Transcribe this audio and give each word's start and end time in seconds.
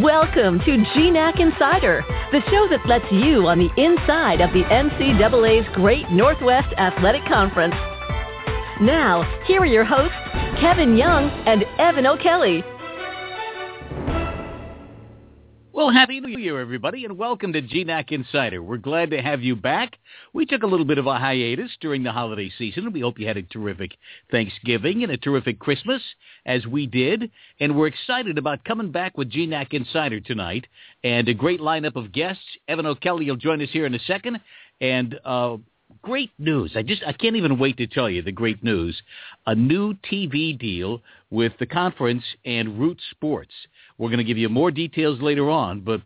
Welcome 0.00 0.58
to 0.60 0.70
GNAC 0.70 1.38
Insider, 1.38 2.02
the 2.32 2.40
show 2.50 2.66
that 2.70 2.80
lets 2.86 3.04
you 3.12 3.46
on 3.46 3.58
the 3.58 3.68
inside 3.76 4.40
of 4.40 4.50
the 4.54 4.62
NCAA's 4.62 5.68
Great 5.74 6.08
Northwest 6.10 6.72
Athletic 6.78 7.20
Conference. 7.26 7.74
Now, 8.80 9.20
here 9.44 9.60
are 9.60 9.66
your 9.66 9.84
hosts, 9.84 10.16
Kevin 10.58 10.96
Young 10.96 11.28
and 11.44 11.66
Evan 11.78 12.06
O'Kelly. 12.06 12.64
Well, 15.82 15.90
Happy 15.90 16.20
New 16.20 16.38
Year, 16.38 16.60
everybody, 16.60 17.04
and 17.04 17.18
welcome 17.18 17.52
to 17.54 17.60
GNAC 17.60 18.12
Insider. 18.12 18.62
We're 18.62 18.76
glad 18.76 19.10
to 19.10 19.20
have 19.20 19.42
you 19.42 19.56
back. 19.56 19.98
We 20.32 20.46
took 20.46 20.62
a 20.62 20.66
little 20.68 20.86
bit 20.86 20.98
of 20.98 21.08
a 21.08 21.18
hiatus 21.18 21.72
during 21.80 22.04
the 22.04 22.12
holiday 22.12 22.52
season. 22.56 22.92
We 22.92 23.00
hope 23.00 23.18
you 23.18 23.26
had 23.26 23.36
a 23.36 23.42
terrific 23.42 23.96
Thanksgiving 24.30 25.02
and 25.02 25.10
a 25.10 25.16
terrific 25.16 25.58
Christmas, 25.58 26.00
as 26.46 26.68
we 26.68 26.86
did. 26.86 27.32
And 27.58 27.74
we're 27.74 27.88
excited 27.88 28.38
about 28.38 28.62
coming 28.62 28.92
back 28.92 29.18
with 29.18 29.32
GNAC 29.32 29.74
Insider 29.74 30.20
tonight 30.20 30.68
and 31.02 31.28
a 31.28 31.34
great 31.34 31.58
lineup 31.58 31.96
of 31.96 32.12
guests. 32.12 32.44
Evan 32.68 32.86
O'Kelly 32.86 33.28
will 33.28 33.36
join 33.36 33.60
us 33.60 33.70
here 33.72 33.84
in 33.84 33.94
a 33.96 34.00
second. 34.06 34.38
And 34.80 35.18
uh, 35.24 35.56
great 36.00 36.30
news. 36.38 36.72
I 36.76 36.82
just 36.82 37.02
I 37.04 37.12
can't 37.12 37.36
even 37.36 37.58
wait 37.58 37.76
to 37.78 37.86
tell 37.86 38.08
you 38.08 38.22
the 38.22 38.32
great 38.32 38.62
news. 38.62 39.02
A 39.46 39.54
new 39.54 39.94
TV 39.94 40.56
deal 40.56 41.02
with 41.30 41.52
the 41.58 41.66
conference 41.66 42.24
and 42.44 42.78
Root 42.78 43.00
Sports. 43.10 43.52
We're 44.02 44.08
going 44.08 44.18
to 44.18 44.24
give 44.24 44.36
you 44.36 44.48
more 44.48 44.72
details 44.72 45.20
later 45.20 45.48
on, 45.48 45.82
but 45.82 46.00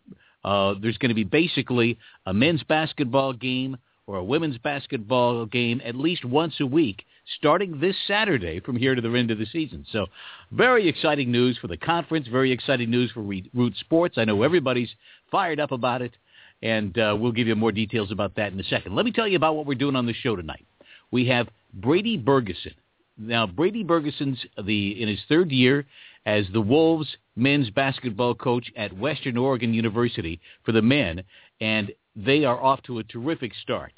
uh, 0.45 0.75
there's 0.79 0.99
going 0.99 1.09
to 1.09 1.15
be 1.15 1.23
basically 1.23 1.97
a 2.27 2.33
men's 2.33 2.61
basketball 2.61 3.33
game 3.33 3.75
or 4.05 4.17
a 4.17 4.23
women's 4.23 4.59
basketball 4.59 5.47
game 5.47 5.81
at 5.83 5.95
least 5.95 6.23
once 6.23 6.53
a 6.59 6.65
week 6.67 7.05
starting 7.39 7.79
this 7.79 7.95
Saturday 8.07 8.59
from 8.59 8.75
here 8.75 8.93
to 8.93 9.01
the 9.01 9.09
end 9.09 9.31
of 9.31 9.39
the 9.39 9.47
season. 9.47 9.83
So 9.91 10.05
very 10.51 10.87
exciting 10.87 11.31
news 11.31 11.57
for 11.57 11.65
the 11.65 11.75
conference, 11.75 12.27
very 12.27 12.51
exciting 12.51 12.91
news 12.91 13.09
for 13.09 13.21
Root 13.21 13.73
Sports. 13.79 14.19
I 14.19 14.25
know 14.25 14.43
everybody's 14.43 14.93
fired 15.31 15.59
up 15.59 15.71
about 15.71 16.03
it 16.03 16.11
and 16.61 16.95
uh, 16.99 17.17
we'll 17.19 17.31
give 17.31 17.47
you 17.47 17.55
more 17.55 17.71
details 17.71 18.11
about 18.11 18.35
that 18.35 18.53
in 18.53 18.59
a 18.59 18.63
second. 18.65 18.93
Let 18.93 19.05
me 19.05 19.11
tell 19.11 19.27
you 19.27 19.37
about 19.37 19.55
what 19.55 19.65
we're 19.65 19.73
doing 19.73 19.95
on 19.95 20.05
the 20.05 20.13
show 20.13 20.35
tonight. 20.35 20.67
We 21.09 21.29
have 21.29 21.49
Brady 21.73 22.15
Bergeson. 22.15 22.75
Now, 23.17 23.47
Brady 23.47 23.83
Bergeson's 23.83 24.45
the 24.63 25.01
in 25.01 25.07
his 25.07 25.19
third 25.27 25.51
year 25.51 25.85
as 26.25 26.45
the 26.53 26.61
Wolves 26.61 27.07
men's 27.35 27.69
basketball 27.69 28.35
coach 28.35 28.71
at 28.75 28.93
Western 28.93 29.37
Oregon 29.37 29.73
University 29.73 30.39
for 30.63 30.71
the 30.71 30.81
men, 30.81 31.23
and 31.61 31.91
they 32.15 32.45
are 32.45 32.61
off 32.61 32.83
to 32.83 32.99
a 32.99 33.03
terrific 33.03 33.53
start. 33.61 33.93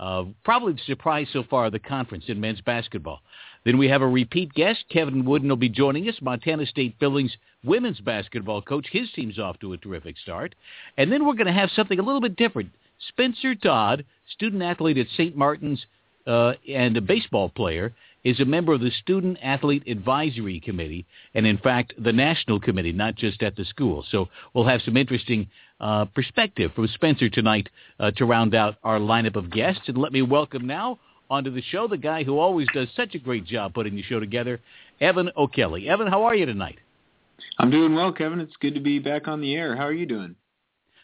Uh, 0.00 0.24
probably 0.44 0.72
the 0.72 0.80
surprise 0.86 1.28
so 1.32 1.44
far 1.48 1.66
of 1.66 1.72
the 1.72 1.78
conference 1.78 2.24
in 2.28 2.40
men's 2.40 2.60
basketball. 2.60 3.20
Then 3.64 3.78
we 3.78 3.88
have 3.88 4.02
a 4.02 4.08
repeat 4.08 4.52
guest. 4.54 4.84
Kevin 4.90 5.24
Woodin 5.24 5.48
will 5.48 5.56
be 5.56 5.68
joining 5.68 6.08
us, 6.08 6.16
Montana 6.20 6.66
State 6.66 6.98
Billings 6.98 7.36
women's 7.64 8.00
basketball 8.00 8.62
coach. 8.62 8.88
His 8.90 9.10
team's 9.12 9.38
off 9.38 9.58
to 9.60 9.72
a 9.72 9.76
terrific 9.76 10.18
start. 10.18 10.54
And 10.96 11.12
then 11.12 11.24
we're 11.24 11.34
going 11.34 11.46
to 11.46 11.52
have 11.52 11.70
something 11.76 11.98
a 11.98 12.02
little 12.02 12.20
bit 12.20 12.36
different. 12.36 12.70
Spencer 13.08 13.54
Dodd, 13.54 14.04
student 14.28 14.62
athlete 14.62 14.98
at 14.98 15.06
St. 15.14 15.36
Martin's 15.36 15.84
uh, 16.26 16.54
and 16.68 16.96
a 16.96 17.00
baseball 17.00 17.48
player, 17.48 17.92
is 18.24 18.40
a 18.40 18.44
member 18.44 18.72
of 18.72 18.80
the 18.80 18.90
Student 19.02 19.38
Athlete 19.42 19.82
Advisory 19.86 20.60
Committee, 20.60 21.06
and 21.34 21.46
in 21.46 21.58
fact, 21.58 21.92
the 21.98 22.12
national 22.12 22.60
committee, 22.60 22.92
not 22.92 23.16
just 23.16 23.42
at 23.42 23.56
the 23.56 23.64
school. 23.64 24.04
So 24.10 24.28
we'll 24.54 24.66
have 24.66 24.82
some 24.82 24.96
interesting 24.96 25.48
uh, 25.80 26.04
perspective 26.06 26.70
from 26.74 26.88
Spencer 26.88 27.28
tonight 27.28 27.68
uh, 27.98 28.12
to 28.12 28.24
round 28.24 28.54
out 28.54 28.76
our 28.84 28.98
lineup 28.98 29.36
of 29.36 29.50
guests. 29.50 29.82
And 29.88 29.98
let 29.98 30.12
me 30.12 30.22
welcome 30.22 30.66
now 30.66 30.98
onto 31.28 31.50
the 31.50 31.62
show, 31.62 31.88
the 31.88 31.96
guy 31.96 32.24
who 32.24 32.38
always 32.38 32.68
does 32.74 32.88
such 32.94 33.14
a 33.14 33.18
great 33.18 33.44
job 33.44 33.74
putting 33.74 33.96
the 33.96 34.02
show 34.02 34.20
together, 34.20 34.60
Evan 35.00 35.30
O'Kelly. 35.36 35.88
Evan, 35.88 36.06
how 36.06 36.24
are 36.24 36.34
you 36.34 36.46
tonight? 36.46 36.78
I'm 37.58 37.70
doing 37.70 37.94
well, 37.94 38.12
Kevin. 38.12 38.40
It's 38.40 38.56
good 38.60 38.74
to 38.74 38.80
be 38.80 38.98
back 38.98 39.26
on 39.26 39.40
the 39.40 39.54
air. 39.54 39.74
How 39.74 39.84
are 39.84 39.92
you 39.92 40.06
doing? 40.06 40.36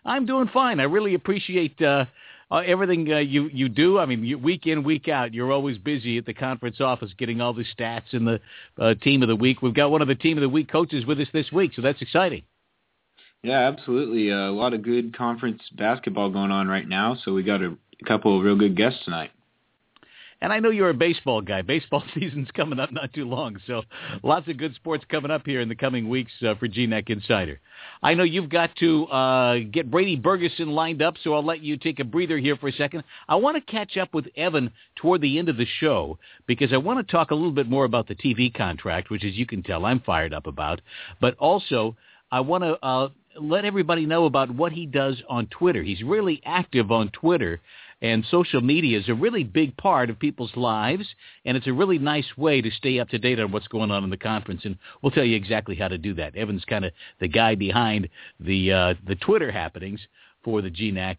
I'm 0.05 0.27
doing 0.27 0.49
fine. 0.53 0.81
I 0.81 0.85
really 0.85 1.15
appreciate 1.15 1.81
uh, 1.83 2.05
uh, 2.51 2.63
everything 2.65 3.13
uh, 3.13 3.19
you 3.19 3.49
you 3.53 3.69
do. 3.69 3.99
I 3.99 4.07
mean, 4.07 4.25
you, 4.25 4.39
week 4.39 4.67
in 4.67 4.83
week 4.83 5.09
out, 5.09 5.35
you're 5.35 5.53
always 5.53 5.79
busy 5.79 6.19
at 6.19 6.27
the 6.27 6.35
conference 6.35 6.81
office 6.81 7.11
getting 7.19 7.41
all 7.41 7.53
the 7.53 7.65
stats 7.79 8.13
and 8.13 8.27
the 8.27 8.41
uh, 8.79 8.95
team 8.95 9.23
of 9.23 9.29
the 9.29 9.37
week. 9.37 9.63
We've 9.63 9.75
got 9.75 9.91
one 9.91 10.03
of 10.03 10.09
the 10.09 10.15
team 10.15 10.39
of 10.39 10.43
the 10.43 10.49
week 10.49 10.71
coaches 10.71 11.05
with 11.05 11.21
us 11.21 11.29
this 11.33 11.53
week, 11.53 11.73
so 11.75 11.83
that's 11.83 12.01
exciting. 12.01 12.43
Yeah, 13.43 13.69
absolutely. 13.69 14.33
Uh, 14.33 14.49
a 14.49 14.51
lot 14.51 14.75
of 14.75 14.83
good 14.83 15.17
conference 15.17 15.63
basketball 15.77 16.31
going 16.31 16.51
on 16.51 16.67
right 16.69 16.89
now, 16.89 17.17
so 17.25 17.33
we 17.33 17.43
got 17.43 17.63
a, 17.63 17.69
a 17.69 18.05
couple 18.07 18.37
of 18.37 18.45
real 18.45 18.57
good 18.57 18.77
guests 18.77 19.05
tonight. 19.05 19.31
And 20.41 20.53
I 20.53 20.61
know 20.61 20.71
you're 20.71 20.91
a 20.91 20.95
baseball 20.95 21.41
guy. 21.41 21.63
Baseball 21.63 22.05
season's 22.15 22.51
coming 22.53 22.79
up 22.79 22.93
not 22.93 23.13
too 23.13 23.25
long, 23.25 23.57
so 23.67 23.83
lots 24.23 24.49
of 24.49 24.57
good 24.57 24.75
sports 24.75 25.05
coming 25.11 25.31
up 25.31 25.45
here 25.45 25.61
in 25.61 25.69
the 25.69 25.75
coming 25.75 26.09
weeks 26.09 26.33
uh, 26.47 26.55
for 26.55 26.69
GNAC 26.69 27.11
Insider. 27.11 27.61
I 28.03 28.15
know 28.15 28.23
you've 28.23 28.51
got 28.51 28.75
to 28.77 29.07
uh, 29.07 29.59
get 29.71 29.91
Brady 29.91 30.17
Bergeson 30.17 30.69
lined 30.69 31.03
up, 31.03 31.15
so 31.23 31.35
I'll 31.35 31.45
let 31.45 31.61
you 31.61 31.77
take 31.77 31.99
a 31.99 32.05
breather 32.05 32.39
here 32.39 32.57
for 32.57 32.69
a 32.69 32.73
second. 32.73 33.03
I 33.29 33.35
want 33.37 33.57
to 33.57 33.73
catch 33.73 33.97
up 33.97 34.15
with 34.15 34.27
Evan 34.37 34.71
toward 34.97 35.21
the 35.21 35.39
end 35.39 35.49
of 35.49 35.57
the 35.57 35.67
show 35.81 36.19
because 36.47 36.73
I 36.73 36.77
want 36.77 37.05
to 37.05 37.11
talk 37.11 37.31
a 37.31 37.35
little 37.35 37.51
bit 37.51 37.69
more 37.69 37.85
about 37.85 38.07
the 38.07 38.15
TV 38.15 38.53
contract, 38.55 39.11
which, 39.11 39.25
as 39.25 39.35
you 39.35 39.47
can 39.47 39.63
tell, 39.63 39.85
I'm 39.85 40.01
fired 40.01 40.33
up 40.33 40.47
about. 40.47 40.81
But 41.21 41.37
also, 41.39 41.97
I 42.31 42.41
want 42.41 42.63
to 42.63 42.79
uh, 42.85 43.09
let 43.41 43.65
everybody 43.65 44.07
know 44.07 44.27
about 44.27 44.51
what 44.51 44.73
he 44.73 44.87
does 44.87 45.21
on 45.29 45.47
Twitter. 45.47 45.83
He's 45.83 46.03
really 46.03 46.43
active 46.45 46.93
on 46.93 47.11
Twitter 47.11 47.61
and 48.01 48.25
social 48.31 48.61
media 48.61 48.99
is 48.99 49.09
a 49.09 49.15
really 49.15 49.45
big 49.45 49.77
part 49.77 50.11
of 50.11 50.19
people's 50.19 50.57
lives, 50.57 51.07
and 51.45 51.57
it's 51.57 51.67
a 51.67 51.73
really 51.73 51.99
nice 51.99 52.37
way 52.37 52.61
to 52.61 52.71
stay 52.71 53.01
up 53.01 53.09
to 53.09 53.19
date 53.19 53.41
on 53.41 53.51
what's 53.51 53.69
going 53.69 53.91
on 53.91 54.05
in 54.05 54.11
the 54.11 54.17
conference. 54.17 54.63
And 54.65 54.79
we'll 55.03 55.13
tell 55.13 55.25
you 55.25 55.37
exactly 55.37 55.75
how 55.75 55.89
to 55.89 55.99
do 55.99 56.15
that. 56.15 56.37
Evan's 56.37 56.65
kind 56.65 56.85
of 56.85 56.93
the 57.21 57.29
guy 57.29 57.55
behind 57.55 58.09
the 58.41 58.73
uh, 58.73 58.95
the 59.07 59.17
Twitter 59.17 59.51
happenings 59.51 60.01
for 60.45 60.63
the 60.63 60.71
GNAC 60.71 61.17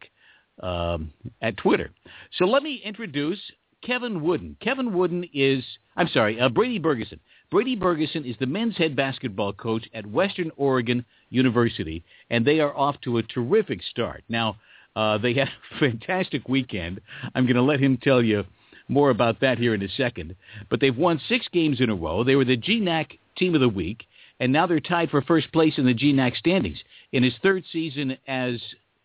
um, 0.64 1.12
at 1.42 1.58
Twitter. 1.58 1.92
So 2.38 2.46
let 2.46 2.64
me 2.64 2.82
introduce 2.84 3.40
Kevin 3.82 4.22
Woodin. 4.22 4.56
Kevin 4.62 4.94
Woodin 4.94 5.30
is, 5.34 5.64
I'm 5.96 6.10
sorry, 6.10 6.40
uh, 6.40 6.50
Brady 6.50 6.80
Bergeson. 6.80 7.20
Brady 7.52 7.76
Bergeson 7.76 8.30
is 8.30 8.36
the 8.40 8.46
men's 8.46 8.78
head 8.78 8.96
basketball 8.96 9.54
coach 9.54 9.88
at 9.94 10.06
Western 10.06 10.52
Oregon 10.58 11.04
University, 11.30 12.04
and 12.30 12.46
they 12.46 12.60
are 12.60 12.76
off 12.76 13.00
to 13.02 13.18
a 13.18 13.24
terrific 13.24 13.82
start. 13.84 14.24
Now, 14.30 14.58
uh, 15.00 15.18
they 15.18 15.34
had 15.34 15.48
a 15.48 15.80
fantastic 15.80 16.50
weekend. 16.50 17.00
I'm 17.34 17.46
going 17.46 17.56
to 17.56 17.62
let 17.62 17.80
him 17.80 17.98
tell 17.98 18.22
you 18.22 18.44
more 18.90 19.12
about 19.12 19.40
that 19.40 19.58
here 19.58 19.74
in 19.74 19.82
a 19.82 19.88
second. 19.90 20.36
But 20.70 20.82
they've 20.82 20.96
won 20.96 21.22
six 21.30 21.48
games 21.54 21.80
in 21.80 21.90
a 21.90 21.96
row. 21.96 22.26
They 22.26 22.36
were 22.36 22.44
the 22.44 22.58
GNAC 22.58 23.18
Team 23.38 23.56
of 23.56 23.62
the 23.62 23.70
Week, 23.70 24.04
and 24.42 24.52
now 24.52 24.68
they're 24.68 24.82
tied 24.82 25.10
for 25.10 25.22
first 25.22 25.54
place 25.54 25.78
in 25.78 25.86
the 25.86 25.94
GNAC 25.94 26.36
standings. 26.36 26.78
In 27.14 27.24
his 27.24 27.34
third 27.42 27.64
season 27.72 28.18
as 28.28 28.60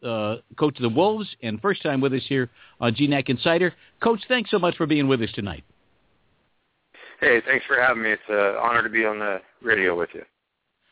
uh, 0.04 0.36
coach 0.58 0.76
of 0.76 0.82
the 0.82 0.88
Wolves 0.88 1.28
and 1.42 1.60
first 1.62 1.80
time 1.82 2.00
with 2.00 2.12
us 2.12 2.24
here 2.28 2.50
on 2.80 2.94
GNAC 2.94 3.28
Insider. 3.28 3.72
Coach, 4.02 4.20
thanks 4.26 4.50
so 4.50 4.58
much 4.58 4.76
for 4.76 4.86
being 4.86 5.06
with 5.06 5.22
us 5.22 5.30
tonight. 5.32 5.62
Hey, 7.20 7.40
thanks 7.46 7.64
for 7.66 7.80
having 7.80 8.02
me. 8.02 8.10
It's 8.10 8.22
an 8.28 8.56
honor 8.60 8.82
to 8.82 8.88
be 8.88 9.04
on 9.04 9.20
the 9.20 9.40
radio 9.62 9.96
with 9.96 10.10
you. 10.12 10.24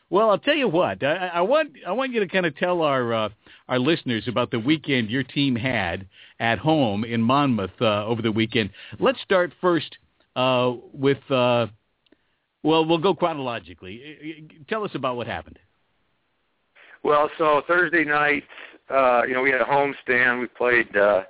Well, 0.09 0.29
I'll 0.29 0.37
tell 0.37 0.55
you 0.55 0.67
what. 0.67 1.03
I, 1.03 1.31
I 1.33 1.41
want 1.41 1.71
I 1.87 1.91
want 1.91 2.13
you 2.13 2.19
to 2.19 2.27
kind 2.27 2.45
of 2.45 2.55
tell 2.57 2.81
our 2.81 3.13
uh, 3.13 3.29
our 3.67 3.79
listeners 3.79 4.27
about 4.27 4.51
the 4.51 4.59
weekend 4.59 5.09
your 5.09 5.23
team 5.23 5.55
had 5.55 6.07
at 6.39 6.59
home 6.59 7.03
in 7.03 7.21
Monmouth 7.21 7.71
uh, 7.81 8.05
over 8.05 8.21
the 8.21 8.31
weekend. 8.31 8.69
Let's 8.99 9.21
start 9.21 9.51
first 9.59 9.97
uh, 10.35 10.73
with. 10.93 11.19
Uh, 11.31 11.67
well, 12.61 12.85
we'll 12.85 12.99
go 12.99 13.13
chronologically. 13.13 14.47
Tell 14.69 14.85
us 14.85 14.91
about 14.93 15.17
what 15.17 15.27
happened. 15.27 15.59
Well, 17.03 17.29
so 17.37 17.61
Thursday 17.67 18.05
night, 18.05 18.45
uh, 18.89 19.23
you 19.27 19.33
know, 19.33 19.41
we 19.41 19.51
had 19.51 19.59
a 19.59 19.65
home 19.65 19.93
stand. 20.01 20.39
We 20.39 20.47
played 20.47 20.95
uh, 20.95 21.23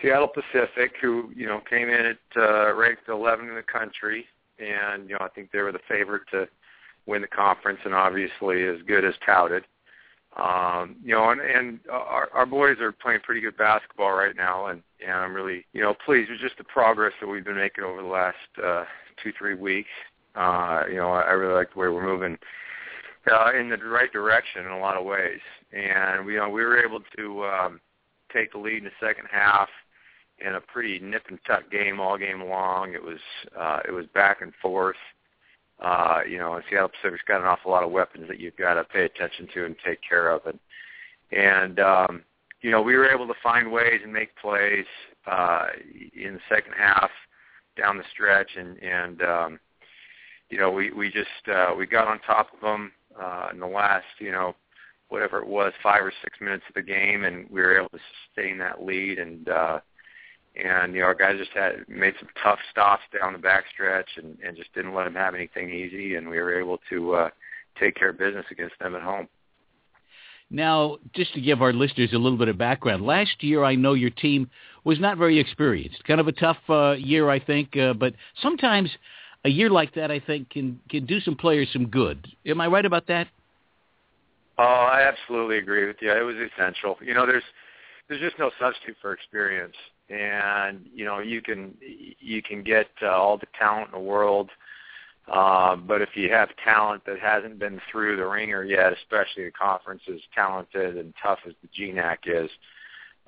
Seattle 0.00 0.28
Pacific, 0.28 0.92
who 1.00 1.30
you 1.34 1.46
know 1.46 1.60
came 1.68 1.88
in 1.88 2.14
at 2.36 2.76
ranked 2.76 3.08
11 3.08 3.48
in 3.48 3.54
the 3.54 3.62
country, 3.62 4.26
and 4.58 5.08
you 5.08 5.14
know 5.14 5.24
I 5.24 5.28
think 5.28 5.50
they 5.52 5.60
were 5.60 5.72
the 5.72 5.80
favorite 5.88 6.22
to 6.32 6.46
win 7.06 7.22
the 7.22 7.28
conference 7.28 7.80
and 7.84 7.94
obviously 7.94 8.64
as 8.64 8.76
good 8.86 9.04
as 9.04 9.14
touted. 9.24 9.64
Um, 10.36 10.96
you 11.02 11.12
know, 11.12 11.30
and, 11.30 11.40
and 11.40 11.80
our, 11.90 12.28
our 12.32 12.46
boys 12.46 12.78
are 12.80 12.92
playing 12.92 13.20
pretty 13.20 13.40
good 13.40 13.56
basketball 13.56 14.12
right 14.12 14.36
now, 14.36 14.66
and, 14.66 14.80
and 15.04 15.12
I'm 15.12 15.34
really, 15.34 15.66
you 15.72 15.82
know, 15.82 15.94
pleased 16.06 16.30
with 16.30 16.40
just 16.40 16.56
the 16.56 16.64
progress 16.64 17.12
that 17.20 17.26
we've 17.26 17.44
been 17.44 17.56
making 17.56 17.82
over 17.82 18.00
the 18.00 18.08
last 18.08 18.36
uh, 18.64 18.84
two, 19.22 19.32
three 19.36 19.54
weeks. 19.54 19.90
Uh, 20.36 20.82
you 20.88 20.96
know, 20.96 21.10
I, 21.10 21.22
I 21.22 21.30
really 21.32 21.54
like 21.54 21.72
the 21.72 21.80
way 21.80 21.88
we're 21.88 22.04
moving 22.04 22.38
uh, 23.30 23.52
in 23.58 23.68
the 23.68 23.76
right 23.78 24.12
direction 24.12 24.64
in 24.64 24.70
a 24.70 24.78
lot 24.78 24.96
of 24.96 25.04
ways, 25.04 25.40
and 25.72 26.26
you 26.28 26.36
know, 26.36 26.48
we 26.48 26.62
were 26.62 26.78
able 26.78 27.00
to 27.16 27.44
um, 27.44 27.80
take 28.32 28.52
the 28.52 28.58
lead 28.58 28.78
in 28.78 28.84
the 28.84 28.90
second 29.00 29.26
half 29.30 29.68
in 30.38 30.54
a 30.54 30.60
pretty 30.60 30.98
nip 31.00 31.24
and 31.28 31.38
tuck 31.46 31.70
game 31.70 32.00
all 32.00 32.16
game 32.16 32.42
long. 32.44 32.94
It 32.94 33.02
was 33.02 33.18
uh, 33.58 33.80
it 33.86 33.90
was 33.90 34.06
back 34.14 34.40
and 34.40 34.52
forth. 34.62 34.96
You 36.28 36.38
know, 36.38 36.60
Seattle 36.68 36.90
Pacific's 36.90 37.24
got 37.26 37.40
an 37.40 37.46
awful 37.46 37.70
lot 37.70 37.82
of 37.82 37.90
weapons 37.90 38.28
that 38.28 38.40
you've 38.40 38.56
got 38.56 38.74
to 38.74 38.84
pay 38.84 39.04
attention 39.04 39.48
to 39.54 39.64
and 39.64 39.76
take 39.84 40.00
care 40.06 40.30
of. 40.30 40.42
And 40.46 40.58
and 41.32 41.80
um, 41.80 42.22
you 42.62 42.70
know, 42.70 42.82
we 42.82 42.96
were 42.96 43.08
able 43.08 43.26
to 43.26 43.34
find 43.42 43.70
ways 43.70 44.00
and 44.02 44.12
make 44.12 44.36
plays 44.36 44.86
uh, 45.26 45.68
in 46.14 46.34
the 46.34 46.40
second 46.48 46.72
half 46.76 47.10
down 47.76 47.96
the 47.96 48.04
stretch, 48.12 48.50
and 48.56 48.78
and 48.82 49.22
um, 49.22 49.60
you 50.50 50.58
know, 50.58 50.70
we 50.70 50.90
we 50.90 51.10
just 51.10 51.48
uh, 51.52 51.74
we 51.76 51.86
got 51.86 52.08
on 52.08 52.20
top 52.20 52.48
of 52.54 52.60
them 52.60 52.92
uh, 53.20 53.48
in 53.52 53.60
the 53.60 53.66
last 53.66 54.06
you 54.18 54.32
know 54.32 54.54
whatever 55.08 55.40
it 55.40 55.46
was, 55.46 55.72
five 55.82 56.04
or 56.04 56.12
six 56.22 56.40
minutes 56.40 56.62
of 56.68 56.74
the 56.74 56.82
game, 56.82 57.24
and 57.24 57.48
we 57.50 57.60
were 57.60 57.76
able 57.76 57.88
to 57.88 57.98
sustain 58.24 58.58
that 58.58 58.82
lead. 58.82 59.18
And 59.18 59.48
uh, 59.48 59.80
and 60.56 60.94
you 60.94 61.00
know 61.00 61.06
our 61.06 61.14
guys 61.14 61.36
just 61.38 61.52
had 61.52 61.88
made 61.88 62.14
some 62.18 62.28
tough 62.42 62.58
stops 62.70 63.02
down 63.18 63.32
the 63.32 63.38
backstretch, 63.38 64.16
and 64.16 64.36
and 64.44 64.56
just 64.56 64.72
didn't 64.74 64.94
let 64.94 65.04
them 65.04 65.14
have 65.14 65.34
anything 65.34 65.70
easy, 65.70 66.14
and 66.16 66.28
we 66.28 66.38
were 66.38 66.58
able 66.58 66.78
to 66.90 67.14
uh, 67.14 67.28
take 67.78 67.94
care 67.94 68.10
of 68.10 68.18
business 68.18 68.46
against 68.50 68.78
them 68.80 68.94
at 68.94 69.02
home. 69.02 69.28
Now, 70.50 70.96
just 71.14 71.32
to 71.34 71.40
give 71.40 71.62
our 71.62 71.72
listeners 71.72 72.12
a 72.12 72.18
little 72.18 72.38
bit 72.38 72.48
of 72.48 72.58
background, 72.58 73.06
last 73.06 73.42
year 73.42 73.62
I 73.62 73.76
know 73.76 73.92
your 73.94 74.10
team 74.10 74.50
was 74.82 74.98
not 74.98 75.16
very 75.16 75.38
experienced. 75.38 76.02
Kind 76.04 76.20
of 76.20 76.26
a 76.26 76.32
tough 76.32 76.58
uh, 76.68 76.92
year, 76.92 77.30
I 77.30 77.38
think. 77.38 77.76
Uh, 77.76 77.92
but 77.92 78.14
sometimes 78.42 78.90
a 79.44 79.48
year 79.48 79.70
like 79.70 79.94
that, 79.94 80.10
I 80.10 80.18
think, 80.18 80.50
can 80.50 80.80
can 80.90 81.06
do 81.06 81.20
some 81.20 81.36
players 81.36 81.68
some 81.72 81.86
good. 81.86 82.26
Am 82.46 82.60
I 82.60 82.66
right 82.66 82.84
about 82.84 83.06
that? 83.06 83.28
Oh, 84.58 84.62
I 84.62 85.02
absolutely 85.02 85.58
agree 85.58 85.86
with 85.86 85.96
you. 86.00 86.12
It 86.12 86.22
was 86.22 86.36
essential. 86.36 86.98
You 87.00 87.14
know, 87.14 87.26
there's 87.26 87.44
there's 88.08 88.20
just 88.20 88.38
no 88.38 88.50
substitute 88.60 88.96
for 89.00 89.12
experience, 89.12 89.76
and 90.10 90.86
you 90.92 91.04
know 91.04 91.20
you 91.20 91.40
can 91.40 91.74
you 91.80 92.42
can 92.42 92.62
get 92.62 92.88
uh, 93.02 93.08
all 93.08 93.38
the 93.38 93.46
talent 93.58 93.88
in 93.92 93.92
the 93.92 94.06
world 94.06 94.50
um, 95.30 95.84
but 95.86 96.02
if 96.02 96.10
you 96.14 96.28
have 96.30 96.48
talent 96.64 97.04
that 97.06 97.20
hasn't 97.20 97.58
been 97.58 97.80
through 97.90 98.16
the 98.16 98.26
ringer 98.26 98.64
yet, 98.64 98.92
especially 98.92 99.44
the 99.44 99.52
conference 99.52 100.02
as 100.12 100.20
talented 100.34 100.96
and 100.96 101.14
tough 101.22 101.38
as 101.46 101.54
the 101.62 101.68
GNAC 101.68 102.18
is, 102.26 102.50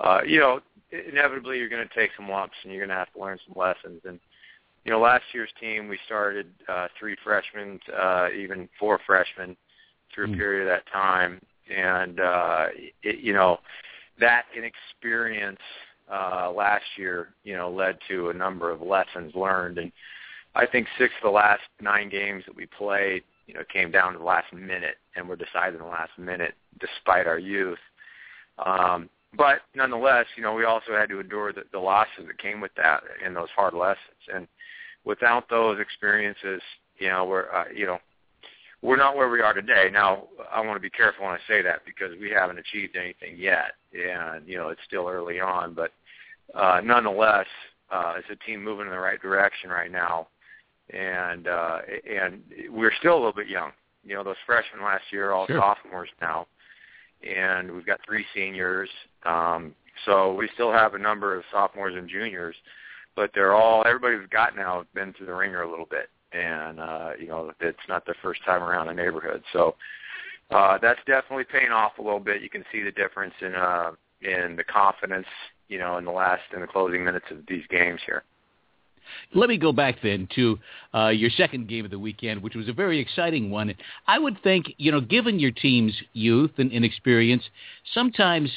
uh, 0.00 0.20
you 0.26 0.40
know, 0.40 0.60
inevitably 0.90 1.58
you're 1.58 1.68
going 1.68 1.86
to 1.86 1.94
take 1.94 2.10
some 2.16 2.28
lumps 2.28 2.56
and 2.64 2.72
you're 2.72 2.80
going 2.84 2.88
to 2.88 2.96
have 2.96 3.12
to 3.12 3.20
learn 3.20 3.38
some 3.46 3.54
lessons. 3.56 4.00
And 4.04 4.18
you 4.84 4.90
know, 4.90 4.98
last 4.98 5.22
year's 5.32 5.50
team 5.60 5.86
we 5.86 5.96
started 6.04 6.48
uh, 6.68 6.88
three 6.98 7.16
freshmen, 7.22 7.78
uh, 7.96 8.28
even 8.36 8.68
four 8.80 8.98
freshmen 9.06 9.56
through 10.12 10.24
a 10.24 10.28
mm. 10.28 10.36
period 10.36 10.62
of 10.62 10.68
that 10.68 10.90
time, 10.92 11.40
and 11.72 12.18
uh, 12.18 12.66
it, 13.04 13.20
you 13.20 13.32
know, 13.32 13.58
that 14.18 14.46
inexperience 14.56 15.60
uh, 16.12 16.52
last 16.54 16.84
year, 16.96 17.28
you 17.44 17.56
know, 17.56 17.70
led 17.70 17.98
to 18.08 18.30
a 18.30 18.34
number 18.34 18.70
of 18.70 18.82
lessons 18.82 19.34
learned 19.34 19.78
and 19.78 19.90
I 20.54 20.66
think 20.66 20.86
six 20.98 21.12
of 21.22 21.28
the 21.28 21.34
last 21.34 21.62
nine 21.80 22.08
games 22.08 22.44
that 22.46 22.54
we 22.54 22.66
played, 22.66 23.22
you 23.46 23.54
know, 23.54 23.62
came 23.72 23.90
down 23.90 24.12
to 24.12 24.18
the 24.18 24.24
last 24.24 24.52
minute 24.52 24.96
and 25.16 25.28
were 25.28 25.36
decided 25.36 25.74
in 25.74 25.80
the 25.80 25.86
last 25.86 26.12
minute 26.18 26.54
despite 26.78 27.26
our 27.26 27.38
youth. 27.38 27.78
Um, 28.64 29.08
but 29.36 29.60
nonetheless, 29.74 30.26
you 30.36 30.42
know, 30.42 30.52
we 30.52 30.64
also 30.64 30.92
had 30.92 31.08
to 31.08 31.20
endure 31.20 31.52
the, 31.52 31.62
the 31.72 31.78
losses 31.78 32.26
that 32.26 32.38
came 32.38 32.60
with 32.60 32.72
that 32.76 33.02
and 33.24 33.34
those 33.34 33.48
hard 33.56 33.72
lessons. 33.72 33.98
And 34.32 34.46
without 35.04 35.48
those 35.48 35.80
experiences, 35.80 36.60
you 36.98 37.08
know, 37.08 37.24
we're, 37.24 37.50
uh, 37.50 37.64
you 37.74 37.86
know, 37.86 37.98
we're 38.82 38.96
not 38.96 39.16
where 39.16 39.30
we 39.30 39.40
are 39.40 39.54
today. 39.54 39.88
Now, 39.90 40.24
I 40.52 40.60
want 40.60 40.76
to 40.76 40.80
be 40.80 40.90
careful 40.90 41.24
when 41.24 41.34
I 41.34 41.38
say 41.48 41.62
that 41.62 41.82
because 41.86 42.10
we 42.20 42.30
haven't 42.30 42.58
achieved 42.58 42.96
anything 42.96 43.36
yet, 43.36 43.74
and 43.94 44.46
you 44.46 44.58
know, 44.58 44.70
it's 44.70 44.80
still 44.84 45.06
early 45.08 45.38
on. 45.38 45.72
But 45.72 45.92
uh, 46.54 46.80
nonetheless, 46.82 47.46
uh, 47.90 48.14
it's 48.16 48.28
a 48.30 48.46
team 48.46 48.62
moving 48.62 48.86
in 48.86 48.92
the 48.92 48.98
right 48.98 49.20
direction 49.20 49.70
right 49.70 49.90
now 49.90 50.28
and 50.90 51.48
uh, 51.48 51.78
and 52.08 52.42
we're 52.70 52.92
still 52.98 53.14
a 53.14 53.16
little 53.16 53.32
bit 53.32 53.48
young. 53.48 53.72
You 54.04 54.14
know, 54.14 54.24
those 54.24 54.36
freshmen 54.46 54.82
last 54.84 55.04
year 55.10 55.30
are 55.30 55.32
all 55.32 55.46
sure. 55.46 55.58
sophomores 55.58 56.10
now, 56.20 56.46
and 57.26 57.70
we've 57.70 57.86
got 57.86 58.00
three 58.04 58.24
seniors. 58.34 58.90
Um, 59.24 59.74
so 60.04 60.34
we 60.34 60.48
still 60.54 60.72
have 60.72 60.94
a 60.94 60.98
number 60.98 61.36
of 61.36 61.44
sophomores 61.52 61.94
and 61.96 62.08
juniors, 62.08 62.56
but 63.14 63.30
they're 63.34 63.54
all 63.54 63.84
everybody 63.86 64.16
we've 64.16 64.30
got 64.30 64.56
now 64.56 64.78
has 64.78 64.86
been 64.94 65.12
through 65.12 65.26
the 65.26 65.34
ringer 65.34 65.62
a 65.62 65.70
little 65.70 65.86
bit, 65.86 66.10
and 66.32 66.80
uh, 66.80 67.10
you 67.18 67.28
know 67.28 67.52
it's 67.60 67.78
not 67.88 68.04
their 68.04 68.16
first 68.22 68.44
time 68.44 68.62
around 68.62 68.88
the 68.88 68.94
neighborhood. 68.94 69.42
So 69.52 69.76
uh, 70.50 70.78
that's 70.82 71.00
definitely 71.06 71.44
paying 71.44 71.70
off 71.70 71.98
a 71.98 72.02
little 72.02 72.20
bit. 72.20 72.42
You 72.42 72.50
can 72.50 72.64
see 72.72 72.82
the 72.82 72.92
difference 72.92 73.34
in 73.40 73.54
uh, 73.54 73.92
in 74.20 74.56
the 74.56 74.64
confidence, 74.64 75.26
you 75.68 75.78
know, 75.78 75.98
in 75.98 76.04
the 76.04 76.10
last 76.10 76.42
in 76.54 76.60
the 76.60 76.66
closing 76.66 77.04
minutes 77.04 77.26
of 77.30 77.38
these 77.48 77.64
games 77.70 78.00
here. 78.04 78.24
Let 79.34 79.48
me 79.48 79.58
go 79.58 79.72
back 79.72 79.96
then 80.02 80.28
to 80.34 80.58
uh, 80.94 81.08
your 81.08 81.30
second 81.30 81.68
game 81.68 81.84
of 81.84 81.90
the 81.90 81.98
weekend, 81.98 82.42
which 82.42 82.54
was 82.54 82.68
a 82.68 82.72
very 82.72 82.98
exciting 82.98 83.50
one. 83.50 83.74
I 84.06 84.18
would 84.18 84.40
think, 84.42 84.66
you 84.78 84.92
know, 84.92 85.00
given 85.00 85.38
your 85.38 85.50
team's 85.50 85.94
youth 86.12 86.52
and 86.58 86.70
inexperience, 86.70 87.42
sometimes 87.94 88.50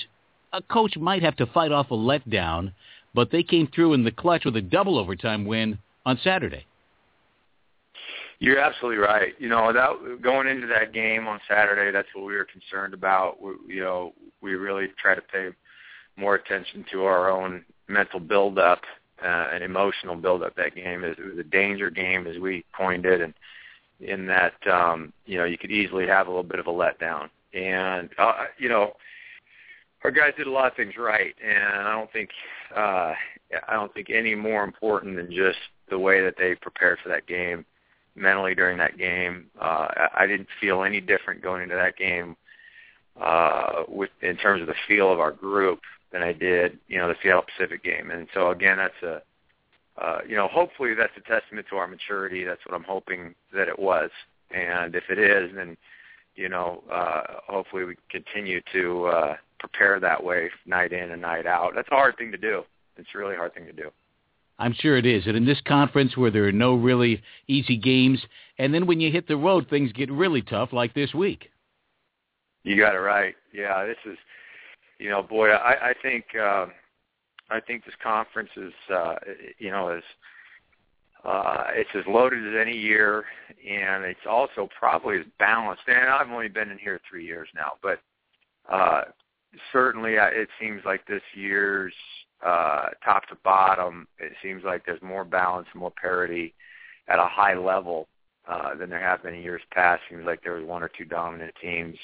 a 0.54 0.62
coach 0.62 0.98
might 0.98 1.24
have 1.24 1.36
to 1.38 1.46
fight 1.48 1.72
off 1.72 1.92
a 1.92 1.96
letdown, 1.96 2.72
but 3.14 3.32
they 3.32 3.44
came 3.44 3.68
through 3.74 3.94
in 3.94 4.04
the 4.04 4.12
clutch 4.12 4.46
with 4.46 4.56
a 4.56 4.62
double 4.62 4.98
overtime 5.00 5.46
win 5.46 5.80
on 6.06 6.20
Saturday. 6.24 6.66
You're 8.40 8.60
absolutely 8.60 8.98
right. 8.98 9.34
You 9.40 9.48
know, 9.48 9.72
that 9.72 10.22
going 10.22 10.48
into 10.48 10.68
that 10.68 10.94
game 10.94 11.28
on 11.28 11.40
Saturday, 11.48 11.92
that's 11.92 12.08
what 12.14 12.26
we 12.26 12.36
were 12.36 12.46
concerned 12.46 12.94
about. 12.94 13.42
We, 13.42 13.76
you 13.76 13.82
know, 13.82 14.14
we 14.42 14.56
really 14.56 14.88
try 15.02 15.16
to 15.16 15.22
pay 15.22 15.50
more 16.18 16.36
attention 16.36 16.86
to 16.92 17.04
our 17.04 17.30
own 17.30 17.64
mental 17.88 18.20
buildup 18.20 18.82
uh, 19.24 19.48
an 19.52 19.62
emotional 19.62 20.16
build-up 20.16 20.56
that 20.56 20.76
game. 20.76 21.04
It 21.04 21.18
was 21.18 21.38
a 21.40 21.44
danger 21.44 21.90
game, 21.90 22.28
as 22.28 22.38
we 22.38 22.66
coined 22.76 23.06
it, 23.06 23.22
and 23.22 23.34
in 24.02 24.28
that 24.28 24.54
um, 24.72 25.14
you 25.26 25.38
know 25.38 25.46
you 25.46 25.58
could 25.58 25.72
easily 25.72 26.06
have 26.08 26.28
a 26.28 26.30
little 26.30 26.44
bit 26.44 26.60
of 26.60 26.68
a 26.68 26.72
letdown. 26.72 27.30
And 27.54 28.10
uh, 28.18 28.46
you 28.58 28.68
know, 28.68 28.94
our 30.04 30.12
guys 30.12 30.34
did 30.38 30.48
a 30.48 30.52
lot 30.52 30.68
of 30.68 30.76
things 30.76 30.94
right, 30.98 31.34
and 31.44 31.88
I 31.88 31.94
don't 31.94 32.12
think 32.12 32.30
uh, 32.76 33.14
I 33.68 33.74
don't 33.74 33.94
think 33.94 34.10
any 34.10 34.36
more 34.36 34.64
important 34.64 35.16
than 35.16 35.32
just 35.32 35.60
the 35.90 36.00
way 36.00 36.22
that 36.24 36.36
they 36.38 36.56
prepared 36.56 37.00
for 37.02 37.10
that 37.10 37.28
game 37.28 37.66
mentally 38.16 38.56
during 38.56 38.78
that 38.78 38.98
game. 38.98 39.46
Uh, 39.60 39.88
I 40.16 40.26
didn't 40.28 40.48
feel 40.60 40.84
any 40.84 41.00
different 41.00 41.42
going 41.42 41.64
into 41.64 41.76
that 41.76 41.98
game 41.98 42.36
uh, 43.22 43.84
with 43.88 44.10
in 44.22 44.36
terms 44.36 44.62
of 44.62 44.68
the 44.68 44.76
feel 44.88 45.12
of 45.12 45.20
our 45.20 45.32
group 45.32 45.80
than 46.16 46.24
I 46.24 46.32
did, 46.32 46.80
you 46.88 46.98
know, 46.98 47.10
the 47.10 47.16
Seattle 47.22 47.44
Pacific 47.44 47.84
game. 47.84 48.10
And 48.10 48.28
so 48.34 48.52
again, 48.52 48.78
that's 48.78 49.04
a, 49.04 49.22
uh, 50.02 50.20
you 50.26 50.38
know, 50.38 50.48
hopefully 50.48 50.94
that's 50.94 51.12
a 51.18 51.30
testament 51.30 51.68
to 51.70 51.76
our 51.76 51.88
maturity. 51.88 52.46
That's 52.46 52.66
what 52.66 52.74
I'm 52.74 52.86
hoping 52.86 53.36
that 53.54 53.68
it 53.68 53.78
was. 53.78 54.10
And 54.50 54.96
if 54.96 55.04
it 55.10 55.20
is, 55.20 55.52
then, 55.54 55.76
you 56.38 56.48
know, 56.48 56.84
uh, 56.90 57.24
hopefully 57.48 57.84
we 57.84 57.96
continue 58.10 58.62
to 58.72 59.06
uh, 59.08 59.36
prepare 59.60 60.00
that 60.00 60.24
way 60.24 60.50
night 60.66 60.94
in 60.94 61.12
and 61.12 61.22
night 61.22 61.46
out. 61.46 61.74
That's 61.76 61.90
a 61.92 61.96
hard 61.96 62.18
thing 62.18 62.32
to 62.32 62.38
do. 62.38 62.64
It's 62.96 63.10
a 63.14 63.18
really 63.18 63.36
hard 63.36 63.54
thing 63.54 63.66
to 63.66 63.74
do. 63.74 63.90
I'm 64.58 64.74
sure 64.74 64.96
it 64.96 65.06
is. 65.06 65.28
And 65.28 65.36
in 65.36 65.46
this 65.46 65.60
conference 65.68 66.16
where 66.16 66.32
there 66.32 66.46
are 66.46 66.54
no 66.54 66.76
really 66.76 67.22
easy 67.50 67.76
games, 67.76 68.22
and 68.58 68.74
then 68.74 68.88
when 68.88 69.02
you 69.02 69.12
hit 69.12 69.28
the 69.28 69.36
road, 69.36 69.68
things 69.70 69.92
get 69.92 70.10
really 70.10 70.42
tough, 70.42 70.72
like 70.72 70.94
this 70.94 71.14
week. 71.14 71.50
You 72.64 72.78
got 72.78 72.96
it 72.96 73.00
right. 73.00 73.36
Yeah, 73.54 73.86
this 73.86 73.98
is 74.06 74.18
you 75.00 75.10
know, 75.10 75.22
boy, 75.22 75.50
I, 75.50 75.90
I 75.90 75.94
think 76.02 76.26
uh, 76.40 76.68
I 77.50 77.60
think 77.60 77.86
this 77.86 77.96
conference 78.02 78.50
is, 78.58 78.74
uh, 78.94 79.16
you 79.60 79.72
know, 79.72 79.90
is 79.96 80.04
uh, 81.24 81.66
it's 81.72 81.90
as 81.96 82.04
loaded 82.08 82.48
as 82.48 82.60
any 82.60 82.78
year, 82.78 83.26
and 83.68 84.04
it's 84.04 84.28
also 84.30 84.70
probably 84.78 85.20
as 85.20 85.26
balanced. 85.40 85.84
And 85.88 86.10
I've 86.10 86.30
only 86.30 86.50
been 86.50 86.70
in 86.70 86.78
here 86.78 87.00
three 87.10 87.26
years 87.26 87.48
now, 87.56 87.74
but 87.82 88.00
uh, 88.72 89.06
certainly 89.72 90.18
uh, 90.18 90.28
it 90.28 90.50
seems 90.60 90.82
like 90.86 91.06
this 91.08 91.24
year's 91.34 91.94
uh, 92.46 92.88
top 93.04 93.28
to 93.28 93.38
bottom, 93.44 94.08
it 94.20 94.34
seems 94.44 94.64
like 94.64 94.86
there's 94.86 95.02
more 95.02 95.26
balance, 95.26 95.68
more 95.74 95.92
parity 95.92 96.54
at 97.08 97.20
a 97.20 97.26
high 97.26 97.56
level 97.56 98.08
uh, 98.48 98.76
than 98.76 98.90
there 98.90 99.00
have 99.00 99.24
been 99.24 99.34
in 99.34 99.42
years 99.42 99.62
past. 99.72 100.02
Seems 100.10 100.26
like 100.26 100.44
there 100.44 100.54
was 100.54 100.66
one 100.66 100.84
or 100.84 100.92
two 100.96 101.06
dominant 101.06 101.54
teams 101.62 101.98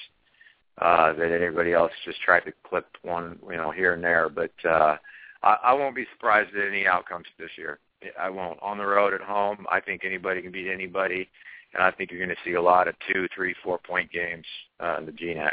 uh, 0.82 1.14
that 1.14 1.32
anybody 1.32 1.74
else 1.74 1.92
just 2.04 2.20
tried 2.22 2.42
to 2.42 2.54
clip 2.68 2.88
one, 3.04 3.38
you 3.50 3.58
know, 3.58 3.72
here 3.72 3.94
and 3.94 4.04
there. 4.04 4.30
But 4.30 4.52
uh, 4.66 4.98
I, 5.44 5.58
I 5.64 5.74
won't 5.74 5.96
be 5.96 6.06
surprised 6.14 6.56
at 6.56 6.68
any 6.68 6.88
outcomes 6.88 7.26
this 7.38 7.52
year. 7.58 7.80
I 8.20 8.30
won't. 8.30 8.60
On 8.64 8.78
the 8.78 8.86
road, 8.86 9.14
at 9.14 9.22
home, 9.22 9.66
I 9.72 9.80
think 9.80 10.02
anybody 10.04 10.42
can 10.42 10.52
beat 10.52 10.72
anybody, 10.72 11.30
and 11.74 11.84
I 11.84 11.92
think 11.92 12.10
you're 12.10 12.20
going 12.20 12.36
to 12.36 12.44
see 12.44 12.56
a 12.56 12.62
lot 12.62 12.88
of 12.88 12.96
two, 13.14 13.28
three, 13.36 13.54
four-point 13.64 14.12
games 14.12 14.46
uh, 14.80 14.98
in 14.98 15.06
the 15.06 15.12
GNAC. 15.12 15.52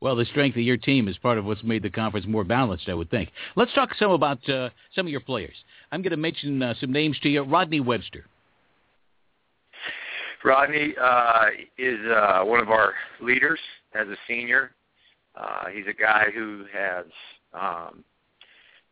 Well, 0.00 0.16
the 0.16 0.24
strength 0.24 0.56
of 0.56 0.62
your 0.62 0.78
team 0.78 1.08
is 1.08 1.18
part 1.18 1.36
of 1.36 1.44
what's 1.44 1.62
made 1.62 1.82
the 1.82 1.90
conference 1.90 2.26
more 2.26 2.42
balanced, 2.42 2.88
I 2.88 2.94
would 2.94 3.10
think. 3.10 3.28
Let's 3.54 3.74
talk 3.74 3.94
some 3.98 4.12
about 4.12 4.48
uh, 4.48 4.70
some 4.94 5.06
of 5.06 5.10
your 5.10 5.20
players. 5.20 5.54
I'm 5.92 6.00
going 6.00 6.12
to 6.12 6.16
mention 6.16 6.62
uh, 6.62 6.72
some 6.80 6.90
names 6.90 7.18
to 7.22 7.28
you. 7.28 7.42
Rodney 7.42 7.80
Webster. 7.80 8.24
Rodney 10.42 10.94
uh, 10.98 11.46
is 11.76 11.98
uh, 12.06 12.40
one 12.44 12.60
of 12.60 12.70
our 12.70 12.94
leaders 13.20 13.60
as 13.94 14.08
a 14.08 14.16
senior. 14.28 14.72
Uh, 15.34 15.66
he's 15.72 15.86
a 15.86 15.92
guy 15.92 16.26
who 16.34 16.64
has, 16.72 17.06
um, 17.54 18.04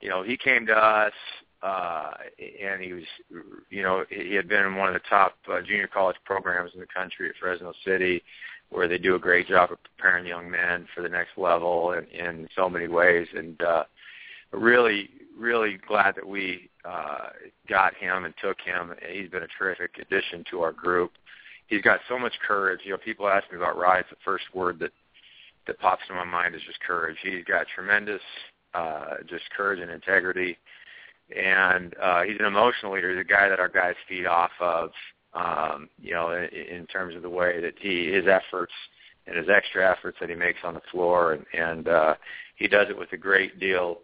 you 0.01 0.09
know, 0.09 0.23
he 0.23 0.37
came 0.37 0.67
to 0.67 0.73
us 0.73 1.13
uh, 1.63 2.11
and 2.39 2.81
he 2.81 2.93
was, 2.93 3.05
you 3.71 3.83
know, 3.83 4.05
he 4.09 4.35
had 4.35 4.49
been 4.49 4.65
in 4.65 4.77
one 4.77 4.89
of 4.89 4.95
the 4.95 5.09
top 5.09 5.35
uh, 5.51 5.61
junior 5.61 5.89
college 5.89 6.17
programs 6.25 6.71
in 6.75 6.81
the 6.81 6.87
country 6.87 7.29
at 7.29 7.35
Fresno 7.41 7.73
City, 7.85 8.23
where 8.71 8.87
they 8.87 8.99
do 8.99 9.17
a 9.17 9.19
great 9.19 9.49
job 9.49 9.73
of 9.73 9.79
preparing 9.83 10.27
young 10.27 10.49
men 10.49 10.87
for 10.95 11.03
the 11.03 11.09
next 11.09 11.37
level 11.37 11.93
in, 11.93 12.05
in 12.07 12.49
so 12.55 12.69
many 12.69 12.87
ways. 12.87 13.27
And 13.35 13.61
uh, 13.61 13.85
really, 14.53 15.11
really 15.37 15.79
glad 15.89 16.15
that 16.15 16.27
we 16.27 16.71
uh, 16.85 17.31
got 17.69 17.95
him 17.95 18.25
and 18.25 18.35
took 18.41 18.61
him. 18.61 18.95
He's 19.11 19.31
been 19.31 19.43
a 19.43 19.49
terrific 19.59 19.99
addition 20.01 20.45
to 20.51 20.61
our 20.61 20.73
group 20.73 21.13
he's 21.69 21.83
got 21.83 22.01
so 22.09 22.19
much 22.19 22.33
courage. 22.47 22.81
You 22.85 22.93
know, 22.93 22.99
people 22.99 23.29
ask 23.29 23.51
me 23.51 23.57
about 23.57 23.79
Ryan. 23.79 24.01
It's 24.01 24.11
the 24.11 24.17
first 24.25 24.45
word 24.55 24.79
that 24.81 24.91
that 25.67 25.79
pops 25.79 26.03
to 26.09 26.15
my 26.15 26.25
mind 26.25 26.55
is 26.55 26.63
just 26.67 26.81
courage. 26.81 27.17
He's 27.23 27.45
got 27.45 27.67
tremendous 27.75 28.23
uh, 28.75 29.17
just 29.29 29.45
courage 29.57 29.81
and 29.81 29.91
integrity, 29.91 30.59
and 31.35 31.95
uh, 32.03 32.23
he's 32.23 32.39
an 32.41 32.47
emotional 32.47 32.93
leader. 32.93 33.11
He's 33.11 33.21
a 33.21 33.29
guy 33.29 33.49
that 33.49 33.61
our 33.61 33.69
guys 33.69 33.95
feed 34.09 34.27
off 34.27 34.51
of. 34.61 34.91
Um, 35.35 35.91
you 36.01 36.15
know, 36.15 36.33
in, 36.33 36.49
in 36.49 36.87
terms 36.87 37.15
of 37.15 37.23
the 37.23 37.29
way 37.29 37.61
that 37.61 37.75
he 37.79 38.11
his 38.11 38.25
efforts 38.27 38.73
and 39.27 39.37
his 39.37 39.49
extra 39.55 39.89
efforts 39.91 40.17
that 40.21 40.31
he 40.31 40.35
makes 40.35 40.61
on 40.65 40.73
the 40.73 40.81
floor, 40.91 41.35
and, 41.35 41.45
and 41.53 41.87
uh, 41.87 42.15
he 42.57 42.67
does 42.67 42.87
it 42.89 42.99
with 42.99 43.13
a 43.13 43.17
great 43.17 43.61
deal 43.61 43.99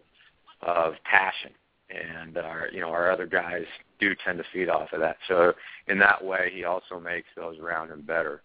of 0.61 0.93
passion. 1.03 1.51
And 1.95 2.37
our, 2.37 2.69
you 2.71 2.81
know, 2.81 2.89
our 2.89 3.09
other 3.11 3.25
guys 3.25 3.65
do 3.99 4.13
tend 4.23 4.37
to 4.39 4.43
feed 4.51 4.69
off 4.69 4.93
of 4.93 4.99
that. 4.99 5.17
So 5.27 5.53
in 5.87 5.99
that 5.99 6.23
way, 6.23 6.51
he 6.53 6.63
also 6.63 6.99
makes 6.99 7.27
those 7.35 7.57
around 7.59 7.91
him 7.91 8.01
better. 8.01 8.41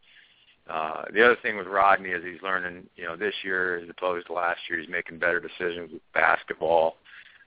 Uh, 0.69 1.03
the 1.13 1.25
other 1.25 1.37
thing 1.43 1.57
with 1.57 1.67
Rodney 1.67 2.11
is 2.11 2.23
he's 2.25 2.43
learning, 2.43 2.87
you 2.97 3.05
know, 3.05 3.17
this 3.17 3.35
year 3.43 3.79
as 3.79 3.89
opposed 3.89 4.29
to 4.29 4.33
last 4.33 4.61
year, 4.69 4.79
he's 4.79 4.89
making 4.89 5.19
better 5.19 5.41
decisions 5.41 5.93
with 5.93 6.03
basketball 6.15 6.97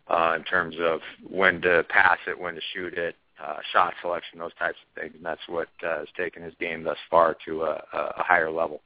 uh, 0.10 0.34
in 0.36 0.44
terms 0.44 0.76
of 0.80 1.00
when 1.30 1.62
to 1.62 1.86
pass 1.90 2.18
it, 2.28 2.38
when 2.38 2.56
to 2.56 2.62
shoot 2.74 2.94
it, 2.96 3.16
uh, 3.44 3.58
shot 3.72 3.94
selection, 4.02 4.40
those 4.40 4.54
types 4.60 4.78
of 4.84 5.02
things, 5.02 5.14
and 5.16 5.26
that's 5.26 5.42
what 5.48 5.70
uh, 5.86 6.00
has 6.00 6.08
taken 6.18 6.44
his 6.44 6.54
game 6.60 6.84
thus 6.84 6.98
far 7.10 7.36
to 7.46 7.64
a, 7.64 7.82
a 7.94 8.24
higher 8.24 8.52
level. 8.52 8.82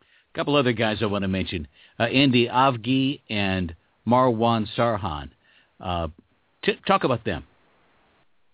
A 0.00 0.38
couple 0.38 0.56
other 0.56 0.72
guys 0.72 0.98
I 1.00 1.06
want 1.06 1.22
to 1.22 1.28
mention: 1.28 1.68
uh, 1.98 2.04
Andy 2.04 2.48
Avgi 2.48 3.20
and 3.30 3.74
Marwan 4.06 4.66
Sarhan. 4.76 5.30
Uh, 5.80 6.08
t- 6.64 6.78
talk 6.86 7.04
about 7.04 7.24
them. 7.24 7.44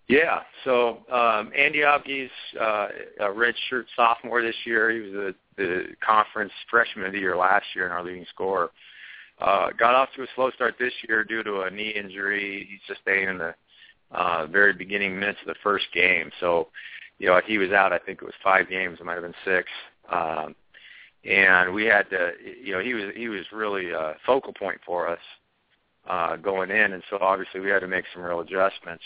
Yeah, 0.08 0.40
so 0.64 0.98
um, 1.12 1.52
Andy 1.56 1.80
Avgi's 1.80 2.30
uh, 2.60 2.88
a 3.20 3.26
redshirt 3.26 3.84
sophomore 3.94 4.42
this 4.42 4.56
year. 4.64 4.90
He 4.90 5.00
was 5.00 5.12
the, 5.12 5.34
the 5.56 5.84
conference 6.04 6.50
freshman 6.68 7.06
of 7.06 7.12
the 7.12 7.20
year 7.20 7.36
last 7.36 7.64
year 7.76 7.84
and 7.84 7.92
our 7.92 8.02
leading 8.02 8.26
scorer. 8.34 8.72
Uh, 9.40 9.68
got 9.78 9.94
off 9.94 10.08
to 10.16 10.22
a 10.22 10.26
slow 10.34 10.50
start 10.50 10.74
this 10.80 10.92
year 11.08 11.22
due 11.22 11.44
to 11.44 11.60
a 11.60 11.70
knee 11.70 11.90
injury 11.90 12.66
he 12.68 12.92
sustained 12.92 13.30
in 13.30 13.38
the 13.38 13.54
uh, 14.10 14.46
very 14.46 14.72
beginning 14.72 15.18
minutes 15.18 15.38
of 15.42 15.46
the 15.46 15.54
first 15.62 15.86
game. 15.94 16.30
So, 16.40 16.68
you 17.18 17.28
know, 17.28 17.40
he 17.46 17.58
was 17.58 17.70
out. 17.70 17.92
I 17.92 17.98
think 17.98 18.20
it 18.20 18.24
was 18.24 18.34
five 18.42 18.68
games. 18.68 18.98
It 19.00 19.06
might 19.06 19.14
have 19.14 19.22
been 19.22 19.32
six. 19.44 19.68
Um, 20.10 20.56
and 21.24 21.72
we 21.72 21.84
had 21.84 22.10
to, 22.10 22.32
you 22.62 22.72
know, 22.72 22.80
he 22.80 22.94
was 22.94 23.12
he 23.14 23.28
was 23.28 23.44
really 23.52 23.90
a 23.90 24.16
focal 24.26 24.52
point 24.52 24.80
for 24.84 25.08
us 25.08 25.20
uh, 26.10 26.36
going 26.36 26.70
in, 26.70 26.92
and 26.92 27.02
so 27.08 27.18
obviously 27.20 27.60
we 27.60 27.70
had 27.70 27.80
to 27.80 27.86
make 27.86 28.04
some 28.12 28.22
real 28.22 28.40
adjustments. 28.40 29.04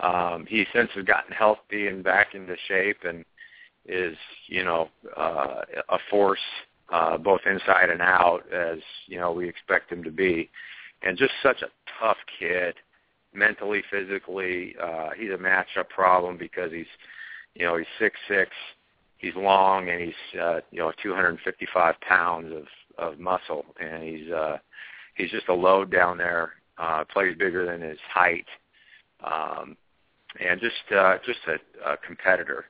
Um, 0.00 0.44
he 0.48 0.66
since 0.74 0.90
has 0.94 1.04
gotten 1.04 1.32
healthy 1.32 1.86
and 1.86 2.04
back 2.04 2.34
into 2.34 2.54
shape, 2.68 2.98
and 3.04 3.24
is 3.86 4.16
you 4.46 4.62
know 4.64 4.88
uh, 5.16 5.62
a 5.88 5.98
force 6.10 6.38
uh, 6.92 7.16
both 7.16 7.40
inside 7.46 7.88
and 7.90 8.02
out 8.02 8.42
as 8.52 8.78
you 9.06 9.18
know 9.18 9.32
we 9.32 9.48
expect 9.48 9.90
him 9.90 10.04
to 10.04 10.10
be, 10.10 10.50
and 11.02 11.16
just 11.16 11.32
such 11.42 11.62
a 11.62 11.68
tough 11.98 12.18
kid, 12.38 12.74
mentally, 13.32 13.82
physically. 13.90 14.76
Uh, 14.82 15.10
he's 15.16 15.30
a 15.30 15.38
matchup 15.38 15.88
problem 15.88 16.36
because 16.36 16.70
he's 16.72 16.86
you 17.54 17.64
know 17.64 17.78
he's 17.78 17.86
six 17.98 18.16
six 18.28 18.50
he's 19.24 19.34
long 19.36 19.88
and 19.88 20.00
he's 20.00 20.40
uh, 20.40 20.60
you 20.70 20.80
know 20.80 20.92
255 21.02 21.94
pounds 22.00 22.52
of 22.52 22.64
of 22.98 23.18
muscle, 23.18 23.64
and 23.80 24.02
he's 24.02 24.30
uh, 24.30 24.58
he's 25.14 25.30
just 25.30 25.48
a 25.48 25.54
load 25.54 25.90
down 25.90 26.18
there. 26.18 26.52
Uh, 26.76 27.04
plays 27.04 27.36
bigger 27.38 27.64
than 27.64 27.88
his 27.88 27.98
height, 28.12 28.46
um, 29.22 29.76
and 30.44 30.60
just 30.60 30.74
uh, 30.96 31.18
just 31.24 31.38
a, 31.46 31.92
a 31.92 31.96
competitor. 31.98 32.64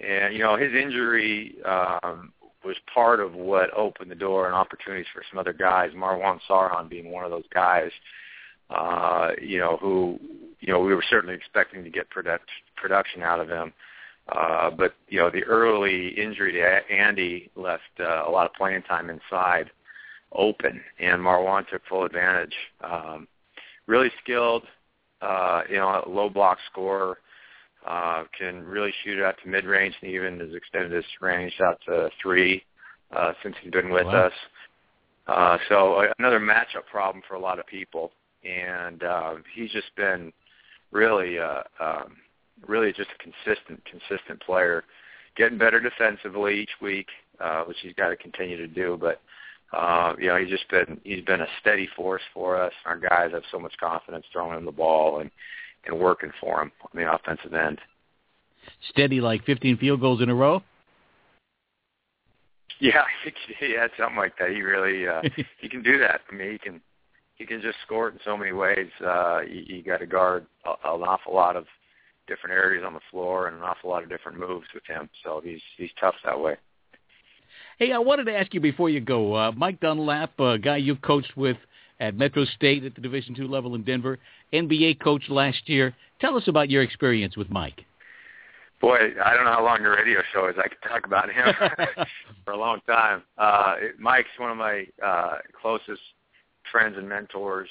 And 0.00 0.34
you 0.34 0.40
know 0.40 0.56
his 0.56 0.72
injury 0.72 1.54
um, 1.64 2.32
was 2.64 2.76
part 2.92 3.20
of 3.20 3.34
what 3.34 3.72
opened 3.76 4.10
the 4.10 4.16
door 4.16 4.46
and 4.46 4.54
opportunities 4.56 5.06
for 5.14 5.22
some 5.30 5.38
other 5.38 5.52
guys. 5.52 5.92
Marwan 5.92 6.40
Sarhan 6.50 6.88
being 6.88 7.12
one 7.12 7.24
of 7.24 7.30
those 7.30 7.46
guys. 7.52 7.90
Uh, 8.70 9.30
you 9.40 9.58
know 9.58 9.76
who 9.80 10.18
you 10.58 10.72
know 10.72 10.80
we 10.80 10.94
were 10.94 11.04
certainly 11.08 11.36
expecting 11.36 11.84
to 11.84 11.90
get 11.90 12.10
product, 12.10 12.48
production 12.76 13.22
out 13.22 13.38
of 13.38 13.48
him. 13.48 13.72
Uh, 14.28 14.70
but 14.70 14.94
you 15.08 15.18
know, 15.18 15.30
the 15.30 15.44
early 15.44 16.08
injury 16.08 16.52
to 16.52 16.92
Andy 16.92 17.50
left 17.56 17.82
uh, 18.00 18.24
a 18.26 18.30
lot 18.30 18.46
of 18.46 18.54
playing 18.54 18.82
time 18.82 19.10
inside 19.10 19.70
open, 20.34 20.80
and 21.00 21.20
Marwan 21.20 21.68
took 21.68 21.82
full 21.88 22.04
advantage. 22.04 22.54
Um, 22.82 23.28
really 23.86 24.10
skilled, 24.22 24.64
uh, 25.20 25.62
you 25.68 25.76
know, 25.76 26.04
low 26.08 26.28
block 26.28 26.58
scorer. 26.70 27.18
Uh, 27.86 28.24
can 28.38 28.64
really 28.64 28.92
shoot 29.02 29.18
it 29.18 29.24
out 29.24 29.34
to 29.42 29.48
mid 29.48 29.66
range 29.66 29.94
and 30.00 30.10
even 30.10 30.40
has 30.40 30.54
extended 30.54 30.90
his 30.90 31.04
range 31.20 31.52
out 31.62 31.78
to 31.84 32.08
three 32.22 32.62
uh, 33.14 33.32
since 33.42 33.54
he's 33.62 33.70
been 33.72 33.90
with 33.90 34.06
wow. 34.06 34.26
us. 34.26 34.32
Uh, 35.26 35.58
so 35.68 36.06
another 36.18 36.40
matchup 36.40 36.86
problem 36.90 37.22
for 37.28 37.34
a 37.34 37.40
lot 37.40 37.58
of 37.58 37.66
people, 37.66 38.10
and 38.42 39.02
uh, 39.02 39.34
he's 39.54 39.70
just 39.70 39.94
been 39.96 40.32
really 40.92 41.38
uh, 41.38 41.62
um, 41.80 42.16
really 42.66 42.92
just 42.92 43.10
a 43.10 43.22
consistent, 43.22 43.82
consistent 43.84 44.40
player, 44.40 44.84
getting 45.36 45.58
better 45.58 45.80
defensively 45.80 46.60
each 46.60 46.70
week, 46.80 47.08
uh, 47.40 47.64
which 47.64 47.76
he's 47.82 47.94
got 47.94 48.08
to 48.08 48.16
continue 48.16 48.56
to 48.56 48.66
do. 48.66 48.98
But 49.00 49.20
uh, 49.76 50.14
you 50.18 50.28
know, 50.28 50.36
he's 50.36 50.50
just 50.50 50.68
been 50.70 51.00
he's 51.04 51.24
been 51.24 51.40
a 51.40 51.46
steady 51.60 51.88
force 51.96 52.22
for 52.32 52.60
us. 52.60 52.72
Our 52.84 52.98
guys 52.98 53.30
have 53.32 53.42
so 53.50 53.58
much 53.58 53.74
confidence 53.78 54.26
throwing 54.32 54.58
him 54.58 54.64
the 54.64 54.72
ball 54.72 55.20
and 55.20 55.30
and 55.86 55.98
working 55.98 56.30
for 56.40 56.62
him 56.62 56.72
on 56.82 56.90
the 56.94 57.12
offensive 57.12 57.54
end. 57.54 57.80
Steady 58.90 59.20
like 59.20 59.44
15 59.44 59.76
field 59.76 60.00
goals 60.00 60.22
in 60.22 60.28
a 60.28 60.34
row. 60.34 60.62
Yeah, 62.80 63.04
he 63.60 63.72
had 63.72 63.92
something 63.96 64.16
like 64.16 64.36
that. 64.38 64.50
He 64.50 64.60
really 64.60 65.06
uh, 65.06 65.22
he 65.60 65.68
can 65.68 65.80
do 65.80 65.96
that. 66.00 66.22
I 66.30 66.34
mean, 66.34 66.50
he 66.50 66.58
can 66.58 66.80
he 67.36 67.46
can 67.46 67.62
just 67.62 67.76
score 67.86 68.08
it 68.08 68.14
in 68.14 68.20
so 68.24 68.36
many 68.36 68.52
ways. 68.52 68.90
Uh, 69.02 69.40
you, 69.42 69.76
you 69.76 69.82
got 69.82 69.98
to 69.98 70.06
guard 70.06 70.44
a, 70.66 70.70
an 70.70 71.02
awful 71.02 71.34
lot 71.34 71.56
of 71.56 71.66
different 72.26 72.52
areas 72.52 72.84
on 72.84 72.92
the 72.92 73.00
floor 73.12 73.46
and 73.46 73.56
an 73.56 73.62
awful 73.62 73.90
lot 73.90 74.02
of 74.02 74.08
different 74.08 74.38
moves 74.38 74.66
with 74.74 74.84
him. 74.86 75.08
So 75.22 75.40
he's 75.42 75.60
he's 75.76 75.90
tough 76.00 76.16
that 76.24 76.38
way. 76.38 76.56
Hey, 77.78 77.90
I 77.90 77.98
wanted 77.98 78.24
to 78.26 78.36
ask 78.36 78.54
you 78.54 78.60
before 78.60 78.88
you 78.88 79.00
go, 79.00 79.34
uh, 79.34 79.52
Mike 79.52 79.80
Dunlap, 79.80 80.38
a 80.38 80.58
guy 80.58 80.76
you've 80.76 81.02
coached 81.02 81.36
with 81.36 81.56
at 81.98 82.16
Metro 82.16 82.44
State 82.44 82.84
at 82.84 82.94
the 82.94 83.00
Division 83.00 83.34
two 83.34 83.48
level 83.48 83.74
in 83.74 83.82
Denver, 83.82 84.18
NBA 84.52 85.00
coach 85.00 85.24
last 85.28 85.68
year. 85.68 85.94
Tell 86.20 86.36
us 86.36 86.46
about 86.46 86.70
your 86.70 86.82
experience 86.82 87.36
with 87.36 87.50
Mike. 87.50 87.84
Boy, 88.80 88.98
I 89.24 89.34
don't 89.34 89.44
know 89.44 89.52
how 89.52 89.64
long 89.64 89.80
your 89.80 89.96
radio 89.96 90.20
show 90.32 90.46
is. 90.48 90.54
I 90.56 90.68
could 90.68 90.88
talk 90.88 91.04
about 91.04 91.30
him 91.32 91.46
for 92.44 92.52
a 92.52 92.56
long 92.56 92.80
time. 92.86 93.22
Uh, 93.38 93.74
Mike's 93.98 94.28
one 94.38 94.50
of 94.50 94.56
my 94.56 94.86
uh, 95.04 95.38
closest 95.60 96.02
friends 96.70 96.96
and 96.96 97.08
mentors. 97.08 97.68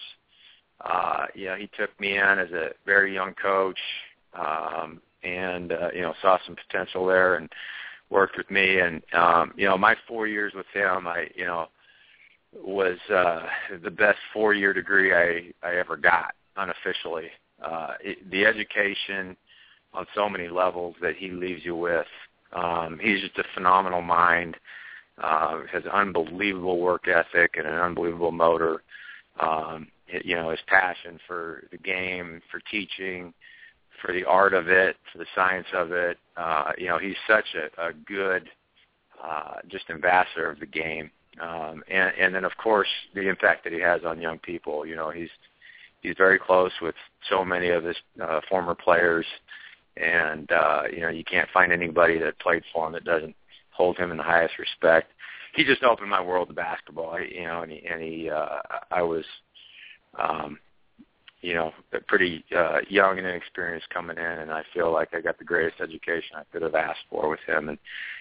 Uh, 0.82 1.28
you 1.34 1.46
know, 1.46 1.56
he 1.56 1.70
took 1.78 1.98
me 2.00 2.18
in 2.18 2.40
as 2.40 2.52
a 2.52 2.72
very 2.86 3.14
young 3.14 3.34
coach 3.36 3.80
um, 4.34 5.02
and 5.24 5.72
uh, 5.72 5.90
you 5.94 6.02
know 6.02 6.14
saw 6.22 6.38
some 6.46 6.56
potential 6.68 7.06
there 7.06 7.36
and 7.36 7.50
worked 8.14 8.38
with 8.38 8.50
me. 8.50 8.80
And 8.80 9.02
um, 9.14 9.54
you 9.58 9.68
know, 9.68 9.78
my 9.78 9.96
four 10.08 10.28
years 10.28 10.54
with 10.56 10.68
him, 10.74 11.08
I 11.08 11.28
you 11.36 11.46
know 11.46 11.68
was 12.56 12.98
uh, 13.14 13.48
the 13.84 13.92
best 13.92 14.20
four-year 14.32 14.74
degree 14.74 15.14
I 15.14 15.68
I 15.68 15.76
ever 15.78 15.98
got 15.98 16.36
unofficially. 16.56 17.30
Uh, 17.62 17.94
it, 18.02 18.30
the 18.30 18.46
education 18.46 19.36
on 19.94 20.06
so 20.16 20.30
many 20.30 20.48
levels 20.48 20.96
that 21.02 21.16
he 21.16 21.30
leaves 21.32 21.66
you 21.66 21.76
with. 21.76 22.08
Um, 22.54 23.00
he's 23.02 23.22
just 23.22 23.38
a 23.38 23.44
phenomenal 23.56 24.02
mind. 24.02 24.56
Uh, 25.22 25.60
has 25.72 25.84
unbelievable 25.86 26.80
work 26.80 27.08
ethic 27.08 27.56
and 27.58 27.68
an 27.68 27.76
unbelievable 27.76 28.32
motor. 28.32 28.82
Um, 29.40 29.88
it, 30.08 30.26
you 30.26 30.36
know, 30.36 30.50
his 30.50 30.60
passion 30.68 31.20
for 31.28 31.66
the 31.72 31.78
game, 31.78 32.42
for 32.52 32.60
teaching, 32.72 33.34
for 34.02 34.14
the 34.14 34.26
art 34.26 34.54
of 34.54 34.68
it, 34.68 34.98
for 35.12 35.18
the 35.18 35.26
science 35.36 35.68
of 35.74 35.92
it. 35.92 36.18
Uh, 36.38 36.72
you 36.78 36.88
know, 36.88 36.98
he's 36.98 37.16
such 37.28 37.46
a, 37.56 37.90
a 37.90 37.94
good 37.94 38.50
uh, 39.24 39.56
just 39.68 39.90
ambassador 39.90 40.50
of 40.50 40.60
the 40.60 40.66
game. 40.66 41.10
Um, 41.42 41.84
and, 41.90 42.14
and 42.20 42.36
then, 42.36 42.46
of 42.46 42.56
course, 42.58 42.88
the 43.16 43.28
impact 43.28 43.64
that 43.64 43.74
he 43.74 43.80
has 43.80 44.02
on 44.06 44.22
young 44.22 44.40
people. 44.40 44.86
You 44.86 44.96
know, 44.96 45.10
he's 45.10 45.30
he's 46.02 46.16
very 46.18 46.38
close 46.38 46.72
with 46.82 46.96
so 47.30 47.44
many 47.44 47.70
of 47.70 47.84
his 47.84 47.96
uh, 48.22 48.42
former 48.50 48.76
players, 48.76 49.26
and 49.98 50.52
uh, 50.52 50.84
you 50.92 51.02
know, 51.02 51.10
you 51.10 51.24
can't 51.24 51.50
find 51.52 51.72
anybody 51.72 52.20
that 52.20 52.38
played 52.40 52.64
for 52.72 52.86
him 52.86 52.94
that 52.94 53.06
doesn't 53.06 53.36
hold 53.72 53.98
him 53.98 54.12
in 54.12 54.18
the 54.18 54.24
highest 54.24 54.60
respect. 54.60 55.12
He 55.56 55.64
just 55.64 55.84
opened 55.84 56.10
my 56.10 56.22
world 56.22 56.50
to 56.50 56.54
basketball. 56.54 57.20
You 57.20 57.46
know, 57.46 57.64
and 57.64 57.72
he, 57.72 57.84
and 57.90 58.02
he 58.02 58.30
uh, 58.30 58.60
I 58.92 59.02
was 59.02 59.26
um, 60.20 60.60
you 61.44 61.54
know, 61.54 61.74
pretty 62.08 62.46
uh, 62.56 62.80
young 62.88 63.18
and 63.18 63.28
inexperienced 63.28 63.90
coming 63.90 64.18
in, 64.18 64.24
and 64.24 64.50
I 64.50 64.64
feel 64.74 64.94
like 64.94 65.10
I 65.14 65.20
got 65.20 65.38
the 65.38 65.44
greatest 65.44 65.82
education 65.82 66.38
I 66.38 66.44
could 66.52 66.62
have 66.62 66.74
asked 66.74 67.04
for 67.10 67.30
with 67.30 67.42
him, 67.46 67.68
and 67.68 67.78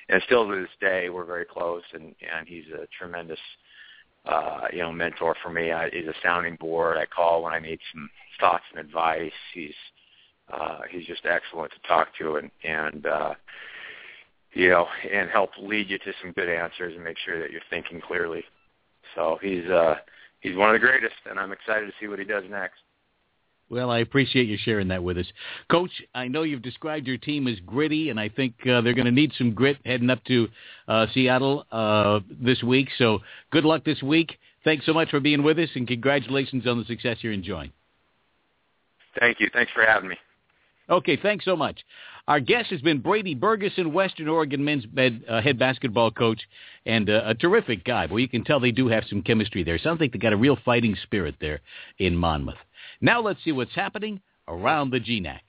and 0.08 0.20
still 0.26 0.48
to 0.48 0.60
this 0.60 0.68
day 0.80 1.08
we're 1.08 1.24
very 1.24 1.44
close, 1.44 1.84
and 1.94 2.16
and 2.34 2.48
he's 2.48 2.64
a 2.74 2.88
tremendous, 2.98 3.38
uh, 4.26 4.62
you 4.72 4.80
know, 4.80 4.90
mentor 4.90 5.36
for 5.40 5.50
me. 5.50 5.70
I, 5.70 5.88
he's 5.90 6.08
a 6.08 6.14
sounding 6.20 6.56
board. 6.56 6.98
I 6.98 7.06
call 7.06 7.44
when 7.44 7.52
I 7.52 7.60
need 7.60 7.78
some 7.92 8.10
thoughts 8.40 8.64
and 8.72 8.84
advice. 8.84 9.30
He's 9.54 9.74
uh, 10.52 10.80
he's 10.90 11.06
just 11.06 11.24
excellent 11.24 11.70
to 11.72 11.88
talk 11.88 12.08
to, 12.18 12.36
and 12.36 12.50
and 12.64 13.06
uh, 13.06 13.34
you 14.52 14.68
know, 14.68 14.88
and 15.12 15.30
help 15.30 15.50
lead 15.60 15.88
you 15.88 15.98
to 15.98 16.12
some 16.20 16.32
good 16.32 16.48
answers 16.48 16.94
and 16.96 17.04
make 17.04 17.18
sure 17.24 17.40
that 17.40 17.52
you're 17.52 17.60
thinking 17.70 18.00
clearly. 18.00 18.42
So 19.14 19.38
he's 19.40 19.66
uh, 19.70 19.94
he's 20.40 20.56
one 20.56 20.70
of 20.70 20.74
the 20.74 20.84
greatest, 20.84 21.14
and 21.30 21.38
I'm 21.38 21.52
excited 21.52 21.86
to 21.86 21.92
see 22.00 22.08
what 22.08 22.18
he 22.18 22.24
does 22.24 22.42
next. 22.50 22.80
Well, 23.72 23.90
I 23.90 24.00
appreciate 24.00 24.48
you 24.48 24.58
sharing 24.62 24.88
that 24.88 25.02
with 25.02 25.16
us. 25.16 25.24
Coach, 25.70 25.90
I 26.14 26.28
know 26.28 26.42
you've 26.42 26.60
described 26.60 27.06
your 27.06 27.16
team 27.16 27.48
as 27.48 27.58
gritty, 27.60 28.10
and 28.10 28.20
I 28.20 28.28
think 28.28 28.52
uh, 28.66 28.82
they're 28.82 28.92
going 28.92 29.06
to 29.06 29.10
need 29.10 29.32
some 29.38 29.54
grit 29.54 29.78
heading 29.86 30.10
up 30.10 30.22
to 30.24 30.46
uh, 30.88 31.06
Seattle 31.14 31.64
uh, 31.72 32.20
this 32.30 32.62
week. 32.62 32.90
So 32.98 33.20
good 33.50 33.64
luck 33.64 33.82
this 33.82 34.02
week. 34.02 34.36
Thanks 34.62 34.84
so 34.84 34.92
much 34.92 35.08
for 35.08 35.20
being 35.20 35.42
with 35.42 35.58
us, 35.58 35.70
and 35.74 35.88
congratulations 35.88 36.66
on 36.66 36.80
the 36.80 36.84
success 36.84 37.16
you're 37.22 37.32
enjoying. 37.32 37.72
Thank 39.18 39.40
you. 39.40 39.48
Thanks 39.50 39.72
for 39.72 39.86
having 39.86 40.10
me. 40.10 40.16
Okay, 40.90 41.16
thanks 41.16 41.46
so 41.46 41.56
much. 41.56 41.78
Our 42.28 42.40
guest 42.40 42.68
has 42.70 42.82
been 42.82 43.00
Brady 43.00 43.34
Bergeson, 43.34 43.90
Western 43.90 44.28
Oregon 44.28 44.62
men's 44.62 44.84
bed, 44.84 45.24
uh, 45.26 45.40
head 45.40 45.58
basketball 45.58 46.10
coach, 46.10 46.42
and 46.84 47.08
uh, 47.08 47.22
a 47.24 47.34
terrific 47.34 47.84
guy. 47.84 48.04
Well, 48.04 48.18
you 48.20 48.28
can 48.28 48.44
tell 48.44 48.60
they 48.60 48.70
do 48.70 48.88
have 48.88 49.04
some 49.08 49.22
chemistry 49.22 49.64
there. 49.64 49.78
Sounds 49.78 49.98
like 49.98 50.12
they 50.12 50.18
got 50.18 50.34
a 50.34 50.36
real 50.36 50.58
fighting 50.62 50.94
spirit 51.02 51.36
there 51.40 51.62
in 51.98 52.14
Monmouth. 52.14 52.58
Now 53.04 53.20
let's 53.20 53.42
see 53.42 53.50
what's 53.50 53.74
happening 53.74 54.20
around 54.46 54.90
the 54.90 55.00
GNAC. 55.00 55.40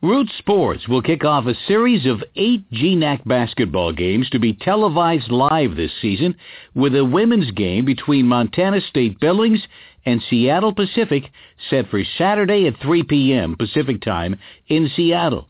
Root 0.00 0.30
Sports 0.38 0.86
will 0.86 1.02
kick 1.02 1.24
off 1.24 1.46
a 1.46 1.56
series 1.66 2.06
of 2.06 2.22
eight 2.36 2.70
GNAC 2.70 3.26
basketball 3.26 3.92
games 3.92 4.30
to 4.30 4.38
be 4.38 4.52
televised 4.52 5.28
live 5.28 5.74
this 5.74 5.90
season 6.00 6.36
with 6.72 6.94
a 6.94 7.04
women's 7.04 7.50
game 7.50 7.84
between 7.84 8.28
Montana 8.28 8.80
State 8.80 9.18
Billings 9.18 9.60
and 10.06 10.22
Seattle 10.30 10.72
Pacific 10.72 11.24
set 11.68 11.88
for 11.88 12.04
Saturday 12.16 12.68
at 12.68 12.80
3 12.80 13.02
p.m. 13.02 13.56
Pacific 13.56 14.00
Time 14.00 14.36
in 14.68 14.88
Seattle. 14.94 15.48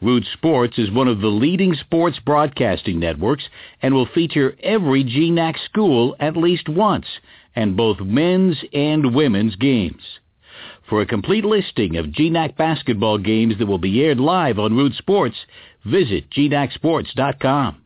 Root 0.00 0.24
Sports 0.32 0.78
is 0.78 0.92
one 0.92 1.08
of 1.08 1.20
the 1.20 1.26
leading 1.26 1.74
sports 1.74 2.20
broadcasting 2.24 3.00
networks 3.00 3.48
and 3.82 3.94
will 3.94 4.06
feature 4.06 4.56
every 4.62 5.02
GNAC 5.02 5.58
school 5.64 6.14
at 6.20 6.36
least 6.36 6.68
once 6.68 7.06
and 7.56 7.76
both 7.76 7.98
men's 8.00 8.62
and 8.72 9.12
women's 9.12 9.56
games. 9.56 10.02
For 10.92 11.00
a 11.00 11.06
complete 11.06 11.46
listing 11.46 11.96
of 11.96 12.12
GNAC 12.12 12.54
basketball 12.58 13.16
games 13.16 13.56
that 13.58 13.64
will 13.64 13.78
be 13.78 14.04
aired 14.04 14.20
live 14.20 14.58
on 14.58 14.76
Root 14.76 14.92
Sports, 14.92 15.36
visit 15.86 16.28
GNACSports.com. 16.28 17.76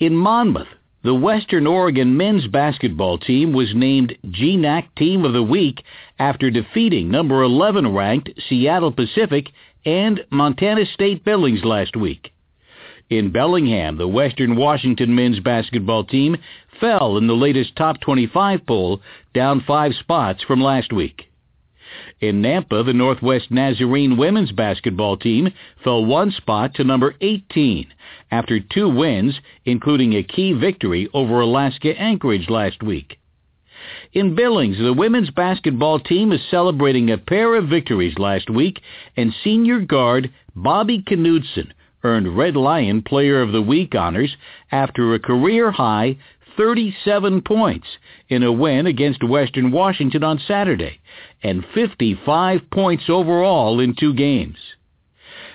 In 0.00 0.16
Monmouth, 0.16 0.66
the 1.04 1.14
Western 1.14 1.68
Oregon 1.68 2.16
men's 2.16 2.48
basketball 2.48 3.16
team 3.16 3.52
was 3.52 3.76
named 3.76 4.16
GNAC 4.24 4.92
Team 4.96 5.24
of 5.24 5.34
the 5.34 5.42
Week 5.44 5.84
after 6.18 6.50
defeating 6.50 7.12
number 7.12 7.44
11 7.44 7.94
ranked 7.94 8.30
Seattle 8.48 8.90
Pacific 8.90 9.46
and 9.86 10.24
Montana 10.30 10.86
State 10.86 11.24
Billings 11.24 11.62
last 11.62 11.94
week. 11.94 12.32
In 13.08 13.30
Bellingham, 13.30 13.98
the 13.98 14.08
Western 14.08 14.56
Washington 14.56 15.14
men's 15.14 15.38
basketball 15.38 16.02
team 16.02 16.36
fell 16.80 17.18
in 17.18 17.28
the 17.28 17.34
latest 17.34 17.76
top 17.76 18.00
25 18.00 18.66
poll, 18.66 19.00
down 19.32 19.62
five 19.64 19.92
spots 19.94 20.42
from 20.42 20.60
last 20.60 20.92
week. 20.92 21.29
In 22.20 22.42
Nampa, 22.42 22.84
the 22.84 22.92
Northwest 22.92 23.50
Nazarene 23.50 24.18
women's 24.18 24.52
basketball 24.52 25.16
team 25.16 25.54
fell 25.82 26.04
one 26.04 26.30
spot 26.30 26.74
to 26.74 26.84
number 26.84 27.14
18 27.22 27.86
after 28.30 28.60
two 28.60 28.90
wins, 28.90 29.40
including 29.64 30.12
a 30.12 30.22
key 30.22 30.52
victory 30.52 31.08
over 31.14 31.40
Alaska 31.40 31.98
Anchorage 31.98 32.50
last 32.50 32.82
week. 32.82 33.18
In 34.12 34.34
Billings, 34.34 34.76
the 34.76 34.92
women's 34.92 35.30
basketball 35.30 35.98
team 35.98 36.30
is 36.30 36.42
celebrating 36.50 37.10
a 37.10 37.16
pair 37.16 37.54
of 37.54 37.68
victories 37.68 38.18
last 38.18 38.50
week, 38.50 38.82
and 39.16 39.32
senior 39.42 39.80
guard 39.80 40.30
Bobby 40.54 41.02
Knudsen 41.02 41.72
earned 42.04 42.36
Red 42.36 42.54
Lion 42.54 43.00
Player 43.00 43.40
of 43.40 43.52
the 43.52 43.62
Week 43.62 43.94
honors 43.94 44.36
after 44.70 45.14
a 45.14 45.18
career-high 45.18 46.18
37 46.56 47.40
points 47.40 47.86
in 48.28 48.42
a 48.42 48.52
win 48.52 48.86
against 48.86 49.24
Western 49.24 49.70
Washington 49.70 50.22
on 50.22 50.38
Saturday 50.38 51.00
and 51.42 51.64
55 51.74 52.70
points 52.70 53.04
overall 53.08 53.80
in 53.80 53.94
two 53.98 54.14
games. 54.14 54.56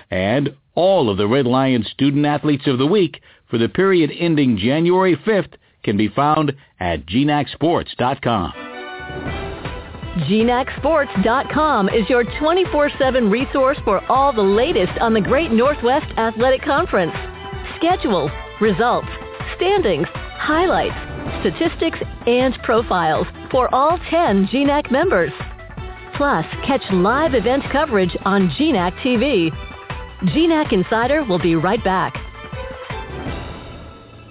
And 0.10 0.56
all 0.76 1.10
of 1.10 1.18
the 1.18 1.28
Red 1.28 1.46
Lions 1.46 1.90
Student 1.90 2.26
Athletes 2.26 2.68
of 2.68 2.78
the 2.78 2.88
Week 2.88 3.22
for 3.50 3.58
the 3.58 3.70
period 3.70 4.12
ending 4.18 4.58
January 4.58 5.16
5th 5.16 5.54
can 5.84 5.98
be 5.98 6.10
found 6.10 6.54
at 6.80 7.06
GNACSports.com. 7.06 8.54
GNACSports.com 10.16 11.90
is 11.90 12.10
your 12.10 12.24
24-7 12.24 13.30
resource 13.30 13.78
for 13.84 14.04
all 14.10 14.34
the 14.34 14.42
latest 14.42 14.94
on 15.00 15.14
the 15.14 15.22
Great 15.22 15.52
Northwest 15.52 16.06
Athletic 16.18 16.62
Conference. 16.64 17.12
Schedules, 17.78 18.32
results, 18.62 19.10
standings, 19.58 20.08
highlights, 20.14 20.96
statistics, 21.42 22.00
and 22.26 22.58
profiles 22.64 23.28
for 23.52 23.74
all 23.76 24.00
10 24.10 24.48
GNAC 24.48 24.90
members. 24.90 25.32
Plus, 26.16 26.46
catch 26.66 26.82
live 26.92 27.34
event 27.34 27.64
coverage 27.72 28.16
on 28.24 28.50
GNAC 28.52 28.94
TV. 29.00 29.52
GNAC 30.24 30.72
Insider 30.72 31.26
will 31.26 31.40
be 31.40 31.56
right 31.56 31.84
back. 31.84 32.16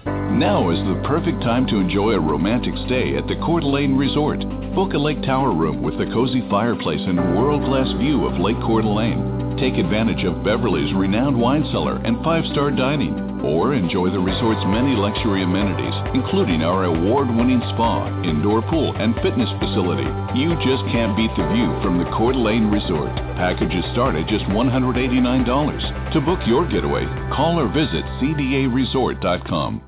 Now 0.07 0.71
is 0.71 0.79
the 0.79 1.01
perfect 1.07 1.43
time 1.43 1.67
to 1.69 1.77
enjoy 1.77 2.13
a 2.13 2.21
romantic 2.21 2.75
stay 2.87 3.17
at 3.17 3.27
the 3.29 3.37
Coeur 3.37 3.61
d'Alene 3.61 3.97
Resort. 3.97 4.41
Book 4.75 4.95
a 4.95 4.99
lake 4.99 5.23
tower 5.23 5.53
room 5.53 5.83
with 5.83 5.95
a 6.01 6.07
cozy 6.13 6.43
fireplace 6.51 7.03
and 7.07 7.19
world-class 7.37 7.93
view 7.99 8.27
of 8.27 8.41
Lake 8.41 8.59
Coeur 8.61 8.83
d'Alene. 8.83 9.57
Take 9.61 9.75
advantage 9.75 10.25
of 10.25 10.43
Beverly's 10.43 10.93
renowned 10.95 11.39
wine 11.39 11.65
cellar 11.71 11.99
and 11.99 12.25
five-star 12.25 12.71
dining 12.73 13.34
or 13.45 13.75
enjoy 13.75 14.11
the 14.11 14.19
resort's 14.19 14.65
many 14.67 14.97
luxury 14.97 15.43
amenities, 15.43 15.95
including 16.15 16.63
our 16.63 16.85
award-winning 16.85 17.61
spa, 17.75 18.09
indoor 18.25 18.63
pool, 18.63 18.95
and 18.97 19.15
fitness 19.17 19.51
facility. 19.61 20.09
You 20.39 20.57
just 20.65 20.83
can't 20.91 21.17
beat 21.17 21.31
the 21.37 21.47
view 21.53 21.71
from 21.83 21.99
the 21.99 22.11
Coeur 22.17 22.33
d'Alene 22.33 22.71
Resort. 22.71 23.15
Packages 23.37 23.85
start 23.93 24.17
at 24.17 24.29
just 24.29 24.45
$189. 24.47 26.13
To 26.13 26.21
book 26.21 26.41
your 26.47 26.67
getaway, 26.67 27.05
call 27.35 27.61
or 27.61 27.69
visit 27.69 28.05
cdaresort.com. 28.21 29.83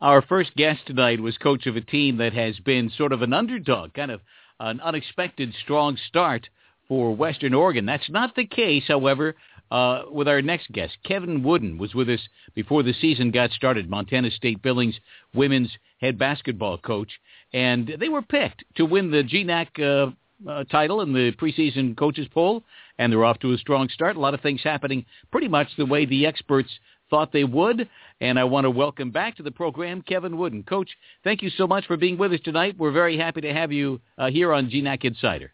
Our 0.00 0.22
first 0.22 0.56
guest 0.56 0.80
tonight 0.86 1.20
was 1.20 1.36
coach 1.36 1.66
of 1.66 1.76
a 1.76 1.82
team 1.82 2.16
that 2.16 2.32
has 2.32 2.58
been 2.58 2.90
sort 2.96 3.12
of 3.12 3.20
an 3.20 3.34
underdog, 3.34 3.92
kind 3.92 4.10
of 4.10 4.22
an 4.58 4.80
unexpected 4.80 5.54
strong 5.62 5.98
start 6.08 6.48
for 6.88 7.14
Western 7.14 7.54
Oregon. 7.54 7.86
That's 7.86 8.08
not 8.08 8.34
the 8.34 8.46
case, 8.46 8.84
however, 8.88 9.36
uh, 9.70 10.02
with 10.10 10.28
our 10.28 10.42
next 10.42 10.70
guest. 10.72 10.96
Kevin 11.04 11.42
Woodin 11.42 11.78
was 11.78 11.94
with 11.94 12.08
us 12.08 12.20
before 12.54 12.82
the 12.82 12.94
season 12.94 13.30
got 13.30 13.50
started, 13.50 13.88
Montana 13.88 14.30
State 14.30 14.62
Billings 14.62 14.98
women's 15.34 15.70
head 16.00 16.18
basketball 16.18 16.78
coach, 16.78 17.10
and 17.52 17.92
they 17.98 18.08
were 18.08 18.22
picked 18.22 18.64
to 18.76 18.84
win 18.84 19.10
the 19.10 19.22
GNAC 19.22 19.68
uh, 19.80 20.10
uh, 20.48 20.64
title 20.64 21.02
in 21.02 21.12
the 21.12 21.32
preseason 21.32 21.96
coaches 21.96 22.26
poll, 22.32 22.62
and 22.98 23.12
they're 23.12 23.24
off 23.24 23.38
to 23.40 23.52
a 23.52 23.58
strong 23.58 23.88
start. 23.88 24.16
A 24.16 24.20
lot 24.20 24.34
of 24.34 24.40
things 24.40 24.60
happening 24.62 25.04
pretty 25.30 25.48
much 25.48 25.68
the 25.76 25.86
way 25.86 26.06
the 26.06 26.26
experts 26.26 26.70
thought 27.10 27.32
they 27.32 27.44
would. 27.44 27.88
And 28.20 28.38
I 28.38 28.44
want 28.44 28.64
to 28.64 28.70
welcome 28.70 29.10
back 29.10 29.36
to 29.36 29.42
the 29.42 29.50
program 29.50 30.02
Kevin 30.02 30.38
Woodin. 30.38 30.62
Coach, 30.62 30.90
thank 31.24 31.42
you 31.42 31.50
so 31.50 31.66
much 31.66 31.86
for 31.86 31.96
being 31.96 32.16
with 32.16 32.32
us 32.32 32.40
tonight. 32.44 32.76
We're 32.78 32.92
very 32.92 33.18
happy 33.18 33.40
to 33.42 33.52
have 33.52 33.72
you 33.72 34.00
uh, 34.16 34.30
here 34.30 34.52
on 34.52 34.70
GNAC 34.70 35.04
Insider. 35.04 35.52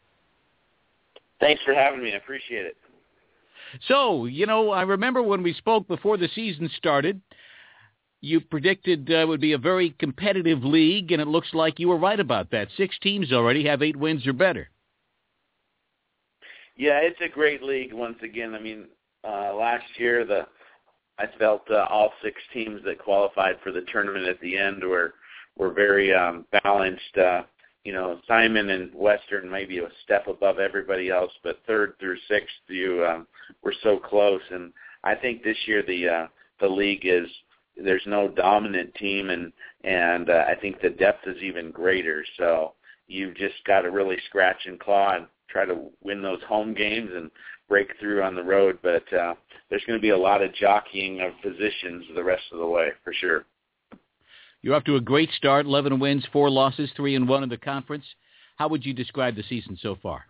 Thanks 1.40 1.62
for 1.64 1.74
having 1.74 2.02
me. 2.02 2.12
I 2.12 2.16
appreciate 2.16 2.66
it. 2.66 2.76
So, 3.88 4.26
you 4.26 4.46
know, 4.46 4.70
I 4.70 4.82
remember 4.82 5.22
when 5.22 5.42
we 5.42 5.54
spoke 5.54 5.88
before 5.88 6.16
the 6.16 6.28
season 6.34 6.70
started, 6.76 7.20
you 8.20 8.40
predicted 8.40 9.10
uh, 9.10 9.16
it 9.16 9.28
would 9.28 9.40
be 9.40 9.52
a 9.52 9.58
very 9.58 9.90
competitive 9.98 10.64
league, 10.64 11.12
and 11.12 11.20
it 11.20 11.28
looks 11.28 11.52
like 11.52 11.78
you 11.78 11.88
were 11.88 11.98
right 11.98 12.18
about 12.18 12.50
that. 12.50 12.68
Six 12.76 12.96
teams 13.00 13.32
already 13.32 13.64
have 13.66 13.82
eight 13.82 13.96
wins 13.96 14.26
or 14.26 14.32
better. 14.32 14.70
Yeah, 16.76 16.98
it's 16.98 17.20
a 17.22 17.28
great 17.28 17.62
league 17.62 17.92
once 17.92 18.18
again. 18.22 18.54
I 18.54 18.60
mean, 18.60 18.86
uh, 19.26 19.54
last 19.54 19.86
year 19.98 20.24
the 20.24 20.46
I 21.18 21.26
felt 21.38 21.62
uh, 21.70 21.86
all 21.88 22.12
six 22.22 22.36
teams 22.52 22.82
that 22.84 22.98
qualified 22.98 23.56
for 23.64 23.72
the 23.72 23.80
tournament 23.92 24.26
at 24.26 24.40
the 24.40 24.56
end 24.56 24.84
were 24.84 25.14
were 25.56 25.72
very 25.72 26.12
um, 26.12 26.44
balanced. 26.62 27.16
Uh, 27.16 27.42
you 27.86 27.92
know, 27.92 28.18
Simon 28.26 28.70
and 28.70 28.92
Western 28.92 29.48
maybe 29.48 29.78
a 29.78 29.88
step 30.02 30.26
above 30.26 30.58
everybody 30.58 31.08
else, 31.08 31.30
but 31.44 31.60
third 31.68 31.92
through 32.00 32.16
sixth, 32.26 32.56
you 32.66 33.06
um, 33.06 33.28
were 33.62 33.74
so 33.84 33.96
close. 33.96 34.40
And 34.50 34.72
I 35.04 35.14
think 35.14 35.44
this 35.44 35.56
year 35.66 35.84
the 35.86 36.08
uh, 36.08 36.26
the 36.60 36.66
league 36.66 37.04
is 37.06 37.28
there's 37.76 38.02
no 38.04 38.26
dominant 38.26 38.92
team, 38.96 39.30
and 39.30 39.52
and 39.84 40.30
uh, 40.30 40.46
I 40.48 40.56
think 40.60 40.80
the 40.80 40.90
depth 40.90 41.28
is 41.28 41.40
even 41.40 41.70
greater. 41.70 42.24
So 42.36 42.72
you've 43.06 43.36
just 43.36 43.54
got 43.68 43.82
to 43.82 43.92
really 43.92 44.16
scratch 44.28 44.66
and 44.66 44.80
claw 44.80 45.14
and 45.14 45.26
try 45.48 45.64
to 45.64 45.88
win 46.02 46.22
those 46.22 46.42
home 46.48 46.74
games 46.74 47.10
and 47.14 47.30
break 47.68 47.92
through 48.00 48.20
on 48.20 48.34
the 48.34 48.42
road. 48.42 48.80
But 48.82 49.12
uh, 49.12 49.34
there's 49.70 49.84
going 49.86 49.96
to 49.96 50.02
be 50.02 50.10
a 50.10 50.18
lot 50.18 50.42
of 50.42 50.52
jockeying 50.56 51.20
of 51.20 51.40
positions 51.40 52.04
the 52.16 52.24
rest 52.24 52.46
of 52.50 52.58
the 52.58 52.66
way 52.66 52.88
for 53.04 53.12
sure. 53.12 53.44
You're 54.66 54.74
off 54.74 54.82
to 54.86 54.96
a 54.96 55.00
great 55.00 55.30
start, 55.30 55.64
11 55.64 56.00
wins, 56.00 56.26
four 56.32 56.50
losses, 56.50 56.90
three 56.96 57.14
and 57.14 57.28
one 57.28 57.44
in 57.44 57.48
the 57.48 57.56
conference. 57.56 58.04
How 58.56 58.66
would 58.66 58.84
you 58.84 58.92
describe 58.92 59.36
the 59.36 59.44
season 59.44 59.78
so 59.80 59.96
far? 60.02 60.24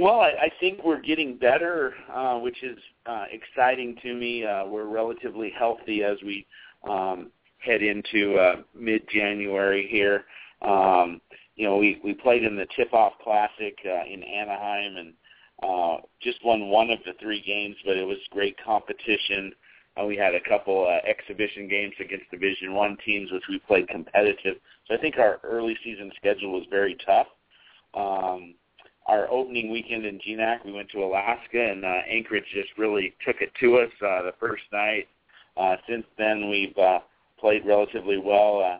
Well, 0.00 0.18
I, 0.18 0.30
I 0.30 0.50
think 0.58 0.80
we're 0.84 1.00
getting 1.00 1.36
better, 1.36 1.94
uh, 2.12 2.40
which 2.40 2.64
is 2.64 2.76
uh, 3.06 3.26
exciting 3.30 3.96
to 4.02 4.14
me. 4.14 4.44
Uh, 4.44 4.66
we're 4.66 4.88
relatively 4.88 5.52
healthy 5.56 6.02
as 6.02 6.18
we 6.26 6.44
um, 6.90 7.30
head 7.58 7.84
into 7.84 8.34
uh, 8.34 8.56
mid-January 8.74 9.86
here. 9.88 10.24
Um, 10.60 11.20
you 11.54 11.64
know, 11.64 11.76
we 11.76 12.00
we 12.02 12.14
played 12.14 12.42
in 12.42 12.56
the 12.56 12.66
Tip-Off 12.74 13.12
Classic 13.22 13.78
uh, 13.86 14.12
in 14.12 14.24
Anaheim 14.24 14.96
and 14.96 15.12
uh, 15.62 15.98
just 16.20 16.44
won 16.44 16.68
one 16.68 16.90
of 16.90 16.98
the 17.06 17.12
three 17.20 17.44
games, 17.46 17.76
but 17.86 17.96
it 17.96 18.04
was 18.04 18.18
great 18.32 18.56
competition. 18.64 19.52
Uh, 20.00 20.04
we 20.04 20.16
had 20.16 20.34
a 20.34 20.40
couple 20.40 20.86
uh, 20.86 21.08
exhibition 21.08 21.68
games 21.68 21.94
against 22.00 22.30
Division 22.30 22.74
One 22.74 22.96
teams, 23.04 23.30
which 23.30 23.44
we 23.48 23.58
played 23.60 23.88
competitive. 23.88 24.56
So 24.88 24.94
I 24.94 24.98
think 24.98 25.18
our 25.18 25.40
early 25.44 25.76
season 25.84 26.10
schedule 26.16 26.52
was 26.52 26.64
very 26.68 26.96
tough. 27.06 27.28
Um, 27.94 28.54
our 29.06 29.30
opening 29.30 29.70
weekend 29.70 30.04
in 30.04 30.18
GNAC, 30.18 30.64
we 30.64 30.72
went 30.72 30.90
to 30.90 31.04
Alaska, 31.04 31.70
and 31.70 31.84
uh, 31.84 32.00
Anchorage 32.08 32.44
just 32.52 32.70
really 32.78 33.14
took 33.24 33.36
it 33.40 33.52
to 33.60 33.76
us 33.78 33.90
uh, 34.02 34.22
the 34.22 34.34
first 34.40 34.62
night. 34.72 35.06
Uh, 35.56 35.76
since 35.88 36.04
then, 36.18 36.50
we've 36.50 36.76
uh, 36.78 37.00
played 37.38 37.64
relatively 37.66 38.18
well. 38.18 38.60
Uh, 38.60 38.78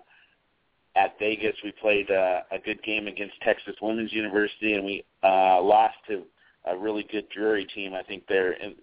at 0.98 1.18
Vegas, 1.18 1.57
we 1.62 1.72
played 1.72 2.11
uh, 2.11 2.40
a 2.50 2.59
good 2.59 2.83
game 2.83 3.07
against 3.07 3.35
Texas 3.42 3.74
Women's 3.83 4.12
University, 4.12 4.74
and 4.74 4.85
we 4.85 5.05
uh, 5.22 5.61
lost 5.61 5.96
to 6.09 6.22
a 6.66 6.77
really 6.77 7.07
good 7.11 7.29
Drury 7.29 7.66
team. 7.66 7.94
I 7.94 8.03
think 8.03 8.24
they're 8.27 8.53
in, 8.53 8.74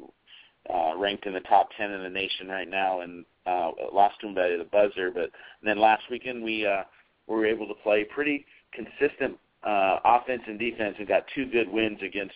uh, 0.69 0.93
ranked 0.97 1.25
in 1.25 1.33
the 1.33 1.39
top 1.41 1.69
10 1.77 1.91
in 1.91 2.03
the 2.03 2.09
nation 2.09 2.47
right 2.47 2.69
now, 2.69 3.01
and 3.01 3.25
uh, 3.45 3.71
lost 3.93 4.19
to 4.21 4.27
them 4.27 4.35
by 4.35 4.49
the 4.49 4.67
buzzer. 4.71 5.11
But 5.11 5.31
then 5.63 5.79
last 5.79 6.03
weekend, 6.09 6.43
we 6.43 6.65
uh, 6.65 6.83
were 7.27 7.45
able 7.45 7.67
to 7.67 7.73
play 7.75 8.03
pretty 8.03 8.45
consistent 8.73 9.37
uh, 9.63 9.99
offense 10.05 10.41
and 10.47 10.59
defense 10.59 10.95
and 10.99 11.07
got 11.07 11.23
two 11.35 11.45
good 11.45 11.69
wins 11.69 11.99
against 12.03 12.33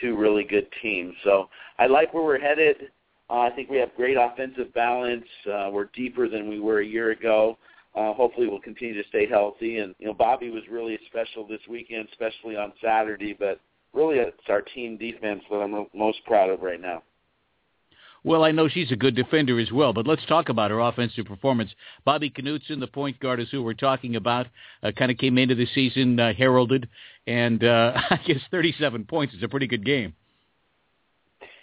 two 0.00 0.16
really 0.16 0.44
good 0.44 0.66
teams. 0.82 1.14
So 1.24 1.48
I 1.78 1.86
like 1.86 2.12
where 2.12 2.24
we're 2.24 2.38
headed. 2.40 2.90
Uh, 3.28 3.40
I 3.40 3.50
think 3.50 3.68
we 3.68 3.78
have 3.78 3.94
great 3.96 4.16
offensive 4.16 4.72
balance. 4.74 5.24
Uh, 5.50 5.70
we're 5.72 5.88
deeper 5.94 6.28
than 6.28 6.48
we 6.48 6.60
were 6.60 6.80
a 6.80 6.86
year 6.86 7.10
ago. 7.10 7.58
Uh, 7.94 8.12
hopefully, 8.12 8.46
we'll 8.46 8.60
continue 8.60 9.00
to 9.00 9.08
stay 9.08 9.26
healthy. 9.26 9.78
And 9.78 9.94
you 9.98 10.06
know, 10.06 10.12
Bobby 10.12 10.50
was 10.50 10.62
really 10.70 10.98
special 11.06 11.46
this 11.46 11.60
weekend, 11.68 12.08
especially 12.12 12.54
on 12.56 12.72
Saturday. 12.84 13.32
But 13.32 13.58
really, 13.94 14.18
it's 14.18 14.36
our 14.48 14.60
team 14.60 14.98
defense 14.98 15.42
that 15.50 15.56
I'm 15.56 15.86
most 15.94 16.18
proud 16.26 16.50
of 16.50 16.60
right 16.60 16.80
now. 16.80 17.02
Well, 18.26 18.42
I 18.42 18.50
know 18.50 18.66
she's 18.66 18.90
a 18.90 18.96
good 18.96 19.14
defender 19.14 19.60
as 19.60 19.70
well, 19.70 19.92
but 19.92 20.04
let's 20.04 20.26
talk 20.26 20.48
about 20.48 20.72
her 20.72 20.80
offensive 20.80 21.26
performance. 21.26 21.70
Bobby 22.04 22.28
Knutson, 22.28 22.80
the 22.80 22.88
point 22.88 23.20
guard, 23.20 23.38
is 23.38 23.48
who 23.52 23.62
we're 23.62 23.72
talking 23.72 24.16
about. 24.16 24.48
Uh, 24.82 24.90
kind 24.90 25.12
of 25.12 25.18
came 25.18 25.38
into 25.38 25.54
the 25.54 25.68
season 25.72 26.18
uh, 26.18 26.32
heralded, 26.34 26.88
and 27.28 27.62
uh, 27.62 27.92
I 28.10 28.16
guess 28.26 28.40
37 28.50 29.04
points 29.04 29.32
is 29.32 29.44
a 29.44 29.48
pretty 29.48 29.68
good 29.68 29.86
game. 29.86 30.12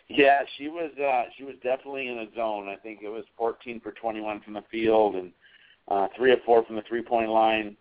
Yeah, 0.07 0.39
she 0.57 0.69
was 0.69 0.91
uh, 0.97 1.29
she 1.37 1.43
was 1.43 1.55
definitely 1.63 2.07
in 2.07 2.19
a 2.19 2.33
zone. 2.33 2.69
I 2.69 2.77
think 2.77 3.01
it 3.03 3.09
was 3.09 3.25
14 3.37 3.81
for 3.81 3.91
21 3.91 4.39
from 4.39 4.53
the 4.53 4.63
field 4.71 5.15
and 5.15 5.33
uh, 5.89 6.07
three 6.15 6.31
of 6.31 6.39
four 6.45 6.63
from 6.63 6.77
the 6.77 6.83
three 6.87 7.01
point 7.01 7.29
line. 7.29 7.75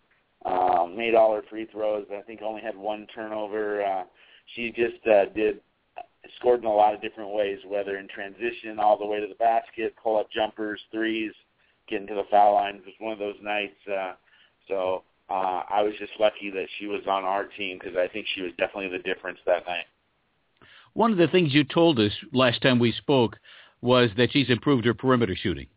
Um, 0.45 0.97
made 0.97 1.15
all 1.15 1.33
her 1.33 1.43
free 1.49 1.67
throws. 1.71 2.05
I 2.13 2.21
think 2.23 2.41
only 2.41 2.61
had 2.61 2.75
one 2.75 3.07
turnover. 3.15 3.81
Uh, 3.81 4.03
she 4.55 4.71
just 4.71 5.07
uh, 5.07 5.31
did 5.33 5.61
scored 6.39 6.61
in 6.61 6.65
a 6.65 6.73
lot 6.73 6.93
of 6.93 7.01
different 7.01 7.33
ways, 7.33 7.59
whether 7.67 7.97
in 7.97 8.07
transition 8.07 8.79
all 8.79 8.97
the 8.97 9.05
way 9.05 9.19
to 9.19 9.27
the 9.27 9.35
basket, 9.35 9.93
pull 10.01 10.17
up 10.17 10.31
jumpers, 10.31 10.79
threes, 10.91 11.33
getting 11.89 12.07
to 12.07 12.15
the 12.15 12.23
foul 12.31 12.55
line. 12.55 12.75
It 12.75 12.85
was 12.85 12.93
one 12.99 13.13
of 13.13 13.19
those 13.19 13.35
nights. 13.41 13.75
Uh, 13.91 14.13
so 14.67 15.03
uh, 15.29 15.63
I 15.69 15.81
was 15.81 15.93
just 15.99 16.13
lucky 16.19 16.49
that 16.51 16.67
she 16.79 16.87
was 16.87 17.01
on 17.07 17.23
our 17.23 17.45
team 17.45 17.79
because 17.79 17.97
I 17.97 18.07
think 18.07 18.25
she 18.35 18.41
was 18.41 18.51
definitely 18.57 18.97
the 18.97 19.03
difference 19.03 19.39
that 19.45 19.65
night. 19.67 19.85
One 20.93 21.11
of 21.11 21.17
the 21.17 21.27
things 21.27 21.53
you 21.53 21.63
told 21.63 21.99
us 21.99 22.11
last 22.31 22.61
time 22.61 22.79
we 22.79 22.91
spoke 22.91 23.37
was 23.81 24.09
that 24.17 24.31
she's 24.31 24.49
improved 24.49 24.85
her 24.85 24.93
perimeter 24.93 25.35
shooting. 25.35 25.67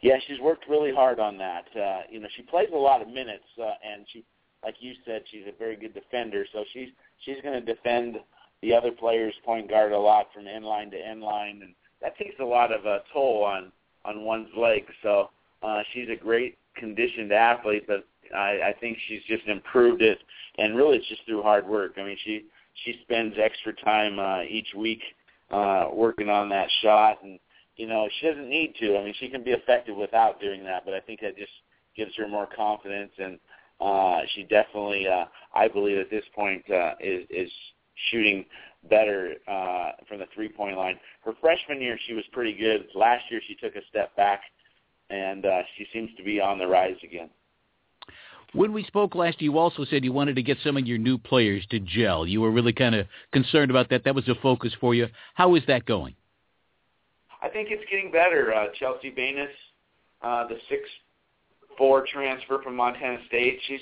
Yeah, 0.00 0.16
she's 0.26 0.38
worked 0.40 0.68
really 0.68 0.92
hard 0.92 1.18
on 1.18 1.38
that. 1.38 1.64
Uh, 1.74 2.02
you 2.10 2.20
know, 2.20 2.28
she 2.36 2.42
plays 2.42 2.68
a 2.72 2.76
lot 2.76 3.02
of 3.02 3.08
minutes, 3.08 3.44
uh, 3.58 3.72
and 3.82 4.04
she, 4.12 4.24
like 4.62 4.76
you 4.78 4.92
said, 5.04 5.22
she's 5.30 5.44
a 5.48 5.58
very 5.58 5.76
good 5.76 5.94
defender. 5.94 6.46
So 6.52 6.64
she's 6.72 6.88
she's 7.24 7.36
going 7.42 7.54
to 7.54 7.74
defend 7.74 8.16
the 8.64 8.74
other 8.74 8.90
players 8.90 9.34
point 9.44 9.68
guard 9.68 9.92
a 9.92 9.98
lot 9.98 10.28
from 10.34 10.46
end 10.46 10.64
line 10.64 10.90
to 10.90 10.96
end 10.96 11.20
line, 11.20 11.60
and 11.62 11.74
that 12.00 12.16
takes 12.16 12.40
a 12.40 12.44
lot 12.44 12.72
of 12.72 12.86
a 12.86 12.88
uh, 12.88 12.98
toll 13.12 13.44
on 13.44 13.70
on 14.04 14.24
one's 14.24 14.48
legs. 14.56 14.90
So 15.02 15.30
uh, 15.62 15.82
she's 15.92 16.08
a 16.08 16.16
great 16.16 16.56
conditioned 16.76 17.32
athlete, 17.32 17.84
but 17.86 18.06
I, 18.34 18.60
I 18.68 18.74
think 18.80 18.98
she's 19.06 19.22
just 19.28 19.46
improved 19.46 20.02
it, 20.02 20.18
and 20.58 20.76
really 20.76 20.96
it's 20.98 21.08
just 21.08 21.24
through 21.26 21.42
hard 21.42 21.66
work. 21.66 21.94
I 21.98 22.04
mean, 22.04 22.16
she 22.24 22.46
she 22.84 22.98
spends 23.02 23.34
extra 23.38 23.74
time 23.74 24.18
uh, 24.18 24.42
each 24.42 24.68
week 24.74 25.02
uh, 25.50 25.88
working 25.92 26.30
on 26.30 26.48
that 26.48 26.68
shot, 26.82 27.22
and 27.22 27.38
you 27.76 27.86
know 27.86 28.08
she 28.18 28.26
doesn't 28.26 28.48
need 28.48 28.74
to. 28.80 28.96
I 28.96 29.04
mean, 29.04 29.14
she 29.18 29.28
can 29.28 29.44
be 29.44 29.52
effective 29.52 29.96
without 29.96 30.40
doing 30.40 30.64
that, 30.64 30.84
but 30.86 30.94
I 30.94 31.00
think 31.00 31.20
that 31.20 31.36
just 31.36 31.52
gives 31.94 32.16
her 32.16 32.28
more 32.28 32.48
confidence, 32.56 33.12
and 33.18 33.38
uh, 33.80 34.20
she 34.34 34.44
definitely, 34.44 35.06
uh, 35.06 35.26
I 35.54 35.68
believe, 35.68 35.98
at 35.98 36.10
this 36.10 36.24
point 36.34 36.64
uh, 36.70 36.94
is 37.00 37.26
is 37.30 37.50
shooting 38.10 38.44
better 38.88 39.34
uh, 39.48 39.92
from 40.08 40.18
the 40.18 40.26
three-point 40.34 40.76
line. 40.76 40.98
Her 41.24 41.32
freshman 41.40 41.80
year, 41.80 41.98
she 42.06 42.12
was 42.12 42.24
pretty 42.32 42.54
good. 42.54 42.86
Last 42.94 43.24
year, 43.30 43.40
she 43.46 43.54
took 43.54 43.76
a 43.76 43.80
step 43.88 44.14
back, 44.16 44.42
and 45.10 45.46
uh, 45.46 45.62
she 45.76 45.86
seems 45.92 46.10
to 46.16 46.22
be 46.22 46.40
on 46.40 46.58
the 46.58 46.66
rise 46.66 46.96
again. 47.02 47.30
When 48.52 48.72
we 48.72 48.84
spoke 48.84 49.14
last, 49.14 49.40
year 49.40 49.50
you 49.50 49.58
also 49.58 49.84
said 49.84 50.04
you 50.04 50.12
wanted 50.12 50.36
to 50.36 50.42
get 50.42 50.58
some 50.62 50.76
of 50.76 50.86
your 50.86 50.98
new 50.98 51.18
players 51.18 51.66
to 51.70 51.80
gel. 51.80 52.24
You 52.26 52.40
were 52.40 52.52
really 52.52 52.72
kind 52.72 52.94
of 52.94 53.06
concerned 53.32 53.70
about 53.70 53.90
that. 53.90 54.04
That 54.04 54.14
was 54.14 54.28
a 54.28 54.34
focus 54.36 54.72
for 54.80 54.94
you. 54.94 55.08
How 55.34 55.56
is 55.56 55.62
that 55.66 55.86
going? 55.86 56.14
I 57.42 57.48
think 57.48 57.68
it's 57.70 57.82
getting 57.90 58.12
better. 58.12 58.54
Uh, 58.54 58.66
Chelsea 58.78 59.10
Banis, 59.10 59.48
uh, 60.22 60.46
the 60.46 60.56
six 60.68 60.82
four 61.76 62.06
transfer 62.06 62.62
from 62.62 62.76
Montana 62.76 63.18
State, 63.26 63.58
she's 63.66 63.80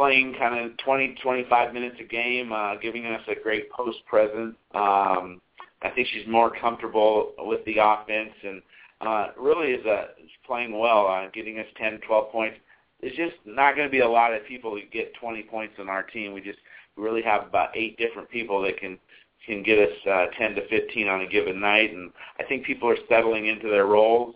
playing 0.00 0.34
kind 0.38 0.58
of 0.58 0.74
20, 0.78 1.16
25 1.22 1.74
minutes 1.74 1.96
a 2.00 2.04
game, 2.04 2.52
uh, 2.52 2.74
giving 2.76 3.04
us 3.04 3.20
a 3.28 3.34
great 3.42 3.70
post 3.70 3.98
presence. 4.06 4.56
Um, 4.74 5.42
I 5.82 5.90
think 5.94 6.08
she's 6.10 6.26
more 6.26 6.50
comfortable 6.58 7.34
with 7.40 7.62
the 7.66 7.76
offense 7.82 8.32
and 8.42 8.62
uh, 9.02 9.26
really 9.38 9.72
is, 9.72 9.84
uh, 9.84 10.04
is 10.24 10.30
playing 10.46 10.78
well, 10.78 11.06
uh, 11.06 11.28
getting 11.34 11.58
us 11.58 11.66
10, 11.76 12.00
12 12.06 12.32
points. 12.32 12.56
There's 13.02 13.14
just 13.14 13.36
not 13.44 13.76
going 13.76 13.86
to 13.88 13.92
be 13.92 14.00
a 14.00 14.08
lot 14.08 14.32
of 14.32 14.42
people 14.46 14.70
who 14.70 14.80
get 14.90 15.12
20 15.20 15.42
points 15.42 15.74
on 15.78 15.90
our 15.90 16.02
team. 16.02 16.32
We 16.32 16.40
just 16.40 16.60
really 16.96 17.20
have 17.20 17.46
about 17.46 17.76
eight 17.76 17.98
different 17.98 18.30
people 18.30 18.62
that 18.62 18.78
can 18.78 18.98
can 19.46 19.62
get 19.62 19.78
us 19.78 19.96
uh, 20.10 20.26
10 20.38 20.54
to 20.54 20.68
15 20.68 21.08
on 21.08 21.22
a 21.22 21.26
given 21.26 21.60
night, 21.60 21.94
and 21.94 22.10
I 22.38 22.44
think 22.44 22.64
people 22.64 22.90
are 22.90 22.98
settling 23.08 23.46
into 23.46 23.68
their 23.68 23.86
roles. 23.86 24.34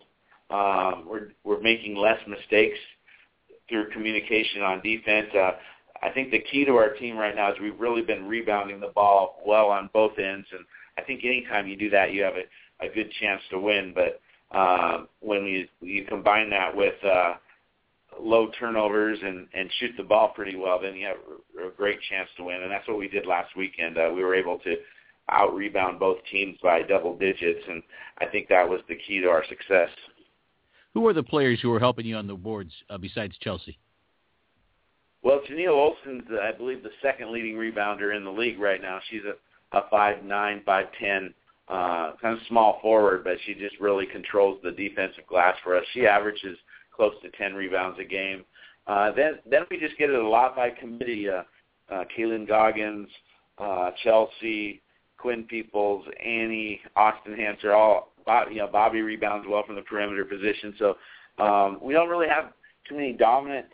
Um, 0.51 1.05
we're 1.07 1.29
we're 1.45 1.61
making 1.61 1.97
less 1.97 2.19
mistakes 2.27 2.79
through 3.69 3.91
communication 3.91 4.63
on 4.63 4.81
defense. 4.81 5.29
Uh, 5.35 5.53
I 6.03 6.11
think 6.11 6.31
the 6.31 6.41
key 6.41 6.65
to 6.65 6.77
our 6.77 6.91
team 6.91 7.17
right 7.17 7.35
now 7.35 7.53
is 7.53 7.59
we've 7.61 7.79
really 7.79 8.03
been 8.03 8.29
rebounding 8.29 8.81
the 8.81 8.93
ball 8.95 9.41
well 9.47 9.71
on 9.71 9.91
both 9.93 10.19
ends, 10.19 10.47
and 10.53 10.65
I 10.99 11.03
think 11.03 11.25
anytime 11.25 11.67
you 11.67 11.77
do 11.77 11.91
that, 11.91 12.13
you 12.13 12.23
have 12.23 12.35
a, 12.35 12.85
a 12.85 12.89
good 12.93 13.11
chance 13.21 13.41
to 13.51 13.59
win. 13.59 13.95
But 13.95 14.21
uh, 14.57 15.05
when 15.21 15.45
you 15.45 15.67
you 15.81 16.05
combine 16.05 16.51
that 16.51 16.77
with 16.77 16.95
uh, 17.05 17.35
low 18.21 18.51
turnovers 18.59 19.19
and 19.23 19.49
and 19.55 19.71
shoot 19.79 19.93
the 19.97 20.03
ball 20.03 20.29
pretty 20.35 20.57
well, 20.57 20.81
then 20.81 20.95
you 20.95 21.07
have 21.07 21.17
a 21.67 21.77
great 21.77 21.99
chance 22.11 22.29
to 22.37 22.45
win. 22.45 22.63
And 22.63 22.71
that's 22.71 22.87
what 22.87 22.99
we 22.99 23.09
did 23.09 23.27
last 23.27 23.57
weekend. 23.57 23.97
Uh, 23.97 24.11
we 24.15 24.23
were 24.23 24.35
able 24.35 24.59
to 24.59 24.77
out 25.31 25.55
rebound 25.55 25.99
both 25.99 26.19
teams 26.31 26.59
by 26.63 26.83
double 26.83 27.17
digits, 27.17 27.65
and 27.69 27.83
I 28.19 28.27
think 28.27 28.49
that 28.49 28.69
was 28.69 28.81
the 28.89 28.97
key 28.97 29.21
to 29.21 29.29
our 29.29 29.45
success. 29.49 29.89
Who 30.95 31.07
are 31.09 31.13
the 31.13 31.23
players 31.23 31.61
who 31.61 31.73
are 31.73 31.81
helping 31.81 32.07
you 32.07 32.17
on 32.17 32.27
the 32.27 32.35
boards 32.35 32.73
uh, 32.89 32.99
besides 32.99 33.37
Chelsea? 33.41 33.79
Well, 35.23 35.41
Janelle 35.51 35.71
Olson's, 35.71 36.25
I 36.41 36.53
believe, 36.53 36.83
the 36.83 36.91
second 37.03 37.33
leading 37.33 37.57
rebounder 37.57 38.17
in 38.17 38.25
the 38.25 38.31
league 38.31 38.61
right 38.61 38.81
now. 38.81 39.01
She's 39.11 39.23
a, 39.25 39.77
a 39.77 39.89
five 39.91 40.23
nine, 40.23 40.63
five 40.65 40.87
ten, 41.01 41.35
uh, 41.69 42.13
kind 42.21 42.39
of 42.39 42.47
small 42.49 42.79
forward, 42.81 43.25
but 43.25 43.39
she 43.45 43.55
just 43.55 43.79
really 43.81 44.07
controls 44.07 44.61
the 44.63 44.71
defensive 44.71 45.27
glass 45.27 45.57
for 45.65 45.77
us. 45.77 45.85
She 45.93 46.07
averages 46.07 46.57
close 46.95 47.15
to 47.23 47.31
ten 47.31 47.55
rebounds 47.55 47.99
a 47.99 48.05
game. 48.05 48.45
Uh, 48.87 49.13
then, 49.13 49.39
then 49.51 49.63
we 49.71 49.81
just 49.81 49.97
get 49.97 50.11
it 50.11 50.19
a 50.19 50.29
lot 50.29 50.55
by 50.55 50.71
committee. 50.71 51.29
Uh, 51.29 51.43
uh, 51.91 52.05
Kaylin 52.17 52.47
Goggins, 52.47 53.09
uh, 53.59 53.91
Chelsea, 54.03 54.81
Quinn 55.19 55.45
Peoples, 55.45 56.05
Annie, 56.25 56.81
Austin 56.97 57.35
Hanser, 57.35 57.75
all 57.75 58.14
Bob, 58.25 58.49
you 58.51 58.59
know, 58.59 58.67
Bobby 58.67 59.03
rebounds 59.03 59.47
well 59.49 59.63
from 59.67 59.77
the 59.77 59.83
perimeter 59.83 60.25
position. 60.25 60.75
So 60.79 60.97
um, 61.43 61.79
we 61.83 61.93
don't 61.93 62.09
really 62.09 62.29
have 62.29 62.53
too 62.89 62.95
many 62.97 63.13
dominant 63.13 63.67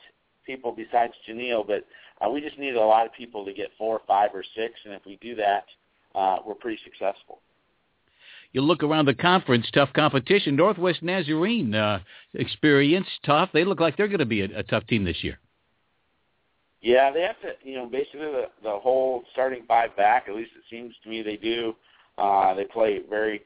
people 0.47 0.73
besides 0.73 1.13
Janelle, 1.29 1.67
but 1.67 1.87
uh, 2.25 2.31
we 2.31 2.41
just 2.41 2.59
need 2.59 2.75
a 2.75 2.81
lot 2.81 3.07
of 3.07 3.13
people 3.13 3.45
to 3.45 3.53
get 3.53 3.69
four, 3.79 4.01
five, 4.07 4.31
or 4.35 4.45
six, 4.57 4.75
and 4.85 4.95
if 4.95 5.03
we 5.07 5.19
do 5.23 5.35
that, 5.37 5.65
uh, 6.15 6.39
we're 6.45 6.55
pretty 6.55 6.81
successful. 6.85 7.41
You 8.53 8.63
look 8.63 8.83
around 8.83 9.05
the 9.05 9.15
conference, 9.15 9.67
tough 9.73 9.93
competition. 9.93 10.57
Northwest 10.57 11.03
Nazarene, 11.03 11.73
uh, 11.75 12.01
experience, 12.35 13.07
tough. 13.25 13.51
They 13.53 13.65
look 13.65 13.79
like 13.79 13.97
they're 13.97 14.09
going 14.09 14.19
to 14.19 14.25
be 14.25 14.43
a, 14.43 14.59
a 14.59 14.63
tough 14.65 14.87
team 14.89 15.05
this 15.05 15.23
year. 15.23 15.39
Yeah, 16.81 17.13
they 17.13 17.21
have 17.21 17.41
to, 17.43 17.53
you 17.63 17.77
know, 17.77 17.87
basically 17.87 18.21
the, 18.21 18.47
the 18.63 18.71
whole 18.71 19.23
starting 19.33 19.65
five 19.69 19.97
back. 19.97 20.25
At 20.29 20.35
least 20.35 20.51
it 20.57 20.65
seems 20.69 20.95
to 21.05 21.11
me 21.11 21.23
they 21.23 21.37
do. 21.37 21.75
Uh, 22.19 22.55
they 22.55 22.65
play 22.65 23.01
very 23.09 23.43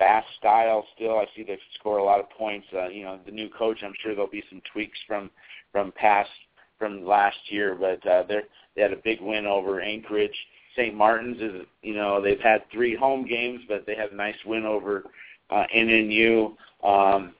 fast 0.00 0.26
style 0.38 0.84
still. 0.96 1.18
I 1.18 1.26
see 1.36 1.44
they 1.44 1.58
score 1.78 1.98
a 1.98 2.04
lot 2.04 2.18
of 2.18 2.30
points. 2.30 2.66
Uh, 2.74 2.88
you 2.88 3.04
know, 3.04 3.20
the 3.24 3.30
new 3.30 3.50
coach, 3.50 3.78
I'm 3.84 3.92
sure 4.02 4.14
there'll 4.14 4.30
be 4.30 4.42
some 4.50 4.62
tweaks 4.72 4.98
from 5.06 5.30
from 5.70 5.92
past 5.92 6.30
from 6.78 7.04
last 7.06 7.36
year, 7.50 7.76
but 7.78 8.04
uh, 8.10 8.24
they 8.24 8.40
they 8.74 8.82
had 8.82 8.92
a 8.92 8.96
big 8.96 9.20
win 9.20 9.46
over 9.46 9.80
Anchorage. 9.80 10.34
St. 10.74 10.94
Martin's 10.94 11.40
is, 11.40 11.66
you 11.82 11.94
know, 11.94 12.22
they've 12.22 12.40
had 12.40 12.62
three 12.72 12.96
home 12.96 13.26
games, 13.26 13.60
but 13.68 13.84
they 13.86 13.94
had 13.94 14.12
a 14.12 14.16
nice 14.16 14.36
win 14.46 14.64
over 14.64 15.04
uh, 15.50 15.64
NNU. 15.76 16.54
Um, 16.82 17.34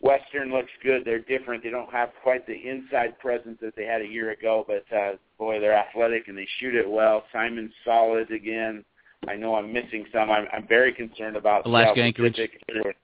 Western 0.00 0.50
looks 0.50 0.72
good. 0.82 1.04
They're 1.04 1.20
different. 1.20 1.62
They 1.62 1.70
don't 1.70 1.92
have 1.92 2.10
quite 2.22 2.46
the 2.46 2.68
inside 2.68 3.18
presence 3.18 3.58
that 3.62 3.76
they 3.76 3.84
had 3.84 4.02
a 4.02 4.06
year 4.06 4.30
ago, 4.32 4.66
but 4.66 4.84
uh, 4.94 5.12
boy, 5.38 5.60
they're 5.60 5.76
athletic 5.76 6.28
and 6.28 6.36
they 6.36 6.48
shoot 6.58 6.74
it 6.74 6.88
well. 6.88 7.22
Simon's 7.32 7.72
solid 7.84 8.30
again. 8.30 8.84
I 9.28 9.36
know 9.36 9.54
I'm 9.54 9.72
missing 9.72 10.06
some. 10.12 10.30
I'm, 10.30 10.46
I'm 10.52 10.66
very 10.66 10.92
concerned 10.92 11.36
about 11.36 11.66
Alaska 11.66 11.94
Seattle 11.94 12.04
Anchorage. 12.04 12.34
Pacific. 12.66 12.96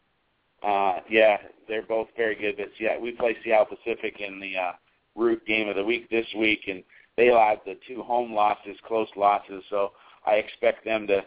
Uh, 0.62 1.00
yeah, 1.10 1.36
they're 1.68 1.82
both 1.82 2.08
very 2.16 2.34
good. 2.34 2.56
But 2.56 2.70
yeah, 2.80 2.98
we 2.98 3.12
play 3.12 3.36
Seattle 3.44 3.66
Pacific 3.66 4.20
in 4.20 4.40
the 4.40 4.56
uh, 4.56 4.72
root 5.14 5.44
game 5.46 5.68
of 5.68 5.76
the 5.76 5.84
week 5.84 6.08
this 6.10 6.26
week, 6.36 6.62
and 6.68 6.82
they 7.16 7.28
allowed 7.28 7.60
the 7.66 7.76
two 7.86 8.02
home 8.02 8.32
losses, 8.32 8.76
close 8.86 9.08
losses. 9.16 9.62
So 9.68 9.92
I 10.26 10.34
expect 10.34 10.84
them 10.84 11.06
to 11.08 11.24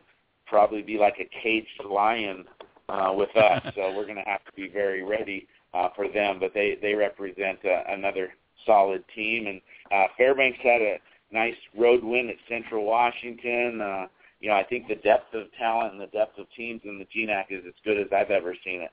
probably 0.47 0.82
be 0.82 0.97
like 0.97 1.17
a 1.19 1.30
caged 1.41 1.84
lion 1.88 2.45
uh, 2.89 3.13
with 3.15 3.36
us. 3.36 3.62
so 3.75 3.93
we're 3.95 4.06
going 4.06 4.15
to 4.15 4.30
have 4.30 4.43
to 4.45 4.52
be 4.56 4.67
very 4.67 5.04
ready 5.04 5.47
uh, 5.75 5.89
for 5.95 6.08
them. 6.10 6.39
But 6.39 6.54
they 6.54 6.78
they 6.82 6.95
represent 6.95 7.60
uh, 7.63 7.84
another 7.88 8.34
solid 8.65 9.04
team, 9.15 9.45
and 9.45 9.62
uh, 9.91 10.08
Fairbanks 10.17 10.60
had 10.63 10.82
a 10.82 10.97
nice 11.32 11.56
road 11.78 12.04
win 12.04 12.30
at 12.30 12.36
Central 12.47 12.86
Washington. 12.86 13.82
Uh, 13.82 14.08
you 14.39 14.49
know, 14.49 14.56
I 14.56 14.63
think 14.63 14.88
the 14.88 14.95
depth 14.95 15.34
of 15.34 15.47
talent 15.58 15.93
and 15.93 16.02
the 16.02 16.08
depth 16.08 16.38
of 16.39 16.47
teams 16.56 16.82
in 16.86 16.99
the 16.99 17.06
GNAC 17.06 17.45
is 17.49 17.63
as 17.67 17.73
good 17.84 17.97
as 17.99 18.08
I've 18.15 18.32
ever 18.32 18.56
seen 18.63 18.82
it. 18.82 18.91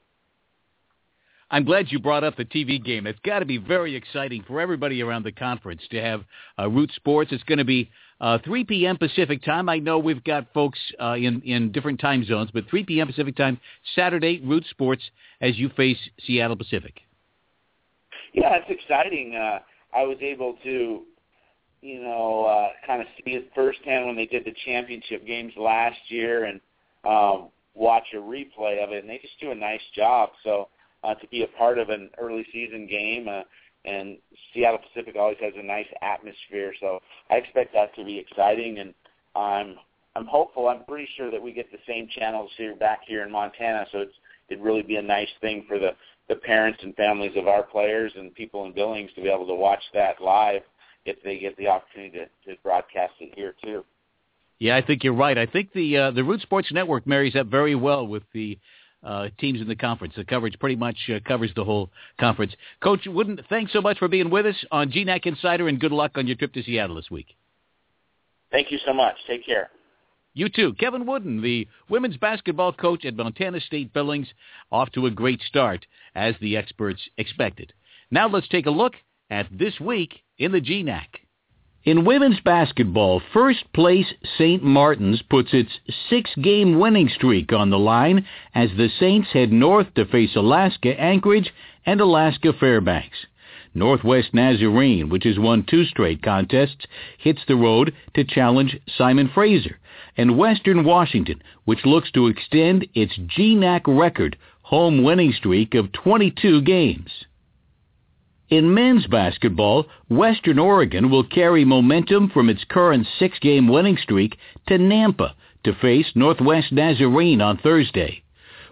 I'm 1.50 1.64
glad 1.64 1.92
you 1.92 2.00
brought 2.00 2.24
up 2.24 2.36
the 2.36 2.44
TV 2.44 2.82
game. 2.82 3.06
It's 3.06 3.20
got 3.24 3.38
to 3.38 3.44
be 3.44 3.58
very 3.58 3.94
exciting 3.94 4.42
for 4.48 4.60
everybody 4.60 5.00
around 5.00 5.24
the 5.24 5.30
conference 5.30 5.82
to 5.92 6.02
have 6.02 6.24
uh, 6.58 6.68
Root 6.68 6.90
Sports. 6.96 7.30
It's 7.32 7.44
going 7.44 7.58
to 7.58 7.64
be 7.64 7.88
uh, 8.20 8.38
3 8.44 8.64
p.m. 8.64 8.96
Pacific 8.96 9.44
time. 9.44 9.68
I 9.68 9.78
know 9.78 9.98
we've 9.98 10.24
got 10.24 10.52
folks 10.52 10.78
uh, 11.00 11.14
in 11.14 11.40
in 11.42 11.70
different 11.70 12.00
time 12.00 12.24
zones, 12.24 12.50
but 12.52 12.68
3 12.68 12.82
p.m. 12.84 13.06
Pacific 13.06 13.36
time 13.36 13.60
Saturday, 13.94 14.40
Root 14.44 14.64
Sports 14.70 15.02
as 15.40 15.56
you 15.56 15.68
face 15.76 15.98
Seattle 16.26 16.56
Pacific. 16.56 17.00
Yeah, 18.32 18.56
it's 18.56 18.68
exciting. 18.68 19.36
Uh, 19.36 19.60
I 19.96 20.02
was 20.02 20.18
able 20.20 20.56
to, 20.64 21.02
you 21.82 22.02
know, 22.02 22.44
uh, 22.44 22.68
kind 22.86 23.00
of 23.00 23.08
see 23.16 23.32
it 23.32 23.50
firsthand 23.54 24.06
when 24.06 24.16
they 24.16 24.26
did 24.26 24.44
the 24.44 24.54
championship 24.64 25.26
games 25.26 25.52
last 25.56 25.98
year 26.08 26.44
and 26.44 26.60
um, 27.04 27.48
watch 27.74 28.04
a 28.14 28.16
replay 28.16 28.82
of 28.82 28.90
it, 28.92 29.02
and 29.02 29.10
they 29.10 29.18
just 29.18 29.38
do 29.40 29.50
a 29.50 29.54
nice 29.54 29.80
job. 29.94 30.30
So 30.42 30.68
uh, 31.04 31.14
to 31.14 31.28
be 31.28 31.42
a 31.42 31.58
part 31.58 31.78
of 31.78 31.90
an 31.90 32.10
early 32.18 32.46
season 32.52 32.86
game. 32.86 33.28
Uh, 33.28 33.42
and 33.84 34.18
Seattle 34.52 34.80
Pacific 34.92 35.14
always 35.16 35.36
has 35.40 35.52
a 35.56 35.62
nice 35.62 35.86
atmosphere, 36.02 36.74
so 36.80 37.00
I 37.30 37.36
expect 37.36 37.72
that 37.74 37.94
to 37.94 38.04
be 38.04 38.18
exciting. 38.18 38.78
And 38.78 38.92
I'm 39.36 39.76
I'm 40.16 40.26
hopeful. 40.26 40.68
I'm 40.68 40.84
pretty 40.84 41.08
sure 41.16 41.30
that 41.30 41.40
we 41.40 41.52
get 41.52 41.70
the 41.70 41.78
same 41.86 42.08
channels 42.18 42.50
here 42.56 42.74
back 42.74 43.00
here 43.06 43.22
in 43.22 43.30
Montana, 43.30 43.86
so 43.92 43.98
it's 43.98 44.14
it'd 44.48 44.62
really 44.62 44.82
be 44.82 44.96
a 44.96 45.02
nice 45.02 45.28
thing 45.40 45.64
for 45.68 45.78
the 45.78 45.90
the 46.28 46.36
parents 46.36 46.80
and 46.82 46.96
families 46.96 47.36
of 47.36 47.46
our 47.46 47.62
players 47.62 48.12
and 48.16 48.34
people 48.34 48.66
in 48.66 48.72
Billings 48.72 49.10
to 49.14 49.22
be 49.22 49.28
able 49.28 49.46
to 49.46 49.54
watch 49.54 49.82
that 49.94 50.20
live 50.20 50.62
if 51.06 51.22
they 51.22 51.38
get 51.38 51.56
the 51.56 51.68
opportunity 51.68 52.18
to, 52.18 52.50
to 52.50 52.60
broadcast 52.62 53.14
it 53.20 53.32
here 53.36 53.54
too. 53.62 53.84
Yeah, 54.58 54.76
I 54.76 54.82
think 54.82 55.04
you're 55.04 55.12
right. 55.12 55.36
I 55.36 55.46
think 55.46 55.72
the 55.72 55.96
uh, 55.96 56.10
the 56.12 56.24
Root 56.24 56.40
Sports 56.40 56.72
Network 56.72 57.06
marries 57.06 57.36
up 57.36 57.46
very 57.46 57.74
well 57.74 58.06
with 58.06 58.22
the 58.32 58.58
uh, 59.02 59.28
teams 59.38 59.60
in 59.60 59.68
the 59.68 59.76
conference. 59.76 60.14
The 60.16 60.24
coverage 60.24 60.58
pretty 60.58 60.76
much 60.76 60.96
uh, 61.08 61.20
covers 61.26 61.52
the 61.54 61.64
whole 61.64 61.90
conference. 62.18 62.52
Coach 62.82 63.06
Woodin, 63.06 63.40
thanks 63.48 63.72
so 63.72 63.80
much 63.80 63.98
for 63.98 64.08
being 64.08 64.30
with 64.30 64.46
us 64.46 64.64
on 64.70 64.90
GNAC 64.90 65.26
Insider, 65.26 65.68
and 65.68 65.78
good 65.78 65.92
luck 65.92 66.12
on 66.16 66.26
your 66.26 66.36
trip 66.36 66.52
to 66.54 66.62
Seattle 66.62 66.96
this 66.96 67.10
week. 67.10 67.36
Thank 68.50 68.70
you 68.70 68.78
so 68.84 68.94
much. 68.94 69.16
Take 69.26 69.44
care. 69.44 69.70
You 70.32 70.48
too. 70.48 70.74
Kevin 70.74 71.06
Woodin, 71.06 71.40
the 71.40 71.66
women's 71.88 72.16
basketball 72.16 72.72
coach 72.72 73.04
at 73.04 73.16
Montana 73.16 73.60
State 73.60 73.92
Billings, 73.92 74.28
off 74.70 74.90
to 74.92 75.06
a 75.06 75.10
great 75.10 75.40
start, 75.42 75.86
as 76.14 76.34
the 76.40 76.56
experts 76.56 77.00
expected. 77.16 77.72
Now 78.10 78.28
let's 78.28 78.48
take 78.48 78.66
a 78.66 78.70
look 78.70 78.94
at 79.30 79.46
this 79.50 79.80
week 79.80 80.20
in 80.38 80.52
the 80.52 80.60
GNAC. 80.60 81.06
In 81.84 82.04
women's 82.04 82.40
basketball, 82.40 83.22
first 83.32 83.72
place 83.72 84.12
St. 84.38 84.62
Martin's 84.62 85.22
puts 85.22 85.54
its 85.54 85.70
six-game 86.10 86.80
winning 86.80 87.08
streak 87.08 87.52
on 87.52 87.70
the 87.70 87.78
line 87.78 88.26
as 88.54 88.70
the 88.76 88.88
Saints 88.98 89.28
head 89.32 89.52
north 89.52 89.94
to 89.94 90.04
face 90.04 90.34
Alaska 90.34 91.00
Anchorage 91.00 91.52
and 91.84 92.00
Alaska 92.00 92.52
Fairbanks. 92.52 93.26
Northwest 93.72 94.32
Nazarene, 94.32 95.08
which 95.10 95.24
has 95.24 95.38
won 95.38 95.62
two 95.62 95.84
straight 95.84 96.22
contests, 96.22 96.86
hits 97.18 97.42
the 97.46 97.56
road 97.56 97.94
to 98.14 98.24
challenge 98.24 98.78
Simon 98.88 99.28
Fraser. 99.28 99.78
And 100.16 100.38
Western 100.38 100.82
Washington, 100.82 101.42
which 101.66 101.84
looks 101.84 102.10
to 102.12 102.26
extend 102.26 102.88
its 102.94 103.16
GNAC 103.16 103.82
record 103.86 104.36
home 104.62 105.04
winning 105.04 105.32
streak 105.32 105.74
of 105.74 105.92
22 105.92 106.62
games. 106.62 107.10
In 108.48 108.72
men's 108.72 109.08
basketball, 109.08 109.86
Western 110.08 110.60
Oregon 110.60 111.10
will 111.10 111.24
carry 111.24 111.64
momentum 111.64 112.28
from 112.28 112.48
its 112.48 112.62
current 112.62 113.08
six-game 113.18 113.66
winning 113.66 113.96
streak 113.96 114.38
to 114.68 114.78
Nampa 114.78 115.32
to 115.64 115.72
face 115.74 116.12
Northwest 116.14 116.70
Nazarene 116.70 117.40
on 117.40 117.58
Thursday. 117.58 118.22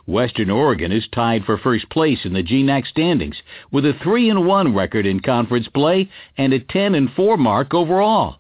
Western 0.06 0.48
Oregon 0.48 0.92
is 0.92 1.08
tied 1.08 1.44
for 1.44 1.58
first 1.58 1.90
place 1.90 2.24
in 2.24 2.34
the 2.34 2.42
GNAC 2.44 2.87
standings 2.87 3.42
with 3.72 3.84
a 3.84 3.94
3 3.94 4.30
and 4.30 4.46
1 4.46 4.74
record 4.76 5.06
in 5.06 5.18
conference 5.18 5.66
play 5.66 6.08
and 6.38 6.52
a 6.52 6.60
10-4 6.60 7.37
mark 7.37 7.74
overall. 7.74 8.37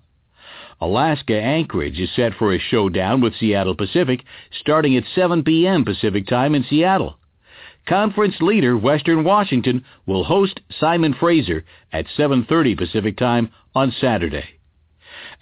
Alaska 0.80 1.34
Anchorage 1.34 1.98
is 1.98 2.12
set 2.14 2.34
for 2.34 2.54
a 2.54 2.60
showdown 2.60 3.20
with 3.20 3.34
Seattle 3.34 3.74
Pacific 3.74 4.22
starting 4.60 4.96
at 4.96 5.04
7 5.16 5.42
p.m. 5.42 5.84
Pacific 5.84 6.28
time 6.28 6.54
in 6.54 6.62
Seattle. 6.62 7.18
Conference 7.86 8.36
leader 8.40 8.76
Western 8.78 9.24
Washington 9.24 9.84
will 10.06 10.24
host 10.24 10.60
Simon 10.80 11.12
Fraser 11.12 11.64
at 11.92 12.06
7:30 12.16 12.74
Pacific 12.76 13.16
Time 13.16 13.50
on 13.74 13.92
Saturday. 14.00 14.44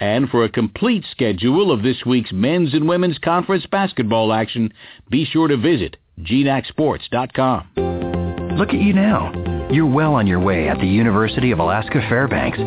And 0.01 0.29
for 0.29 0.43
a 0.43 0.49
complete 0.49 1.05
schedule 1.11 1.71
of 1.71 1.83
this 1.83 2.05
week's 2.05 2.33
men's 2.33 2.75
and 2.75 2.89
women's 2.89 3.19
conference 3.19 3.67
basketball 3.67 4.33
action, 4.33 4.73
be 5.09 5.25
sure 5.25 5.47
to 5.47 5.57
visit 5.57 5.97
gnacsports.com. 6.21 7.69
Look 8.59 8.71
at 8.71 8.81
you 8.81 8.93
now. 8.93 9.33
You're 9.71 9.87
well 9.87 10.15
on 10.15 10.27
your 10.27 10.41
way 10.41 10.69
at 10.69 10.81
the 10.81 10.87
University 10.87 11.53
of 11.53 11.61
Alaska 11.61 12.05
Fairbanks. 12.09 12.59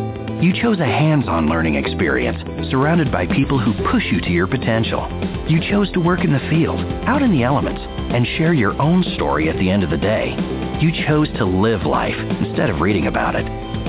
You 0.42 0.52
chose 0.60 0.80
a 0.80 0.84
hands-on 0.84 1.48
learning 1.48 1.76
experience 1.76 2.38
surrounded 2.70 3.12
by 3.12 3.26
people 3.26 3.58
who 3.58 3.90
push 3.90 4.04
you 4.10 4.20
to 4.22 4.30
your 4.30 4.46
potential. 4.46 5.06
You 5.48 5.60
chose 5.70 5.90
to 5.92 6.00
work 6.00 6.24
in 6.24 6.32
the 6.32 6.48
field, 6.50 6.80
out 7.04 7.22
in 7.22 7.30
the 7.30 7.42
elements, 7.42 7.80
and 8.14 8.26
share 8.38 8.54
your 8.54 8.80
own 8.80 9.02
story 9.14 9.48
at 9.48 9.56
the 9.58 9.70
end 9.70 9.82
of 9.82 9.90
the 9.90 9.96
day. 9.96 10.34
You 10.80 10.92
chose 11.06 11.28
to 11.38 11.44
live 11.44 11.82
life 11.86 12.16
instead 12.40 12.70
of 12.70 12.80
reading 12.80 13.06
about 13.06 13.34
it. 13.34 13.46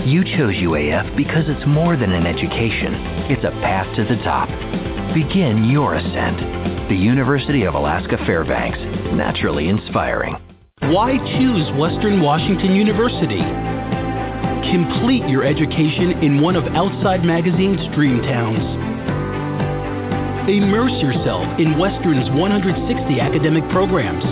You 0.07 0.23
chose 0.23 0.55
UAF 0.55 1.17
because 1.17 1.45
it's 1.47 1.67
more 1.67 1.97
than 1.97 2.13
an 2.13 2.25
education. 2.25 2.93
It's 3.29 3.43
a 3.43 3.51
path 3.61 3.93
to 3.97 4.03
the 4.03 4.21
top. 4.23 4.47
Begin 5.13 5.65
your 5.69 5.95
ascent. 5.95 6.89
The 6.89 6.95
University 6.95 7.63
of 7.63 7.73
Alaska 7.73 8.17
Fairbanks. 8.25 8.79
Naturally 9.13 9.67
inspiring. 9.67 10.35
Why 10.79 11.17
choose 11.17 11.67
Western 11.77 12.21
Washington 12.21 12.75
University? 12.75 13.43
Complete 14.71 15.27
your 15.27 15.43
education 15.43 16.23
in 16.23 16.41
one 16.41 16.55
of 16.55 16.63
Outside 16.75 17.23
Magazine's 17.23 17.93
dream 17.95 18.21
towns. 18.21 18.86
Immerse 20.47 20.95
yourself 21.03 21.43
in 21.59 21.77
Western's 21.77 22.31
160 22.31 23.19
academic 23.19 23.67
programs. 23.69 24.23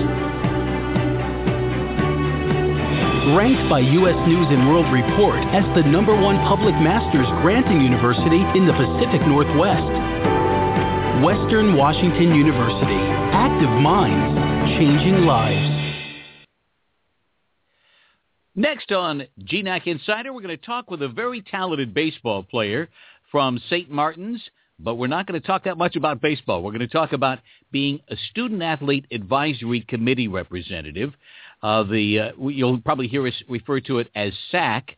Ranked 3.35 3.67
by 3.69 3.79
U.S. 3.83 4.15
News 4.25 4.47
and 4.47 4.69
World 4.69 4.87
Report 4.95 5.43
as 5.51 5.67
the 5.75 5.83
number 5.83 6.15
one 6.15 6.37
public 6.47 6.73
master's 6.79 7.27
granting 7.43 7.81
university 7.81 8.39
in 8.55 8.65
the 8.65 8.71
Pacific 8.71 9.27
Northwest. 9.27 9.91
Western 11.19 11.75
Washington 11.75 12.33
University. 12.33 13.01
Active 13.35 13.75
minds, 13.83 14.79
changing 14.79 15.25
lives. 15.25 15.85
Next 18.55 18.93
on 18.93 19.27
GNAC 19.41 19.87
Insider, 19.87 20.31
we're 20.31 20.41
going 20.41 20.57
to 20.57 20.65
talk 20.65 20.89
with 20.89 21.01
a 21.01 21.09
very 21.09 21.41
talented 21.41 21.93
baseball 21.93 22.43
player 22.43 22.87
from 23.31 23.59
St. 23.69 23.89
Martin's, 23.91 24.41
but 24.79 24.95
we're 24.95 25.07
not 25.07 25.25
going 25.27 25.39
to 25.39 25.45
talk 25.45 25.63
that 25.63 25.77
much 25.77 25.95
about 25.95 26.21
baseball. 26.21 26.61
We're 26.61 26.71
going 26.71 26.79
to 26.81 26.87
talk 26.87 27.13
about 27.13 27.39
being 27.71 27.99
a 28.09 28.15
student 28.31 28.61
athlete 28.61 29.05
advisory 29.11 29.81
committee 29.81 30.27
representative. 30.27 31.13
Uh, 31.63 31.83
the 31.83 32.19
uh, 32.19 32.31
you'll 32.49 32.81
probably 32.81 33.07
hear 33.07 33.25
us 33.27 33.33
refer 33.47 33.79
to 33.81 33.99
it 33.99 34.09
as 34.15 34.33
SAAC. 34.51 34.89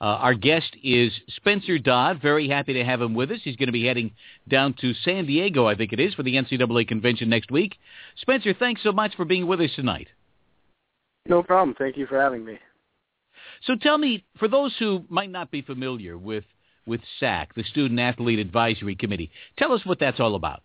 Uh, 0.00 0.04
our 0.04 0.34
guest 0.34 0.76
is 0.82 1.12
Spencer 1.36 1.78
Dodd. 1.78 2.22
Very 2.22 2.48
happy 2.48 2.72
to 2.72 2.84
have 2.84 3.02
him 3.02 3.14
with 3.14 3.30
us. 3.30 3.40
He's 3.44 3.56
going 3.56 3.66
to 3.66 3.72
be 3.72 3.84
heading 3.84 4.12
down 4.48 4.74
to 4.80 4.94
San 5.04 5.26
Diego, 5.26 5.66
I 5.66 5.74
think 5.74 5.92
it 5.92 6.00
is, 6.00 6.14
for 6.14 6.22
the 6.22 6.36
NCAA 6.36 6.88
convention 6.88 7.28
next 7.28 7.50
week. 7.50 7.76
Spencer, 8.16 8.54
thanks 8.58 8.82
so 8.82 8.92
much 8.92 9.14
for 9.14 9.26
being 9.26 9.46
with 9.46 9.60
us 9.60 9.70
tonight. 9.76 10.08
No 11.28 11.42
problem. 11.42 11.76
Thank 11.78 11.98
you 11.98 12.06
for 12.06 12.18
having 12.18 12.46
me. 12.46 12.58
So 13.64 13.76
tell 13.76 13.98
me, 13.98 14.24
for 14.38 14.48
those 14.48 14.74
who 14.78 15.04
might 15.10 15.30
not 15.30 15.50
be 15.50 15.60
familiar 15.60 16.16
with 16.16 16.44
with 16.86 17.00
SAAC, 17.20 17.48
the 17.54 17.64
Student 17.64 18.00
Athlete 18.00 18.38
Advisory 18.38 18.96
Committee, 18.96 19.30
tell 19.56 19.72
us 19.72 19.84
what 19.84 19.98
that's 20.00 20.20
all 20.20 20.34
about. 20.34 20.62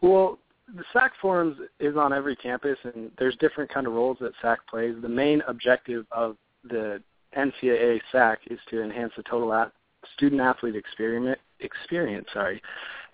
Well, 0.00 0.38
the 0.74 0.84
SAAC 0.94 1.10
forums 1.20 1.56
is 1.78 1.96
on 1.96 2.12
every 2.12 2.36
campus, 2.36 2.78
and 2.84 3.10
there's 3.18 3.36
different 3.36 3.72
kind 3.72 3.86
of 3.86 3.92
roles 3.92 4.18
that 4.20 4.32
SAAC 4.42 4.58
plays. 4.68 4.94
The 5.02 5.08
main 5.08 5.42
objective 5.46 6.06
of 6.12 6.36
the 6.64 7.02
NCAA 7.36 8.00
SAAC 8.12 8.36
is 8.50 8.58
to 8.70 8.82
enhance 8.82 9.12
the 9.16 9.22
total 9.24 9.52
at- 9.52 9.72
student 10.14 10.40
athlete 10.40 10.76
experience. 10.76 11.38
Experience, 11.60 12.26
sorry, 12.32 12.62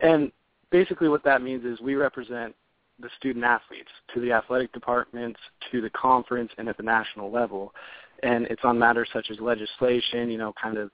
and 0.01 0.31
basically 0.71 1.09
what 1.09 1.25
that 1.25 1.43
means 1.43 1.65
is 1.65 1.81
we 1.81 1.97
represent 1.97 2.55
the 3.01 3.09
student 3.19 3.45
athletes 3.45 3.91
to 4.15 4.21
the 4.21 4.33
athletic 4.33 4.73
departments, 4.73 5.39
to 5.71 5.81
the 5.81 5.91
conference, 5.91 6.51
and 6.59 6.69
at 6.69 6.77
the 6.77 6.83
national 6.83 7.31
level. 7.31 7.75
And 8.23 8.47
it's 8.47 8.63
on 8.65 8.79
matters 8.79 9.09
such 9.13 9.31
as 9.31 9.39
legislation, 9.41 10.31
you 10.31 10.39
know, 10.39 10.55
kind 10.61 10.79
of 10.79 10.91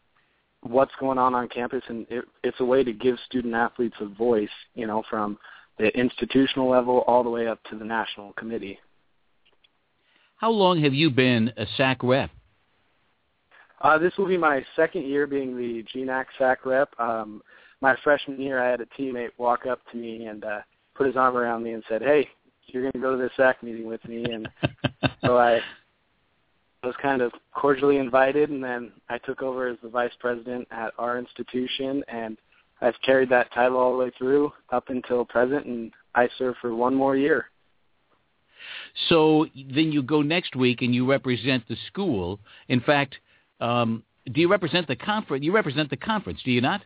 what's 0.63 0.93
going 0.99 1.19
on 1.19 1.35
on 1.35 1.49
campus, 1.49 1.83
and 1.89 2.07
it, 2.09 2.25
it's 2.43 2.61
a 2.61 2.65
way 2.65 2.85
to 2.85 2.93
give 2.93 3.17
student 3.27 3.55
athletes 3.55 3.97
a 4.01 4.07
voice, 4.07 4.49
you 4.75 4.87
know, 4.87 5.03
from 5.11 5.39
the 5.79 5.89
institutional 5.99 6.69
level 6.69 7.05
all 7.07 7.23
the 7.23 7.31
way 7.31 7.49
up 7.49 7.59
to 7.71 7.77
the 7.77 7.85
national 7.85 8.33
committee. 8.35 8.79
How 10.37 10.51
long 10.51 10.83
have 10.83 10.95
you 10.95 11.11
been 11.11 11.53
a 11.57 11.67
SAAC 11.79 11.99
rep? 12.03 12.31
Uh, 13.81 13.99
this 13.99 14.13
will 14.17 14.29
be 14.29 14.37
my 14.37 14.65
second 14.77 15.05
year 15.07 15.27
being 15.27 15.57
the 15.57 15.85
GNAC 15.95 16.27
SAAC 16.39 16.57
rep. 16.65 16.89
Um, 17.01 17.43
my 17.81 17.97
freshman 18.05 18.41
year, 18.41 18.63
I 18.63 18.71
had 18.71 18.81
a 18.81 18.87
teammate 18.99 19.31
walk 19.39 19.67
up 19.67 19.81
to 19.91 19.97
me 19.97 20.27
and 20.27 20.45
uh, 20.45 20.61
put 20.95 21.07
his 21.07 21.17
arm 21.17 21.37
around 21.37 21.65
me 21.65 21.73
and 21.73 21.83
said, 21.89 22.01
"Hey, 22.01 22.29
you're 22.67 22.83
going 22.83 22.93
to 22.93 23.01
go 23.01 23.17
to 23.17 23.23
this 23.23 23.33
SAAC 23.37 23.63
meeting 23.63 23.87
with 23.87 24.05
me." 24.05 24.25
And 24.25 24.49
so 25.25 25.37
I 25.37 25.61
was 26.83 26.95
kind 27.01 27.23
of 27.23 27.33
cordially 27.55 27.99
invited, 27.99 28.51
and 28.51 28.63
then 28.63 28.93
I 29.09 29.19
took 29.19 29.43
over 29.43 29.69
as 29.69 29.77
the 29.83 29.89
vice 29.89 30.13
president 30.19 30.67
at 30.71 30.93
our 30.99 31.19
institution, 31.19 32.03
and 32.09 32.37
I've 32.81 33.01
carried 33.05 33.29
that 33.31 33.53
title 33.53 33.79
all 33.79 33.93
the 33.93 33.99
way 33.99 34.13
through 34.19 34.53
up 34.71 34.89
until 34.89 35.25
present, 35.25 35.67
and 35.67 35.93
I 36.15 36.29
serve 36.39 36.57
for 36.61 36.75
one 36.75 36.95
more 36.95 37.17
year. 37.17 37.47
So 39.09 39.47
then 39.55 39.93
you 39.93 40.03
go 40.03 40.23
next 40.23 40.57
week 40.57 40.83
and 40.83 40.95
you 40.95 41.09
represent 41.09 41.67
the 41.69 41.77
school. 41.89 42.39
In 42.69 42.81
fact, 42.81 43.17
um, 43.61 44.03
do 44.33 44.41
you 44.41 44.49
represent 44.49 44.87
the 44.87 44.97
conference? 44.97 45.45
You 45.45 45.53
represent 45.53 45.91
the 45.91 45.97
conference, 45.97 46.41
do 46.45 46.51
you 46.51 46.61
not? 46.61 46.83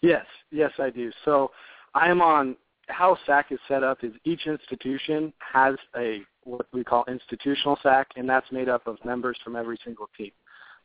Yes, 0.00 0.24
yes, 0.50 0.70
I 0.78 0.90
do. 0.90 1.10
So 1.24 1.50
I 1.94 2.08
am 2.08 2.22
on 2.22 2.56
how 2.90 3.16
SAAC 3.26 3.44
is 3.50 3.58
set 3.68 3.82
up 3.82 3.98
is 4.02 4.12
each 4.24 4.46
institution 4.46 5.32
has 5.38 5.76
a 5.96 6.22
what 6.44 6.66
we 6.72 6.82
call 6.82 7.04
institutional 7.08 7.76
SAAC, 7.84 8.06
and 8.16 8.28
that's 8.28 8.50
made 8.50 8.68
up 8.68 8.86
of 8.86 8.96
members 9.04 9.38
from 9.44 9.56
every 9.56 9.78
single 9.84 10.08
team. 10.16 10.32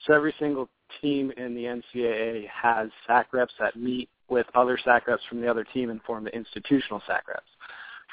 So 0.05 0.13
every 0.13 0.33
single 0.39 0.69
team 1.01 1.31
in 1.37 1.55
the 1.55 1.63
NCAA 1.63 2.47
has 2.49 2.89
SAAC 3.07 3.25
reps 3.31 3.53
that 3.59 3.75
meet 3.75 4.09
with 4.29 4.45
other 4.55 4.77
SAAC 4.77 5.07
reps 5.07 5.23
from 5.29 5.41
the 5.41 5.47
other 5.47 5.63
team 5.63 5.89
and 5.89 6.01
form 6.03 6.23
the 6.23 6.35
institutional 6.35 7.01
SAAC 7.07 7.27
reps. 7.27 7.49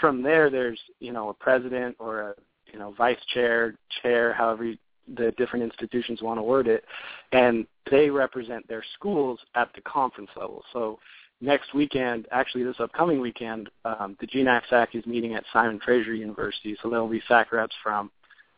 From 0.00 0.22
there, 0.22 0.50
there's 0.50 0.80
you 1.00 1.12
know 1.12 1.28
a 1.28 1.34
president 1.34 1.96
or 1.98 2.20
a 2.30 2.34
you 2.72 2.78
know 2.78 2.94
vice 2.96 3.22
chair, 3.34 3.74
chair, 4.02 4.32
however 4.32 4.64
you, 4.64 4.78
the 5.16 5.32
different 5.36 5.64
institutions 5.64 6.22
want 6.22 6.38
to 6.38 6.42
word 6.42 6.68
it, 6.68 6.84
and 7.32 7.66
they 7.90 8.08
represent 8.08 8.66
their 8.68 8.84
schools 8.94 9.38
at 9.54 9.68
the 9.74 9.80
conference 9.82 10.30
level. 10.36 10.62
So 10.72 10.98
next 11.42 11.74
weekend, 11.74 12.26
actually 12.30 12.62
this 12.64 12.76
upcoming 12.78 13.20
weekend, 13.20 13.68
um, 13.84 14.16
the 14.20 14.26
GNAC 14.26 14.62
SAAC 14.70 14.94
is 14.94 15.04
meeting 15.04 15.34
at 15.34 15.44
Simon 15.52 15.80
Fraser 15.84 16.14
University. 16.14 16.76
So 16.82 16.88
there 16.88 17.00
will 17.00 17.08
be 17.08 17.22
SAAC 17.28 17.50
reps 17.52 17.74
from 17.82 18.10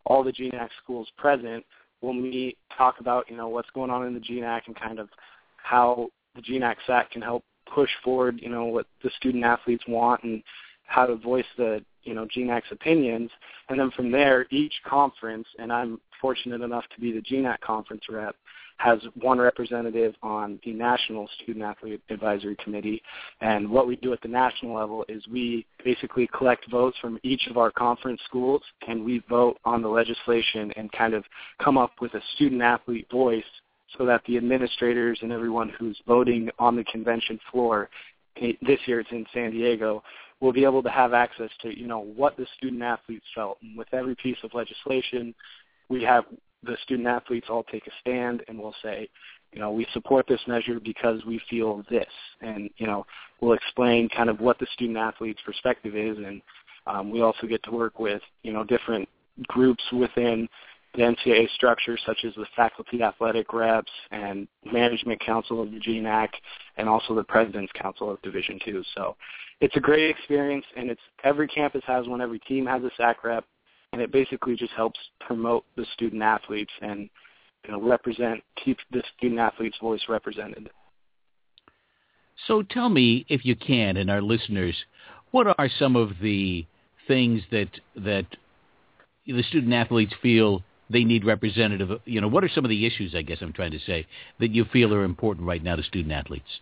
all 0.05 0.23
the 0.23 0.33
GNAC 0.33 0.69
schools 0.83 1.09
present. 1.17 1.65
We'll 2.03 2.13
meet, 2.13 2.59
talk 2.77 3.01
about 3.01 3.29
you 3.31 3.37
know 3.37 3.49
what's 3.49 3.71
going 3.71 3.91
on 3.91 4.07
in 4.07 4.15
the 4.15 4.21
GNAC 4.21 4.63
and 4.67 4.77
kind 4.77 4.99
of 4.99 5.09
how 5.57 6.09
the 6.37 6.43
GNAC 6.43 6.77
SAAC 6.87 7.11
can 7.11 7.23
help 7.23 7.43
push 7.75 7.91
forward 8.05 8.39
you 8.43 8.51
know 8.51 8.67
what 8.67 8.87
the 9.03 9.11
student 9.17 9.43
athletes 9.43 9.85
want 9.89 10.23
and 10.23 10.43
how 10.85 11.07
to 11.07 11.17
voice 11.17 11.47
the 11.57 11.83
you 12.05 12.15
know 12.15 12.27
GNAC's 12.27 12.71
opinions. 12.71 13.31
And 13.69 13.79
then 13.79 13.91
from 13.93 14.11
there, 14.11 14.47
each 14.51 14.75
conference, 14.87 15.47
and 15.59 15.73
I'm 15.73 16.01
fortunate 16.21 16.63
enough 16.63 16.85
to 16.95 17.01
be 17.01 17.13
the 17.13 17.23
GNAC 17.23 17.61
conference 17.61 18.05
rep, 18.09 18.37
has 18.79 18.99
one 19.15 19.39
representative 19.39 20.15
on 20.23 20.59
the 20.65 20.73
National 20.73 21.29
Student 21.43 21.65
Athlete 21.65 22.03
Advisory 22.11 22.57
Committee. 22.57 23.03
And 23.41 23.69
what 23.69 23.87
we 23.87 23.97
do 23.97 24.13
at 24.13 24.21
the 24.21 24.29
national 24.29 24.75
level 24.75 25.05
is 25.09 25.23
we 25.29 25.67
basically 25.85 26.29
collect 26.37 26.69
votes 26.71 26.97
from 27.01 27.19
each 27.23 27.47
of 27.49 27.57
our 27.57 27.71
conference 27.71 28.21
schools 28.27 28.63
and 28.89 29.05
we 29.05 29.23
vote 29.29 29.59
on 29.65 29.83
the 29.83 29.89
legislation 29.89 30.73
and 30.77 30.91
kind 30.93 31.15
of 31.15 31.25
come 31.63 31.79
up 31.79 31.93
with 32.01 32.15
a 32.15 32.21
student 32.35 32.63
athlete 32.63 33.07
voice 33.11 33.45
so 33.97 34.05
that 34.07 34.23
the 34.27 34.37
administrators 34.37 35.19
and 35.23 35.33
everyone 35.33 35.69
who's 35.79 35.99
voting 36.07 36.51
on 36.59 36.75
the 36.75 36.85
convention 36.85 37.39
floor, 37.51 37.89
eh, 38.41 38.53
this 38.63 38.81
year 38.87 39.01
it's 39.01 39.11
in 39.13 39.25
San 39.33 39.53
Diego, 39.53 40.03
will 40.41 40.53
be 40.53 40.65
able 40.65 40.83
to 40.83 40.91
have 40.91 41.13
access 41.15 41.51
to, 41.63 41.79
you 41.79 41.87
know, 41.87 42.01
what 42.01 42.37
the 42.37 42.47
student 42.57 42.83
athletes 42.83 43.25
felt. 43.35 43.59
And 43.63 43.77
with 43.77 43.89
every 43.93 44.15
piece 44.17 44.37
of 44.43 44.53
legislation, 44.55 45.35
we 45.89 46.03
have 46.03 46.25
the 46.63 46.77
student 46.83 47.09
athletes 47.09 47.47
all 47.51 47.65
take 47.65 47.87
a 47.87 47.91
stand 48.01 48.43
and 48.49 48.59
we'll 48.59 48.75
say, 48.83 49.09
you 49.53 49.61
know, 49.61 49.71
we 49.71 49.87
support 49.93 50.27
this 50.27 50.41
measure 50.47 50.81
because 50.81 51.25
we 51.25 51.41
feel 51.49 51.85
this. 51.89 52.09
And, 52.41 52.71
you 52.77 52.87
know, 52.87 53.07
we'll 53.41 53.53
explain 53.53 54.09
kind 54.09 54.29
of 54.29 54.41
what 54.41 54.59
the 54.59 54.67
student 54.73 54.99
athlete's 54.99 55.41
perspective 55.47 55.95
is. 55.97 56.17
And 56.19 56.43
um, 56.87 57.11
we 57.11 57.23
also 57.23 57.47
get 57.47 57.63
to 57.65 57.71
work 57.71 57.99
with, 58.01 58.23
you 58.43 58.53
know, 58.53 58.65
different 58.65 59.09
groups 59.47 59.83
within 59.93 60.49
the 60.95 61.03
NCAA 61.03 61.51
structure, 61.51 61.99
such 62.07 62.25
as 62.25 62.35
the 62.35 62.47
faculty 62.55 63.03
athletic 63.03 63.53
reps 63.53 63.91
and 64.11 64.47
management 64.73 65.21
council 65.21 65.61
of 65.61 65.71
the 65.71 65.81
GNAC, 65.81 66.29
and 66.77 66.89
also 66.89 67.15
the 67.15 67.25
president's 67.25 67.73
council 67.73 68.11
of 68.11 68.23
Division 68.23 68.59
Two. 68.65 68.83
So 68.95 69.17
it's 69.61 69.77
a 69.77 69.81
great 69.81 70.09
experience, 70.09 70.65
and 70.77 70.91
it's 70.91 71.01
every 71.25 71.49
campus 71.49 71.83
has 71.87 72.07
one, 72.07 72.21
every 72.21 72.39
team 72.41 72.67
has 72.67 72.83
a 72.85 72.91
SAAC 73.01 73.17
rep, 73.25 73.45
and 73.93 74.01
it 74.01 74.13
basically 74.13 74.57
just 74.57 74.73
helps 74.73 74.99
promote 75.21 75.65
the 75.77 75.87
student 75.95 76.23
athletes 76.23 76.73
and 76.81 77.09
you 77.65 77.73
know 77.73 77.81
represent 77.81 78.43
keep 78.65 78.79
the 78.93 79.03
student 79.17 79.41
athlete's 79.41 79.79
voice 79.81 80.03
represented. 80.09 80.71
So 82.47 82.63
tell 82.63 82.89
me, 82.89 83.25
if 83.29 83.45
you 83.45 83.57
can, 83.57 83.97
and 83.97 84.11
our 84.11 84.23
listeners, 84.23 84.77
what 85.31 85.47
are 85.59 85.69
some 85.79 85.97
of 85.97 86.11
the 86.21 86.67
things 87.09 87.43
that 87.51 87.69
that 87.97 88.27
the 89.27 89.43
student 89.45 89.73
athletes 89.73 90.13
feel 90.23 90.63
they 90.91 91.05
need 91.05 91.25
representative? 91.25 92.01
You 92.05 92.21
know, 92.21 92.29
what 92.29 92.45
are 92.45 92.49
some 92.49 92.65
of 92.65 92.69
the 92.69 92.87
issues? 92.87 93.15
I 93.15 93.23
guess 93.23 93.39
I'm 93.41 93.53
trying 93.53 93.73
to 93.73 93.81
say 93.81 94.07
that 94.41 94.51
you 94.51 94.65
feel 94.67 94.95
are 94.95 95.05
important 95.05 95.47
right 95.47 95.63
now 95.63 95.77
to 95.77 95.83
student 95.83 96.13
athletes. 96.13 96.61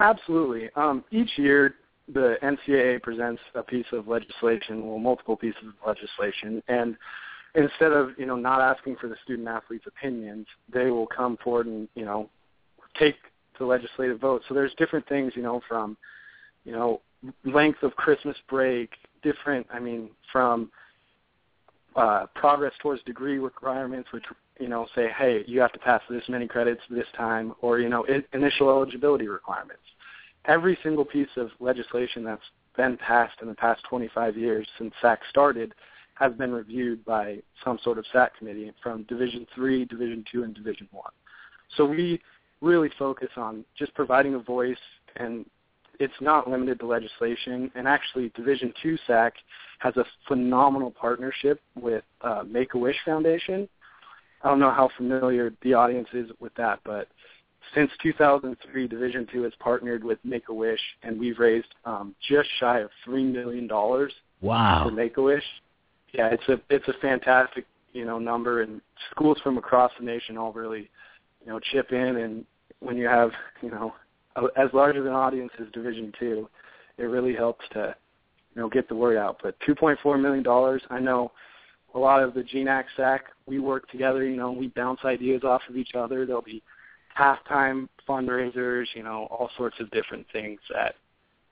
Absolutely. 0.00 0.68
Um, 0.76 1.04
each 1.10 1.30
year, 1.36 1.74
the 2.12 2.36
NCAA 2.42 3.02
presents 3.02 3.40
a 3.54 3.62
piece 3.62 3.86
of 3.92 4.08
legislation, 4.08 4.86
well, 4.86 4.98
multiple 4.98 5.36
pieces 5.36 5.62
of 5.62 5.74
legislation, 5.86 6.62
and 6.68 6.96
instead 7.54 7.92
of 7.92 8.10
you 8.18 8.26
know 8.26 8.36
not 8.36 8.60
asking 8.60 8.96
for 8.96 9.08
the 9.08 9.16
student 9.24 9.48
athletes' 9.48 9.84
opinions, 9.86 10.46
they 10.72 10.90
will 10.90 11.06
come 11.06 11.36
forward 11.42 11.66
and 11.66 11.88
you 11.94 12.04
know 12.04 12.28
take 12.98 13.16
the 13.58 13.64
legislative 13.64 14.20
vote. 14.20 14.42
So 14.48 14.54
there's 14.54 14.72
different 14.76 15.08
things, 15.08 15.32
you 15.36 15.42
know, 15.42 15.60
from 15.68 15.96
you 16.64 16.72
know 16.72 17.00
length 17.44 17.82
of 17.82 17.94
Christmas 17.96 18.36
break, 18.48 18.90
different. 19.22 19.66
I 19.72 19.78
mean, 19.78 20.10
from 20.32 20.70
uh, 21.96 22.26
progress 22.34 22.72
towards 22.80 23.02
degree 23.04 23.38
requirements, 23.38 24.10
which 24.12 24.24
you 24.60 24.68
know 24.68 24.86
say, 24.94 25.08
hey, 25.16 25.44
you 25.46 25.60
have 25.60 25.72
to 25.72 25.78
pass 25.78 26.02
this 26.08 26.22
many 26.28 26.46
credits 26.46 26.82
this 26.90 27.06
time, 27.16 27.54
or 27.60 27.78
you 27.78 27.88
know, 27.88 28.06
initial 28.32 28.68
eligibility 28.68 29.28
requirements 29.28 29.82
every 30.46 30.78
single 30.82 31.04
piece 31.04 31.28
of 31.36 31.50
legislation 31.60 32.24
that's 32.24 32.42
been 32.76 32.96
passed 32.96 33.40
in 33.42 33.48
the 33.48 33.54
past 33.54 33.82
25 33.88 34.36
years 34.36 34.66
since 34.78 34.92
SAAC 35.02 35.18
started 35.28 35.74
has 36.14 36.32
been 36.34 36.52
reviewed 36.52 37.04
by 37.04 37.38
some 37.64 37.78
sort 37.82 37.98
of 37.98 38.04
SAAC 38.14 38.28
committee 38.38 38.72
from 38.82 39.02
Division 39.04 39.46
Three, 39.54 39.84
Division 39.84 40.24
Two, 40.30 40.42
and 40.44 40.54
Division 40.54 40.88
One. 40.90 41.10
So 41.76 41.84
we 41.84 42.20
really 42.60 42.90
focus 42.98 43.30
on 43.36 43.64
just 43.76 43.94
providing 43.94 44.34
a 44.34 44.38
voice, 44.38 44.76
and 45.16 45.44
it's 46.02 46.20
not 46.20 46.50
limited 46.50 46.80
to 46.80 46.86
legislation. 46.86 47.70
And 47.76 47.86
actually, 47.86 48.32
Division 48.34 48.74
Two 48.82 48.98
SAAC 49.08 49.30
has 49.78 49.96
a 49.96 50.04
phenomenal 50.26 50.90
partnership 50.90 51.60
with 51.80 52.02
uh, 52.22 52.42
Make 52.46 52.74
a 52.74 52.78
Wish 52.78 52.96
Foundation. 53.04 53.68
I 54.42 54.48
don't 54.48 54.58
know 54.58 54.72
how 54.72 54.90
familiar 54.96 55.52
the 55.62 55.74
audience 55.74 56.08
is 56.12 56.30
with 56.40 56.52
that, 56.56 56.80
but 56.84 57.06
since 57.72 57.90
2003, 58.02 58.88
Division 58.88 59.28
Two 59.32 59.42
has 59.42 59.52
partnered 59.60 60.02
with 60.02 60.18
Make 60.24 60.48
a 60.48 60.54
Wish, 60.54 60.80
and 61.04 61.18
we've 61.18 61.38
raised 61.38 61.72
um, 61.84 62.16
just 62.28 62.48
shy 62.58 62.80
of 62.80 62.90
three 63.04 63.24
million 63.24 63.68
dollars 63.68 64.12
wow. 64.40 64.84
for 64.84 64.90
Make 64.90 65.16
a 65.18 65.22
Wish. 65.22 65.44
Yeah, 66.12 66.30
it's 66.32 66.48
a 66.48 66.60
it's 66.68 66.88
a 66.88 66.94
fantastic 67.00 67.64
you 67.92 68.04
know 68.04 68.18
number, 68.18 68.62
and 68.62 68.80
schools 69.12 69.38
from 69.44 69.56
across 69.56 69.92
the 70.00 70.04
nation 70.04 70.36
all 70.36 70.52
really 70.52 70.90
you 71.44 71.52
know 71.52 71.60
chip 71.60 71.92
in. 71.92 72.16
And 72.16 72.44
when 72.80 72.96
you 72.96 73.06
have 73.06 73.30
you 73.62 73.70
know 73.70 73.94
as 74.56 74.68
large 74.72 74.96
of 74.96 75.06
an 75.06 75.12
audience 75.12 75.52
as 75.60 75.66
Division 75.72 76.12
Two, 76.18 76.48
it 76.98 77.04
really 77.04 77.34
helps 77.34 77.64
to 77.72 77.94
you 78.54 78.62
know 78.62 78.68
get 78.68 78.88
the 78.88 78.94
word 78.94 79.16
out. 79.16 79.40
But 79.42 79.56
2.4 79.68 80.20
million 80.20 80.42
dollars, 80.42 80.82
I 80.90 81.00
know 81.00 81.32
a 81.94 81.98
lot 81.98 82.22
of 82.22 82.34
the 82.34 82.42
GNAC 82.42 82.84
SAAC, 82.96 83.20
we 83.46 83.58
work 83.58 83.88
together. 83.90 84.24
You 84.24 84.36
know, 84.36 84.52
we 84.52 84.68
bounce 84.68 85.00
ideas 85.04 85.42
off 85.44 85.62
of 85.68 85.76
each 85.76 85.94
other. 85.94 86.24
There'll 86.24 86.42
be 86.42 86.62
halftime 87.18 87.88
fundraisers, 88.08 88.86
you 88.94 89.02
know, 89.02 89.28
all 89.30 89.50
sorts 89.56 89.76
of 89.80 89.90
different 89.90 90.26
things 90.32 90.58
that 90.72 90.94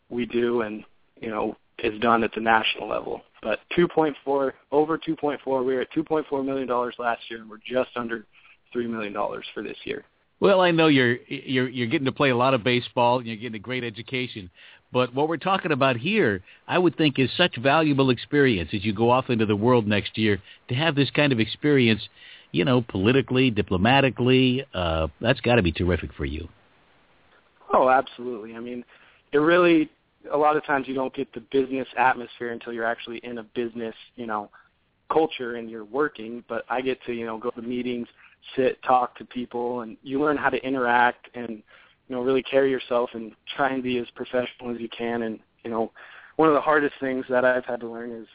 we 0.08 0.26
do, 0.26 0.62
and 0.62 0.84
you 1.20 1.28
know, 1.28 1.56
is 1.78 1.98
done 2.00 2.24
at 2.24 2.32
the 2.34 2.40
national 2.40 2.88
level. 2.88 3.22
But 3.42 3.60
2.4 3.76 4.52
over 4.72 4.98
2.4, 4.98 5.38
we 5.64 5.74
were 5.74 5.82
at 5.82 5.92
2.4 5.92 6.44
million 6.44 6.68
dollars 6.68 6.94
last 6.98 7.22
year, 7.28 7.40
and 7.40 7.50
we're 7.50 7.58
just 7.58 7.90
under 7.96 8.26
three 8.72 8.86
million 8.86 9.12
dollars 9.12 9.44
for 9.52 9.62
this 9.62 9.76
year. 9.84 10.04
Well, 10.40 10.62
I 10.62 10.70
know 10.70 10.88
you're 10.88 11.18
you're 11.28 11.68
you're 11.68 11.86
getting 11.86 12.06
to 12.06 12.12
play 12.12 12.30
a 12.30 12.36
lot 12.36 12.54
of 12.54 12.64
baseball 12.64 13.18
and 13.18 13.26
you're 13.26 13.36
getting 13.36 13.56
a 13.56 13.58
great 13.58 13.84
education, 13.84 14.50
but 14.92 15.14
what 15.14 15.28
we're 15.28 15.36
talking 15.36 15.70
about 15.70 15.96
here, 15.96 16.42
I 16.66 16.78
would 16.78 16.96
think, 16.96 17.18
is 17.18 17.30
such 17.36 17.56
valuable 17.56 18.10
experience 18.10 18.70
as 18.72 18.84
you 18.84 18.92
go 18.92 19.10
off 19.10 19.30
into 19.30 19.46
the 19.46 19.56
world 19.56 19.86
next 19.86 20.18
year 20.18 20.40
to 20.68 20.74
have 20.74 20.94
this 20.96 21.10
kind 21.10 21.32
of 21.32 21.40
experience, 21.40 22.00
you 22.52 22.64
know, 22.64 22.80
politically, 22.80 23.50
diplomatically. 23.50 24.64
Uh, 24.74 25.08
that's 25.20 25.40
got 25.40 25.56
to 25.56 25.62
be 25.62 25.72
terrific 25.72 26.12
for 26.14 26.24
you. 26.24 26.48
Oh, 27.72 27.88
absolutely. 27.88 28.56
I 28.56 28.60
mean, 28.60 28.84
it 29.32 29.38
really 29.38 29.90
a 30.32 30.36
lot 30.36 30.56
of 30.56 30.64
times 30.64 30.88
you 30.88 30.94
don't 30.94 31.14
get 31.14 31.32
the 31.32 31.40
business 31.40 31.86
atmosphere 31.96 32.50
until 32.50 32.72
you're 32.72 32.84
actually 32.84 33.18
in 33.18 33.38
a 33.38 33.42
business, 33.42 33.94
you 34.16 34.26
know, 34.26 34.50
culture 35.12 35.56
and 35.56 35.70
you're 35.70 35.84
working. 35.84 36.42
But 36.48 36.64
I 36.68 36.80
get 36.80 36.98
to, 37.04 37.12
you 37.12 37.26
know, 37.26 37.38
go 37.38 37.50
to 37.50 37.62
meetings, 37.62 38.08
sit, 38.56 38.82
talk 38.82 39.16
to 39.18 39.24
people, 39.24 39.82
and 39.82 39.96
you 40.02 40.20
learn 40.20 40.36
how 40.36 40.50
to 40.50 40.64
interact 40.66 41.28
and, 41.34 41.50
you 41.50 42.16
know, 42.16 42.22
really 42.22 42.42
carry 42.42 42.70
yourself 42.70 43.10
and 43.14 43.32
try 43.56 43.72
and 43.72 43.82
be 43.82 43.98
as 43.98 44.06
professional 44.14 44.74
as 44.74 44.80
you 44.80 44.88
can. 44.88 45.22
And, 45.22 45.38
you 45.64 45.70
know, 45.70 45.92
one 46.36 46.48
of 46.48 46.54
the 46.54 46.60
hardest 46.60 46.94
things 47.00 47.24
that 47.28 47.44
I've 47.44 47.64
had 47.64 47.80
to 47.80 47.88
learn 47.88 48.12
is 48.12 48.26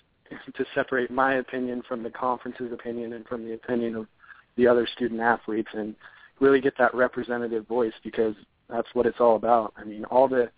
to 0.56 0.66
separate 0.74 1.12
my 1.12 1.36
opinion 1.36 1.84
from 1.88 2.04
the 2.04 2.10
conference's 2.10 2.72
opinion 2.72 3.14
and 3.14 3.26
from 3.28 3.46
the 3.46 3.54
opinion 3.54 3.96
of 3.96 4.08
the 4.58 4.68
other 4.68 4.88
student 4.96 5.20
athletes 5.20 5.70
and 5.74 5.96
really 6.40 6.62
get 6.62 6.78
that 6.78 6.94
representative 6.94 7.68
voice 7.68 7.94
because 8.04 8.36
that's 8.70 8.88
what 8.94 9.06
it's 9.06 9.20
all 9.20 9.36
about. 9.36 9.74
I 9.78 9.84
mean, 9.84 10.06
all 10.06 10.28
the 10.28 10.50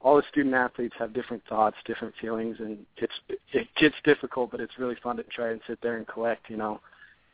all 0.00 0.16
the 0.16 0.24
student 0.30 0.54
athletes 0.54 0.96
have 0.98 1.12
different 1.12 1.44
thoughts, 1.48 1.76
different 1.86 2.14
feelings, 2.20 2.56
and 2.58 2.78
it's 2.96 3.12
it 3.52 3.68
gets 3.76 3.94
difficult, 4.04 4.50
but 4.50 4.60
it's 4.60 4.78
really 4.78 4.96
fun 5.02 5.16
to 5.16 5.22
try 5.24 5.50
and 5.50 5.60
sit 5.66 5.78
there 5.80 5.96
and 5.96 6.06
collect, 6.08 6.50
you 6.50 6.56
know, 6.56 6.80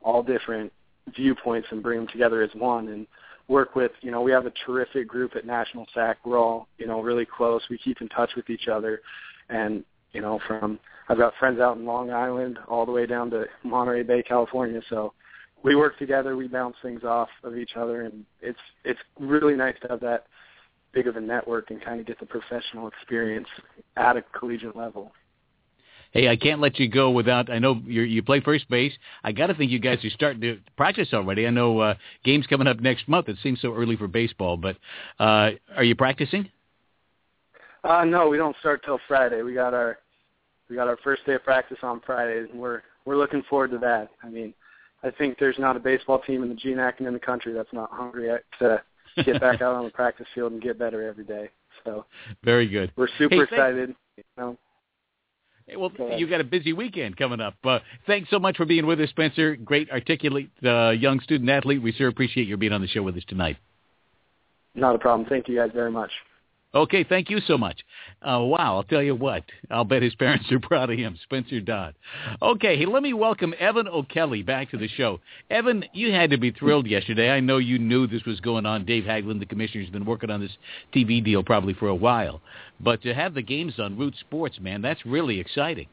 all 0.02 0.22
different 0.22 0.72
viewpoints 1.14 1.68
and 1.70 1.82
bring 1.82 1.98
them 1.98 2.08
together 2.08 2.42
as 2.42 2.50
one 2.54 2.88
and 2.88 3.06
work 3.48 3.74
with. 3.74 3.92
You 4.00 4.10
know, 4.10 4.20
we 4.20 4.32
have 4.32 4.46
a 4.46 4.52
terrific 4.66 5.08
group 5.08 5.36
at 5.36 5.46
National 5.46 5.86
SAAC. 5.96 6.16
We're 6.24 6.38
all 6.38 6.68
you 6.78 6.86
know 6.86 7.00
really 7.00 7.26
close. 7.26 7.62
We 7.70 7.78
keep 7.78 8.00
in 8.00 8.08
touch 8.08 8.30
with 8.36 8.50
each 8.50 8.68
other, 8.68 9.00
and 9.48 9.84
you 10.12 10.20
know, 10.20 10.40
from 10.46 10.78
I've 11.08 11.18
got 11.18 11.32
friends 11.38 11.60
out 11.60 11.76
in 11.76 11.84
Long 11.84 12.10
Island 12.10 12.58
all 12.68 12.84
the 12.84 12.92
way 12.92 13.06
down 13.06 13.30
to 13.30 13.46
Monterey 13.64 14.02
Bay, 14.02 14.22
California. 14.22 14.80
So 14.90 15.12
we 15.62 15.74
work 15.74 15.98
together. 15.98 16.36
We 16.36 16.48
bounce 16.48 16.76
things 16.82 17.04
off 17.04 17.28
of 17.42 17.56
each 17.56 17.72
other, 17.76 18.02
and 18.02 18.24
it's 18.40 18.58
it's 18.84 19.00
really 19.18 19.54
nice 19.54 19.74
to 19.82 19.88
have 19.88 20.00
that 20.00 20.26
big 20.92 21.06
of 21.06 21.16
a 21.16 21.20
network 21.20 21.70
and 21.70 21.82
kind 21.84 22.00
of 22.00 22.06
get 22.06 22.18
the 22.18 22.26
professional 22.26 22.88
experience 22.88 23.48
at 23.96 24.16
a 24.16 24.22
collegiate 24.38 24.76
level. 24.76 25.12
Hey, 26.12 26.28
I 26.28 26.36
can't 26.36 26.60
let 26.60 26.78
you 26.78 26.88
go 26.88 27.10
without. 27.10 27.50
I 27.50 27.58
know 27.58 27.80
you 27.84 28.02
you 28.02 28.22
play 28.22 28.40
first 28.40 28.68
base. 28.70 28.92
I 29.22 29.32
got 29.32 29.48
to 29.48 29.54
think 29.54 29.70
you 29.70 29.78
guys 29.78 30.02
are 30.04 30.10
starting 30.10 30.40
to 30.40 30.58
practice 30.76 31.08
already. 31.12 31.46
I 31.46 31.50
know 31.50 31.78
uh, 31.80 31.94
games 32.24 32.46
coming 32.46 32.66
up 32.66 32.80
next 32.80 33.08
month. 33.08 33.28
It 33.28 33.36
seems 33.42 33.60
so 33.60 33.74
early 33.74 33.96
for 33.96 34.08
baseball, 34.08 34.56
but 34.56 34.76
uh, 35.20 35.50
are 35.76 35.84
you 35.84 35.94
practicing? 35.94 36.50
Uh, 37.84 38.04
no, 38.04 38.28
we 38.28 38.38
don't 38.38 38.56
start 38.60 38.82
till 38.84 38.98
Friday. 39.06 39.42
We 39.42 39.54
got 39.54 39.74
our 39.74 39.98
we 40.70 40.76
got 40.76 40.88
our 40.88 40.98
first 41.04 41.26
day 41.26 41.34
of 41.34 41.44
practice 41.44 41.78
on 41.82 42.00
Friday, 42.04 42.46
and 42.50 42.58
we're 42.58 42.82
we're 43.04 43.16
looking 43.16 43.42
forward 43.48 43.70
to 43.72 43.78
that. 43.78 44.08
I 44.22 44.28
mean, 44.28 44.54
I 45.02 45.10
think 45.10 45.38
there's 45.38 45.58
not 45.58 45.76
a 45.76 45.80
baseball 45.80 46.20
team 46.20 46.42
in 46.42 46.48
the 46.48 46.54
GNAC 46.54 46.98
and 46.98 47.06
in 47.06 47.14
the 47.14 47.20
country 47.20 47.52
that's 47.52 47.72
not 47.72 47.90
hungry 47.92 48.30
to 48.58 48.82
get 49.24 49.40
back 49.40 49.60
out 49.62 49.74
on 49.74 49.84
the 49.84 49.90
practice 49.90 50.26
field 50.34 50.52
and 50.52 50.62
get 50.62 50.78
better 50.78 51.02
every 51.02 51.24
day. 51.24 51.50
So 51.84 52.06
very 52.42 52.66
good. 52.66 52.92
We're 52.96 53.08
super 53.18 53.36
hey, 53.36 53.42
excited. 53.42 53.94
You 54.16 54.24
know. 54.36 54.58
Well, 55.76 55.92
you 56.16 56.28
got 56.28 56.40
a 56.40 56.44
busy 56.44 56.72
weekend 56.72 57.16
coming 57.16 57.40
up. 57.40 57.54
Uh, 57.62 57.80
thanks 58.06 58.30
so 58.30 58.38
much 58.38 58.56
for 58.56 58.64
being 58.64 58.86
with 58.86 59.00
us, 59.00 59.10
Spencer. 59.10 59.56
Great, 59.56 59.90
articulate 59.90 60.50
uh, 60.64 60.90
young 60.90 61.20
student 61.20 61.50
athlete. 61.50 61.82
We 61.82 61.92
sure 61.92 62.08
appreciate 62.08 62.46
your 62.46 62.56
being 62.56 62.72
on 62.72 62.80
the 62.80 62.88
show 62.88 63.02
with 63.02 63.16
us 63.16 63.24
tonight. 63.28 63.56
Not 64.74 64.94
a 64.94 64.98
problem. 64.98 65.28
Thank 65.28 65.48
you 65.48 65.56
guys 65.56 65.70
very 65.74 65.90
much. 65.90 66.10
Okay, 66.74 67.02
thank 67.02 67.30
you 67.30 67.40
so 67.46 67.56
much. 67.56 67.80
Uh, 68.20 68.40
wow, 68.40 68.76
I'll 68.76 68.82
tell 68.82 69.02
you 69.02 69.14
what. 69.14 69.42
I'll 69.70 69.84
bet 69.84 70.02
his 70.02 70.14
parents 70.14 70.52
are 70.52 70.60
proud 70.62 70.90
of 70.90 70.98
him, 70.98 71.18
Spencer 71.22 71.60
Dodd. 71.60 71.94
Okay, 72.42 72.76
hey, 72.76 72.84
let 72.84 73.02
me 73.02 73.14
welcome 73.14 73.54
Evan 73.58 73.88
O'Kelly 73.88 74.42
back 74.42 74.70
to 74.70 74.76
the 74.76 74.88
show. 74.88 75.18
Evan, 75.50 75.84
you 75.94 76.12
had 76.12 76.30
to 76.30 76.36
be 76.36 76.50
thrilled 76.50 76.86
yesterday. 76.86 77.30
I 77.30 77.40
know 77.40 77.56
you 77.56 77.78
knew 77.78 78.06
this 78.06 78.24
was 78.24 78.40
going 78.40 78.66
on. 78.66 78.84
Dave 78.84 79.04
Haglund, 79.04 79.38
the 79.38 79.46
commissioner, 79.46 79.82
has 79.82 79.90
been 79.90 80.04
working 80.04 80.30
on 80.30 80.40
this 80.40 80.56
TV 80.94 81.24
deal 81.24 81.42
probably 81.42 81.72
for 81.72 81.88
a 81.88 81.94
while. 81.94 82.42
But 82.80 83.02
to 83.02 83.14
have 83.14 83.32
the 83.32 83.42
games 83.42 83.74
on 83.78 83.96
Root 83.96 84.14
Sports, 84.20 84.58
man, 84.60 84.82
that's 84.82 85.06
really 85.06 85.40
exciting. 85.40 85.88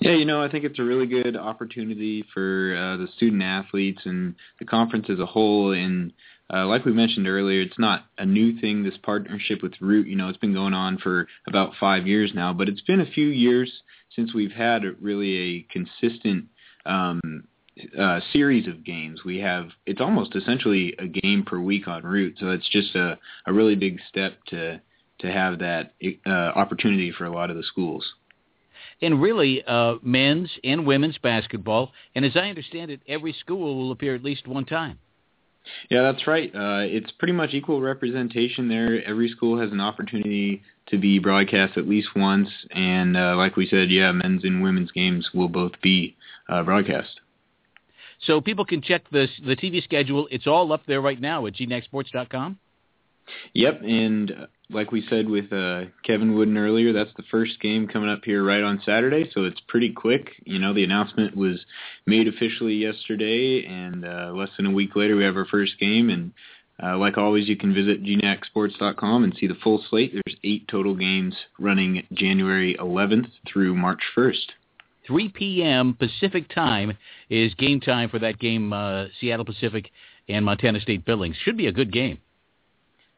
Yeah, 0.00 0.12
you 0.12 0.24
know, 0.24 0.42
I 0.42 0.50
think 0.50 0.64
it's 0.64 0.80
a 0.80 0.82
really 0.82 1.06
good 1.06 1.36
opportunity 1.36 2.24
for 2.34 2.74
uh, 2.76 2.96
the 2.98 3.06
student 3.16 3.42
athletes 3.42 4.00
and 4.04 4.34
the 4.58 4.64
conference 4.64 5.06
as 5.08 5.18
a 5.18 5.26
whole 5.26 5.72
in– 5.72 6.12
uh, 6.52 6.66
like 6.66 6.84
we 6.84 6.92
mentioned 6.92 7.26
earlier, 7.26 7.60
it's 7.60 7.78
not 7.78 8.06
a 8.18 8.26
new 8.26 8.58
thing, 8.60 8.82
this 8.82 8.98
partnership 9.02 9.62
with 9.62 9.72
Root. 9.80 10.06
You 10.06 10.16
know, 10.16 10.28
it's 10.28 10.38
been 10.38 10.52
going 10.52 10.74
on 10.74 10.98
for 10.98 11.26
about 11.46 11.72
five 11.80 12.06
years 12.06 12.32
now, 12.34 12.52
but 12.52 12.68
it's 12.68 12.82
been 12.82 13.00
a 13.00 13.10
few 13.10 13.28
years 13.28 13.70
since 14.14 14.34
we've 14.34 14.52
had 14.52 14.84
a, 14.84 14.92
really 15.00 15.36
a 15.38 15.66
consistent 15.72 16.46
um, 16.84 17.44
uh, 17.98 18.20
series 18.32 18.68
of 18.68 18.84
games. 18.84 19.24
We 19.24 19.38
have, 19.38 19.68
it's 19.86 20.00
almost 20.00 20.36
essentially 20.36 20.94
a 20.98 21.06
game 21.06 21.44
per 21.44 21.58
week 21.58 21.88
on 21.88 22.02
Root, 22.02 22.36
so 22.38 22.50
it's 22.50 22.68
just 22.68 22.94
a, 22.94 23.18
a 23.46 23.52
really 23.52 23.74
big 23.74 23.98
step 24.08 24.34
to, 24.48 24.80
to 25.20 25.32
have 25.32 25.60
that 25.60 25.94
uh, 26.26 26.30
opportunity 26.30 27.12
for 27.16 27.24
a 27.24 27.32
lot 27.32 27.50
of 27.50 27.56
the 27.56 27.62
schools 27.62 28.04
and 29.02 29.20
really 29.20 29.62
uh, 29.66 29.96
men's 30.02 30.50
and 30.62 30.86
women's 30.86 31.18
basketball. 31.18 31.92
And 32.14 32.24
as 32.24 32.36
I 32.36 32.48
understand 32.48 32.90
it, 32.90 33.00
every 33.08 33.32
school 33.32 33.76
will 33.76 33.92
appear 33.92 34.14
at 34.14 34.22
least 34.22 34.46
one 34.46 34.64
time. 34.64 34.98
Yeah, 35.90 36.02
that's 36.02 36.26
right. 36.26 36.50
Uh, 36.54 36.82
it's 36.84 37.10
pretty 37.12 37.32
much 37.32 37.50
equal 37.52 37.80
representation 37.80 38.68
there. 38.68 39.04
Every 39.04 39.28
school 39.28 39.60
has 39.60 39.70
an 39.70 39.80
opportunity 39.80 40.62
to 40.88 40.98
be 40.98 41.18
broadcast 41.18 41.78
at 41.78 41.88
least 41.88 42.08
once, 42.16 42.48
and 42.70 43.16
uh, 43.16 43.36
like 43.36 43.56
we 43.56 43.66
said, 43.68 43.90
yeah, 43.90 44.10
men's 44.12 44.44
and 44.44 44.62
women's 44.62 44.90
games 44.90 45.30
will 45.32 45.48
both 45.48 45.72
be 45.80 46.16
uh, 46.48 46.62
broadcast. 46.62 47.20
So 48.26 48.40
people 48.40 48.64
can 48.64 48.82
check 48.82 49.02
the 49.10 49.28
the 49.44 49.56
TV 49.56 49.82
schedule. 49.82 50.28
It's 50.30 50.46
all 50.46 50.72
up 50.72 50.82
there 50.86 51.00
right 51.00 51.20
now 51.20 51.46
at 51.46 51.54
gnacsports.com. 51.54 52.58
Yep, 53.54 53.80
and 53.82 54.32
like 54.72 54.92
we 54.92 55.06
said 55.08 55.28
with 55.28 55.52
uh, 55.52 55.84
Kevin 56.04 56.34
Woodin 56.34 56.56
earlier, 56.56 56.92
that's 56.92 57.12
the 57.16 57.22
first 57.30 57.60
game 57.60 57.88
coming 57.88 58.08
up 58.08 58.20
here 58.24 58.44
right 58.44 58.62
on 58.62 58.82
Saturday, 58.84 59.30
so 59.32 59.44
it's 59.44 59.60
pretty 59.68 59.92
quick. 59.92 60.30
You 60.44 60.58
know, 60.58 60.72
the 60.72 60.84
announcement 60.84 61.36
was 61.36 61.64
made 62.06 62.28
officially 62.28 62.74
yesterday, 62.74 63.64
and 63.66 64.04
uh, 64.04 64.32
less 64.34 64.50
than 64.56 64.66
a 64.66 64.70
week 64.70 64.96
later 64.96 65.16
we 65.16 65.24
have 65.24 65.36
our 65.36 65.46
first 65.46 65.78
game. 65.78 66.10
And 66.10 66.32
uh, 66.82 66.96
like 66.98 67.18
always, 67.18 67.48
you 67.48 67.56
can 67.56 67.74
visit 67.74 68.02
gnacsports.com 68.02 69.24
and 69.24 69.36
see 69.38 69.46
the 69.46 69.58
full 69.62 69.84
slate. 69.88 70.12
There's 70.12 70.38
eight 70.44 70.66
total 70.68 70.94
games 70.94 71.34
running 71.58 72.06
January 72.12 72.76
11th 72.78 73.30
through 73.46 73.74
March 73.74 74.00
1st. 74.16 74.50
3 75.06 75.28
p.m. 75.30 75.96
Pacific 75.98 76.48
time 76.48 76.96
is 77.28 77.54
game 77.54 77.80
time 77.80 78.08
for 78.08 78.20
that 78.20 78.38
game, 78.38 78.72
uh, 78.72 79.06
Seattle 79.20 79.44
Pacific 79.44 79.90
and 80.28 80.44
Montana 80.44 80.80
State 80.80 81.04
Billings. 81.04 81.36
Should 81.44 81.56
be 81.56 81.66
a 81.66 81.72
good 81.72 81.92
game. 81.92 82.18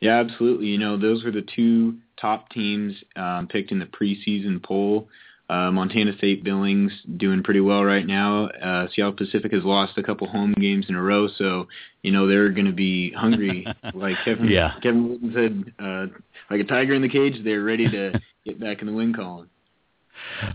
Yeah, 0.05 0.21
absolutely. 0.21 0.67
You 0.67 0.77
know, 0.77 0.99
those 0.99 1.25
were 1.25 1.31
the 1.31 1.47
two 1.57 1.95
top 2.21 2.51
teams 2.51 2.95
um, 3.17 3.49
picked 3.49 3.73
in 3.73 3.79
the 3.79 3.87
preseason 3.87 4.63
poll. 4.63 5.09
Uh, 5.49 5.71
Montana 5.71 6.15
State 6.19 6.45
Billings 6.45 6.93
doing 7.17 7.43
pretty 7.43 7.61
well 7.61 7.83
right 7.83 8.07
now. 8.07 8.49
Uh, 8.49 8.87
Seattle 8.95 9.15
Pacific 9.15 9.51
has 9.53 9.65
lost 9.65 9.97
a 9.97 10.03
couple 10.03 10.27
home 10.27 10.53
games 10.61 10.87
in 10.91 10.95
a 10.95 11.01
row, 11.01 11.27
so 11.39 11.69
you 12.03 12.13
know 12.13 12.29
they're 12.29 12.51
going 12.51 12.67
to 12.67 12.73
be 12.73 13.13
hungry, 13.13 13.67
like 13.95 14.17
Kevin 14.27 14.49
yeah. 14.49 14.75
Kevin 14.83 15.09
Woodin 15.09 15.33
said, 15.35 15.87
uh, 15.87 16.07
like 16.51 16.61
a 16.61 16.65
tiger 16.65 16.93
in 16.93 17.01
the 17.01 17.09
cage. 17.09 17.43
They're 17.43 17.65
ready 17.65 17.91
to 17.91 18.21
get 18.45 18.61
back 18.61 18.83
in 18.83 18.89
the 18.89 18.93
win 18.93 19.15
column. 19.15 19.49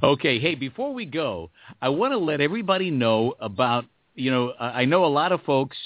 Okay, 0.03 0.39
hey, 0.39 0.53
before 0.53 0.93
we 0.93 1.05
go, 1.05 1.49
I 1.81 1.89
want 1.89 2.13
to 2.13 2.19
let 2.19 2.39
everybody 2.39 2.91
know 2.91 3.33
about 3.39 3.85
you 4.13 4.29
know 4.29 4.53
I 4.59 4.85
know 4.85 5.05
a 5.05 5.07
lot 5.07 5.31
of 5.31 5.41
folks 5.41 5.77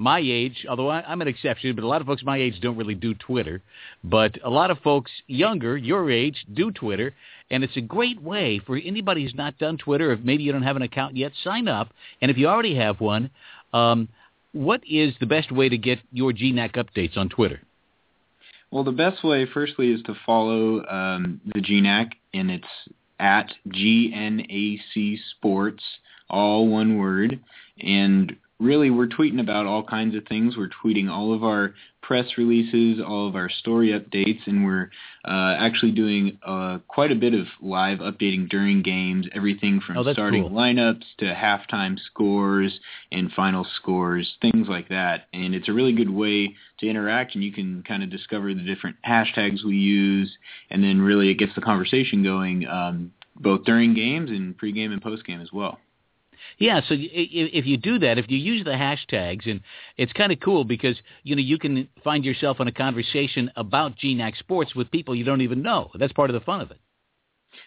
my 0.00 0.18
age, 0.18 0.64
although 0.66 0.88
I, 0.88 1.02
I'm 1.02 1.20
an 1.20 1.28
exception, 1.28 1.74
but 1.74 1.84
a 1.84 1.86
lot 1.86 2.00
of 2.00 2.06
folks 2.06 2.22
my 2.24 2.38
age 2.38 2.58
don't 2.62 2.78
really 2.78 2.94
do 2.94 3.12
Twitter. 3.12 3.60
But 4.02 4.38
a 4.42 4.48
lot 4.48 4.70
of 4.70 4.78
folks 4.78 5.10
younger, 5.26 5.76
your 5.76 6.10
age, 6.10 6.46
do 6.54 6.70
Twitter, 6.70 7.12
and 7.50 7.62
it's 7.62 7.76
a 7.76 7.82
great 7.82 8.20
way 8.22 8.62
for 8.66 8.78
anybody 8.78 9.22
who's 9.22 9.34
not 9.34 9.58
done 9.58 9.76
Twitter. 9.76 10.10
If 10.10 10.20
maybe 10.20 10.42
you 10.42 10.52
don't 10.52 10.62
have 10.62 10.76
an 10.76 10.82
account 10.82 11.18
yet, 11.18 11.32
sign 11.44 11.68
up. 11.68 11.90
And 12.22 12.30
if 12.30 12.38
you 12.38 12.48
already 12.48 12.76
have 12.76 12.98
one, 12.98 13.28
um, 13.74 14.08
what 14.52 14.80
is 14.88 15.12
the 15.20 15.26
best 15.26 15.52
way 15.52 15.68
to 15.68 15.76
get 15.76 15.98
your 16.12 16.32
GNAC 16.32 16.76
updates 16.76 17.18
on 17.18 17.28
Twitter? 17.28 17.60
Well, 18.70 18.84
the 18.84 18.92
best 18.92 19.22
way, 19.22 19.46
firstly, 19.52 19.92
is 19.92 20.00
to 20.04 20.14
follow 20.24 20.82
um, 20.86 21.42
the 21.44 21.60
GNAC, 21.60 22.12
and 22.32 22.50
it's 22.50 22.64
at 23.18 23.52
GNAC 23.68 25.18
Sports, 25.36 25.84
all 26.30 26.68
one 26.68 26.96
word. 26.96 27.38
And 27.82 28.36
really 28.60 28.90
we're 28.90 29.06
tweeting 29.06 29.40
about 29.40 29.66
all 29.66 29.82
kinds 29.82 30.14
of 30.14 30.24
things. 30.26 30.56
We're 30.56 30.68
tweeting 30.84 31.10
all 31.10 31.32
of 31.32 31.42
our 31.42 31.74
press 32.02 32.26
releases, 32.36 33.00
all 33.00 33.28
of 33.28 33.36
our 33.36 33.48
story 33.48 33.88
updates, 33.88 34.40
and 34.46 34.64
we're 34.64 34.90
uh, 35.24 35.56
actually 35.58 35.92
doing 35.92 36.38
uh, 36.46 36.78
quite 36.88 37.12
a 37.12 37.14
bit 37.14 37.34
of 37.34 37.46
live 37.60 37.98
updating 37.98 38.48
during 38.48 38.82
games, 38.82 39.26
everything 39.34 39.80
from 39.80 39.96
oh, 39.96 40.12
starting 40.12 40.42
cool. 40.42 40.52
lineups 40.52 41.04
to 41.18 41.26
halftime 41.26 41.98
scores 41.98 42.80
and 43.12 43.32
final 43.32 43.66
scores, 43.76 44.36
things 44.42 44.68
like 44.68 44.88
that. 44.88 45.26
And 45.32 45.54
it's 45.54 45.68
a 45.68 45.72
really 45.72 45.92
good 45.92 46.10
way 46.10 46.54
to 46.80 46.88
interact, 46.88 47.34
and 47.34 47.44
you 47.44 47.52
can 47.52 47.82
kind 47.82 48.02
of 48.02 48.10
discover 48.10 48.52
the 48.54 48.62
different 48.62 48.96
hashtags 49.06 49.64
we 49.64 49.76
use, 49.76 50.30
and 50.70 50.82
then 50.82 51.00
really 51.00 51.30
it 51.30 51.34
gets 51.34 51.54
the 51.54 51.60
conversation 51.62 52.22
going 52.22 52.66
um, 52.66 53.12
both 53.36 53.64
during 53.64 53.94
games 53.94 54.30
and 54.30 54.58
pregame 54.58 54.92
and 54.92 55.02
postgame 55.02 55.42
as 55.42 55.52
well. 55.52 55.78
Yeah, 56.58 56.80
so 56.80 56.94
if 56.98 57.66
you 57.66 57.76
do 57.76 57.98
that, 58.00 58.18
if 58.18 58.26
you 58.28 58.38
use 58.38 58.64
the 58.64 58.70
hashtags, 58.70 59.50
and 59.50 59.60
it's 59.96 60.12
kind 60.12 60.32
of 60.32 60.40
cool 60.40 60.64
because 60.64 60.96
you 61.22 61.34
know 61.34 61.42
you 61.42 61.58
can 61.58 61.88
find 62.04 62.24
yourself 62.24 62.60
in 62.60 62.68
a 62.68 62.72
conversation 62.72 63.50
about 63.56 63.96
GNAC 63.96 64.36
sports 64.38 64.74
with 64.74 64.90
people 64.90 65.14
you 65.14 65.24
don't 65.24 65.40
even 65.40 65.62
know. 65.62 65.90
That's 65.98 66.12
part 66.12 66.30
of 66.30 66.34
the 66.34 66.40
fun 66.40 66.60
of 66.60 66.70
it. 66.70 66.78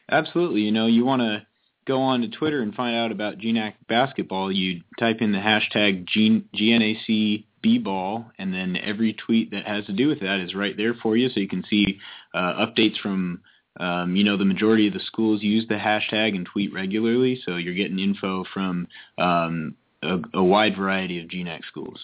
Absolutely. 0.10 0.62
You 0.62 0.72
know, 0.72 0.88
you 0.88 1.06
want 1.06 1.22
to 1.22 1.46
go 1.86 2.02
on 2.02 2.22
to 2.22 2.30
Twitter 2.30 2.62
and 2.62 2.74
find 2.74 2.96
out 2.96 3.12
about 3.12 3.38
GNAC 3.38 3.74
basketball. 3.88 4.52
You 4.52 4.82
type 5.00 5.22
in 5.22 5.32
the 5.32 5.40
hashtag 5.40 6.06
G- 6.06 6.44
GNAC 6.56 7.46
B-ball, 7.62 8.32
and 8.38 8.54
then 8.54 8.78
every 8.78 9.14
tweet 9.14 9.52
that 9.52 9.66
has 9.66 9.86
to 9.86 9.94
do 9.94 10.08
with 10.08 10.22
that 10.22 10.40
is 10.40 10.54
right 10.54 10.76
there 10.76 10.94
for 10.94 11.16
you, 11.16 11.30
so 11.30 11.40
you 11.40 11.48
can 11.48 11.64
see 11.70 12.00
uh, 12.34 12.66
updates 12.66 13.00
from 13.02 13.42
um, 13.80 14.16
you 14.16 14.24
know, 14.24 14.38
the 14.38 14.46
majority 14.46 14.88
of 14.88 14.94
the 14.94 15.00
schools 15.00 15.42
use 15.42 15.68
the 15.68 15.76
hashtag 15.76 16.36
and 16.36 16.46
tweet 16.46 16.74
regularly, 16.74 17.42
so 17.44 17.58
you're 17.58 17.74
getting 17.74 18.00
info 18.00 18.44
from 18.54 18.88
um, 19.18 19.76
a, 20.04 20.20
a 20.36 20.44
wide 20.44 20.76
variety 20.76 21.22
of 21.22 21.30
GNAC 21.30 21.62
schools. 21.68 22.00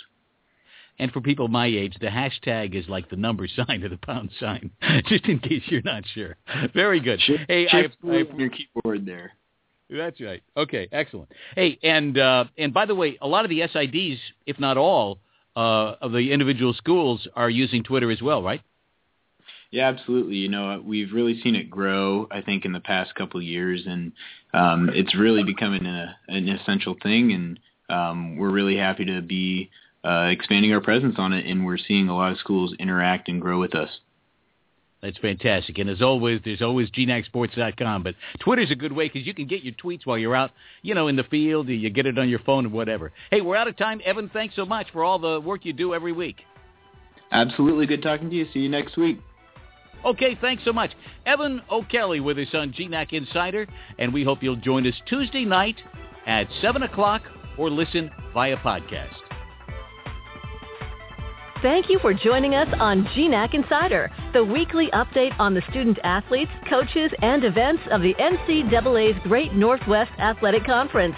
And 0.97 1.11
for 1.11 1.21
people 1.21 1.47
my 1.47 1.67
age, 1.67 1.95
the 2.01 2.07
hashtag 2.07 2.75
is 2.75 2.89
like 2.89 3.09
the 3.09 3.15
number 3.15 3.47
sign 3.55 3.83
or 3.83 3.89
the 3.89 3.97
pound 3.97 4.31
sign, 4.39 4.71
just 5.07 5.25
in 5.25 5.39
case 5.39 5.63
you're 5.67 5.81
not 5.83 6.03
sure. 6.13 6.35
Very 6.73 6.99
good. 6.99 7.19
Hey, 7.47 7.67
chip 7.69 7.93
I, 8.03 8.07
I, 8.07 8.23
your 8.37 8.49
keyboard 8.49 9.05
there. 9.05 9.33
That's 9.89 10.21
right. 10.21 10.43
Okay, 10.55 10.87
excellent. 10.91 11.31
Hey, 11.55 11.79
and 11.81 12.17
uh, 12.17 12.45
and 12.59 12.73
by 12.73 12.85
the 12.85 12.93
way, 12.93 13.17
a 13.21 13.27
lot 13.27 13.43
of 13.43 13.49
the 13.49 13.61
SIDs, 13.61 14.19
if 14.45 14.59
not 14.59 14.77
all, 14.77 15.19
uh, 15.55 15.95
of 16.01 16.11
the 16.11 16.31
individual 16.31 16.73
schools 16.73 17.27
are 17.35 17.49
using 17.49 17.83
Twitter 17.83 18.11
as 18.11 18.21
well, 18.21 18.43
right? 18.43 18.61
Yeah, 19.71 19.87
absolutely. 19.87 20.37
You 20.37 20.49
know, 20.49 20.81
we've 20.83 21.13
really 21.13 21.39
seen 21.41 21.55
it 21.55 21.69
grow. 21.69 22.27
I 22.31 22.41
think 22.41 22.65
in 22.65 22.71
the 22.71 22.79
past 22.79 23.13
couple 23.15 23.39
of 23.39 23.45
years, 23.45 23.83
and 23.85 24.11
um, 24.53 24.89
it's 24.93 25.15
really 25.15 25.43
becoming 25.43 25.85
a, 25.85 26.15
an 26.27 26.49
essential 26.49 26.95
thing. 27.01 27.31
And 27.33 27.59
um, 27.89 28.37
we're 28.37 28.51
really 28.51 28.77
happy 28.77 29.05
to 29.05 29.21
be 29.21 29.69
uh, 30.03 30.29
expanding 30.31 30.73
our 30.73 30.81
presence 30.81 31.15
on 31.17 31.33
it, 31.33 31.45
and 31.45 31.65
we're 31.65 31.77
seeing 31.77 32.09
a 32.09 32.15
lot 32.15 32.31
of 32.31 32.39
schools 32.39 32.73
interact 32.79 33.29
and 33.29 33.39
grow 33.39 33.59
with 33.59 33.75
us. 33.75 33.89
That's 35.01 35.17
fantastic. 35.19 35.77
And 35.77 35.89
as 35.89 36.01
always, 36.01 36.41
there's 36.43 36.61
always 36.61 36.89
gnacsports.com. 36.91 38.03
But 38.03 38.15
Twitter's 38.39 38.71
a 38.71 38.75
good 38.75 38.91
way 38.91 39.07
because 39.07 39.25
you 39.25 39.33
can 39.33 39.47
get 39.47 39.63
your 39.63 39.73
tweets 39.75 40.05
while 40.05 40.17
you're 40.17 40.35
out, 40.35 40.51
you 40.81 40.93
know, 40.93 41.07
in 41.07 41.15
the 41.15 41.23
field. 41.23 41.69
You 41.69 41.89
get 41.89 42.05
it 42.05 42.17
on 42.17 42.27
your 42.27 42.39
phone 42.39 42.65
or 42.65 42.69
whatever. 42.69 43.13
Hey, 43.31 43.39
we're 43.39 43.55
out 43.55 43.69
of 43.69 43.77
time. 43.77 44.01
Evan, 44.03 44.29
thanks 44.33 44.55
so 44.55 44.65
much 44.65 44.87
for 44.91 45.03
all 45.03 45.17
the 45.17 45.39
work 45.39 45.63
you 45.63 45.71
do 45.71 45.93
every 45.93 46.11
week. 46.11 46.37
Absolutely. 47.31 47.85
Good 47.85 48.01
talking 48.01 48.29
to 48.29 48.35
you. 48.35 48.47
See 48.51 48.59
you 48.59 48.69
next 48.69 48.97
week. 48.97 49.19
Okay, 50.05 50.37
thanks 50.39 50.63
so 50.63 50.71
much. 50.71 50.91
Evan 51.25 51.61
O'Kelly 51.69 52.19
with 52.19 52.37
us 52.37 52.47
on 52.53 52.71
GNAC 52.73 53.13
Insider, 53.13 53.67
and 53.97 54.13
we 54.13 54.23
hope 54.23 54.41
you'll 54.41 54.55
join 54.55 54.87
us 54.87 54.93
Tuesday 55.07 55.45
night 55.45 55.75
at 56.25 56.47
7 56.61 56.83
o'clock 56.83 57.21
or 57.57 57.69
listen 57.69 58.09
via 58.33 58.57
podcast. 58.57 59.15
Thank 61.61 61.89
you 61.89 61.99
for 61.99 62.13
joining 62.13 62.55
us 62.55 62.73
on 62.79 63.03
GNAC 63.07 63.53
Insider, 63.53 64.09
the 64.31 64.45
weekly 64.45 64.89
update 64.93 65.37
on 65.39 65.53
the 65.53 65.61
student 65.69 65.99
athletes, 66.05 66.51
coaches, 66.69 67.11
and 67.21 67.43
events 67.43 67.83
of 67.91 68.01
the 68.01 68.13
NCAA's 68.13 69.21
Great 69.23 69.53
Northwest 69.53 70.11
Athletic 70.19 70.63
Conference. 70.63 71.17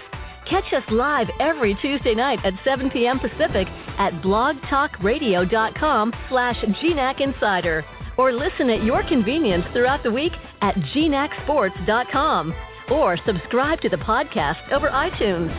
Catch 0.49 0.73
us 0.73 0.83
live 0.89 1.27
every 1.39 1.75
Tuesday 1.75 2.15
night 2.15 2.39
at 2.43 2.53
7 2.63 2.89
p.m. 2.89 3.19
Pacific 3.19 3.67
at 3.99 4.13
blogtalkradio.com 4.23 6.13
slash 6.29 6.57
GNAC 6.57 7.21
Insider 7.21 7.85
or 8.17 8.31
listen 8.31 8.69
at 8.69 8.83
your 8.83 9.03
convenience 9.07 9.65
throughout 9.73 10.03
the 10.03 10.11
week 10.11 10.33
at 10.61 10.75
gnacsports.com 10.75 12.53
or 12.89 13.17
subscribe 13.25 13.81
to 13.81 13.89
the 13.89 13.97
podcast 13.97 14.71
over 14.71 14.89
iTunes. 14.89 15.51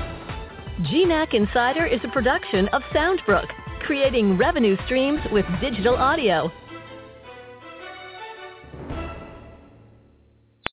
GNAC 0.80 1.34
Insider 1.34 1.86
is 1.86 2.00
a 2.04 2.08
production 2.08 2.68
of 2.68 2.82
Soundbrook, 2.94 3.46
creating 3.80 4.36
revenue 4.36 4.76
streams 4.86 5.20
with 5.30 5.44
digital 5.60 5.94
audio. 5.96 6.50